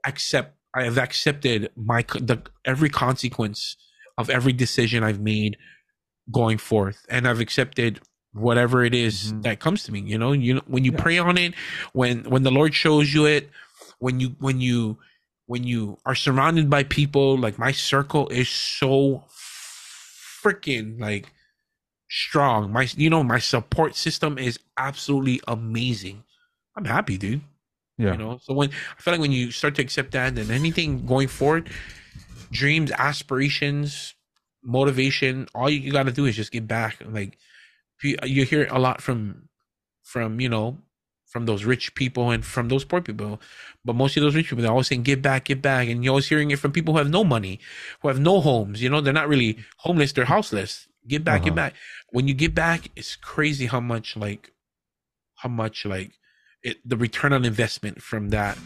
[0.07, 0.57] accept.
[0.75, 3.77] I have accepted my the every consequence
[4.19, 5.57] of every decision I've made
[6.31, 8.01] going forth, and I've accepted
[8.33, 9.43] whatever it is Mhm.
[9.43, 10.01] that comes to me.
[10.01, 11.03] You know, you know when you Yeah.
[11.03, 11.55] pray on it,
[11.93, 13.51] when when the Lord shows you it,
[13.99, 14.99] when you when you
[15.47, 19.25] when you are surrounded by people, like my circle is so
[20.45, 21.33] freaking like
[22.11, 22.73] strong.
[22.73, 26.25] My you know my support system is absolutely amazing.
[26.77, 27.43] I'm happy, dude.
[27.99, 30.51] yeah You know, so when I feel like when you start to accept that, then
[30.51, 31.71] anything going forward,
[32.53, 34.15] dreams, aspirations,
[34.63, 36.99] motivation, all you got to do is just get back.
[37.07, 37.39] Like
[38.03, 39.49] you, you hear a lot from,
[40.03, 40.79] from you know,
[41.27, 43.41] from those rich people and from those poor people,
[43.85, 46.13] but most of those rich people they're always saying "give back, give back," and you're
[46.13, 47.61] always hearing it from people who have no money,
[48.03, 48.83] who have no homes.
[48.83, 50.89] You know, they're not really homeless; they're houseless.
[51.09, 51.55] Give back, Uh-huh.
[51.55, 51.75] back.
[52.11, 54.53] When you get back, it's crazy how much like,
[55.37, 56.13] how much like
[56.63, 58.59] it the return on investment from that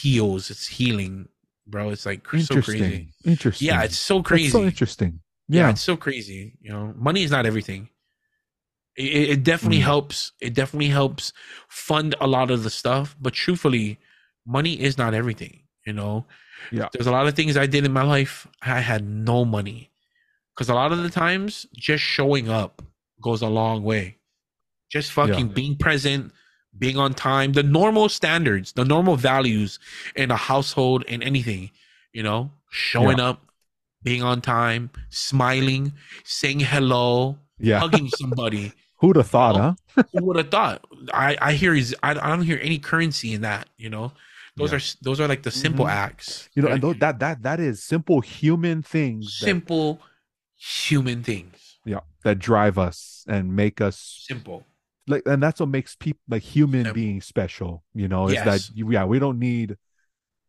[0.00, 1.28] heals it's healing
[1.66, 5.62] bro it's like so crazy interesting yeah it's so That's crazy so interesting yeah.
[5.64, 7.88] yeah it's so crazy you know money is not everything
[8.96, 9.90] It, it definitely Mm.
[9.92, 10.32] helps.
[10.40, 11.32] It definitely helps
[11.68, 13.14] fund a lot of the stuff.
[13.20, 13.98] But truthfully,
[14.44, 15.54] money is not everything.
[15.86, 16.26] You know.
[16.72, 16.88] Yeah.
[16.92, 18.48] There's a lot of things I did in my life.
[18.60, 19.90] I had no money,
[20.58, 22.82] because a lot of the times just showing up
[23.22, 24.16] goes a long way.
[24.90, 26.32] Just fucking being present,
[26.76, 29.78] being on time, the normal standards, the normal values
[30.16, 31.70] in a household and anything.
[32.12, 33.46] You know, showing up,
[34.02, 35.92] being on time, smiling,
[36.24, 37.78] saying hello, Yeah.
[37.78, 38.72] hugging somebody.
[39.00, 40.02] Who'd have thought, Oh, huh?
[40.18, 40.84] Who would have thought?
[41.14, 43.68] I I hear is I, I don't hear any currency in that.
[43.76, 44.10] You know,
[44.56, 44.78] those Yeah.
[44.78, 45.90] are those are like the simple Mhm.
[45.92, 46.48] acts.
[46.54, 46.74] You know, right?
[46.74, 50.00] and tho- that that that is simple human things that, simple
[50.58, 51.78] human things.
[51.84, 54.64] yeah, that drive us and make us Simple.
[55.06, 56.94] like and that's what makes people like human Yep.
[56.94, 59.76] beings special, you know, is that yeah, we don't need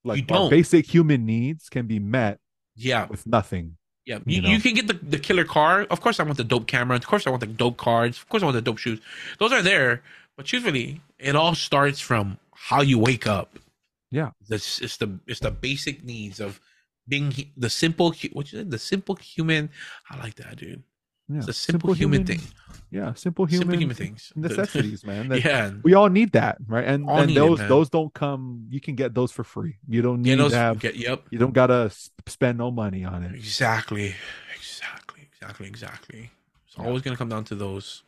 [0.04, 2.40] like our basic human needs can be met
[2.76, 3.78] Yeah, with nothing.
[4.06, 4.20] yeah.
[4.26, 4.50] You You, know.
[4.50, 5.84] you can get the, the killer car.
[5.90, 6.96] Of course, I want the dope camera.
[6.98, 8.18] Of course, I want the dope cards.
[8.18, 9.00] Of course, I want the dope shoes.
[9.40, 10.02] Those are there.
[10.36, 13.60] But truthfully, it all starts from how you wake up.
[14.10, 14.32] Yeah.
[14.48, 16.60] This it's the it's the basic needs of
[17.10, 19.70] being the simple what you said the simple human.
[20.10, 20.84] I like that, dude.
[21.32, 21.38] Yeah.
[21.40, 22.42] It's a simple, human, thing.
[22.90, 24.34] Yeah, simple human, simple human things.
[24.36, 25.28] necessities, man.
[25.30, 25.72] that- yeah.
[25.84, 26.84] We all need that, right?
[26.84, 28.66] And All and need it, those those don't come.
[28.72, 29.78] You can get those for free.
[29.88, 30.80] You don't need Yeah, those, to have.
[30.80, 31.24] get, yep.
[31.30, 31.92] You don't gotta
[32.26, 33.36] spend no money on it.
[33.36, 34.16] Exactly.
[34.58, 35.30] Exactly.
[35.32, 35.68] Exactly.
[35.68, 36.32] Exactly.
[36.68, 36.86] It's Yeah.
[36.86, 38.02] always gonna come down to those.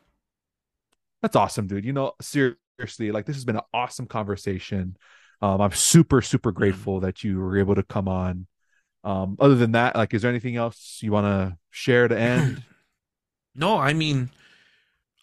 [1.22, 1.86] That's awesome, dude.
[1.86, 4.98] You know, seriously, like this has been an awesome conversation.
[5.44, 8.48] Um, I'm super, super grateful that you were able to come on.
[9.04, 12.64] Um, other than that, like, is there anything else you want to share to end?
[13.54, 14.30] No, I mean,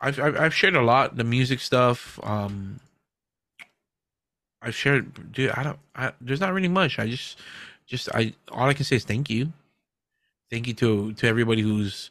[0.01, 2.21] I've, I've I've shared a lot the music stuff.
[2.23, 2.79] Um,
[4.61, 5.51] I've shared, dude.
[5.51, 5.79] I don't.
[5.95, 6.99] I, there's not really much.
[6.99, 7.39] I just,
[7.87, 8.35] just I.
[8.51, 9.53] All I can say is thank you,
[10.51, 12.11] thank you to to everybody who's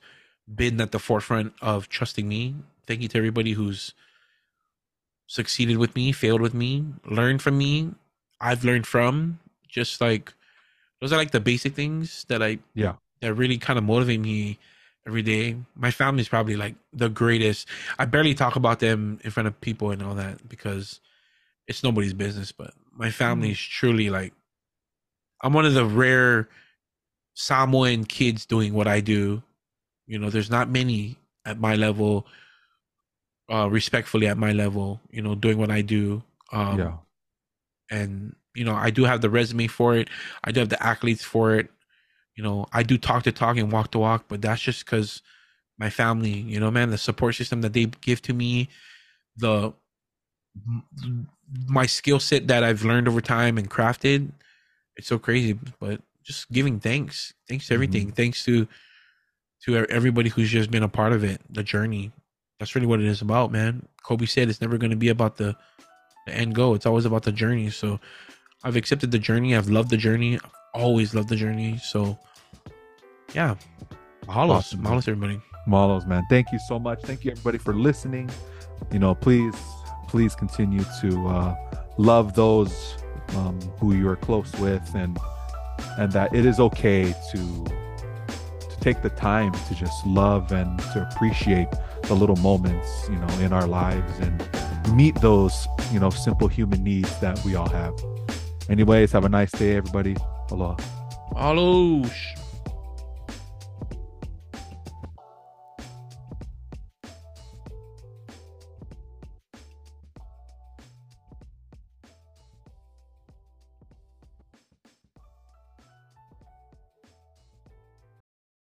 [0.54, 2.56] been at the forefront of trusting me.
[2.88, 3.94] Thank you to everybody who's
[5.28, 7.92] succeeded with me, failed with me, learned from me.
[8.40, 9.40] I've learned from.
[9.68, 10.34] Just like
[11.02, 12.96] those are like the basic things that I Yeah.
[13.22, 14.60] that really kind of motivate me
[15.08, 15.56] every day.
[15.76, 17.68] My family's probably like the greatest.
[17.98, 21.00] I barely talk about them in front of people and all that because
[21.68, 22.52] it's nobody's business.
[22.52, 24.34] But my family is truly like
[25.42, 26.50] I'm one of the rare
[27.36, 29.44] Samoan kids doing what I do.
[30.08, 32.26] You know, there's not many at my level,
[33.52, 36.24] uh, respectfully at my level, you know, doing what I do.
[36.52, 36.94] Um, yeah,
[37.92, 40.10] and you know i do have the resume for it.
[40.44, 41.70] I do have the accolades for it.
[42.36, 45.22] You know i do talk to talk and walk to walk but that's just because
[45.78, 48.70] my family you know man the support system that they give to me
[49.38, 49.74] the
[51.68, 54.32] my skill set that i've learned over time and crafted
[54.98, 57.34] it's so crazy but just giving thanks.
[57.48, 58.08] Thanks to everything.
[58.08, 58.16] Mm-hmm.
[58.16, 58.68] Thanks to
[59.64, 62.12] to everybody who's just been a part of it the journey.
[62.60, 63.88] That's really what it is about man.
[64.04, 65.56] Kobe said it's never going to be about the
[66.26, 66.76] the end goal.
[66.76, 67.70] It's always about the journey.
[67.70, 68.00] So
[68.68, 69.56] I've accepted the journey.
[69.56, 70.36] I've loved the journey.
[70.36, 71.78] I've always loved the journey.
[71.78, 72.20] So
[73.34, 73.56] yeah.
[74.26, 74.50] Mahalos.
[74.50, 74.82] Awesome.
[74.82, 75.40] Mahalos, everybody.
[75.66, 76.24] Malos, man.
[76.30, 77.02] Thank you so much.
[77.04, 78.30] Thank you everybody for listening.
[78.92, 79.56] You know, please,
[80.10, 81.56] please continue to uh,
[81.98, 82.98] love those
[83.38, 85.18] um, who you are close with, and
[85.98, 91.08] and that it is okay to to take the time to just love and to
[91.10, 91.70] appreciate
[92.04, 94.46] the little moments, you know, in our lives and
[94.94, 97.94] meet those, you know, simple human needs that we all have.
[98.70, 100.16] Anyways, have a nice day, everybody.
[100.52, 100.76] Aloha.
[101.32, 102.37] Mahalos.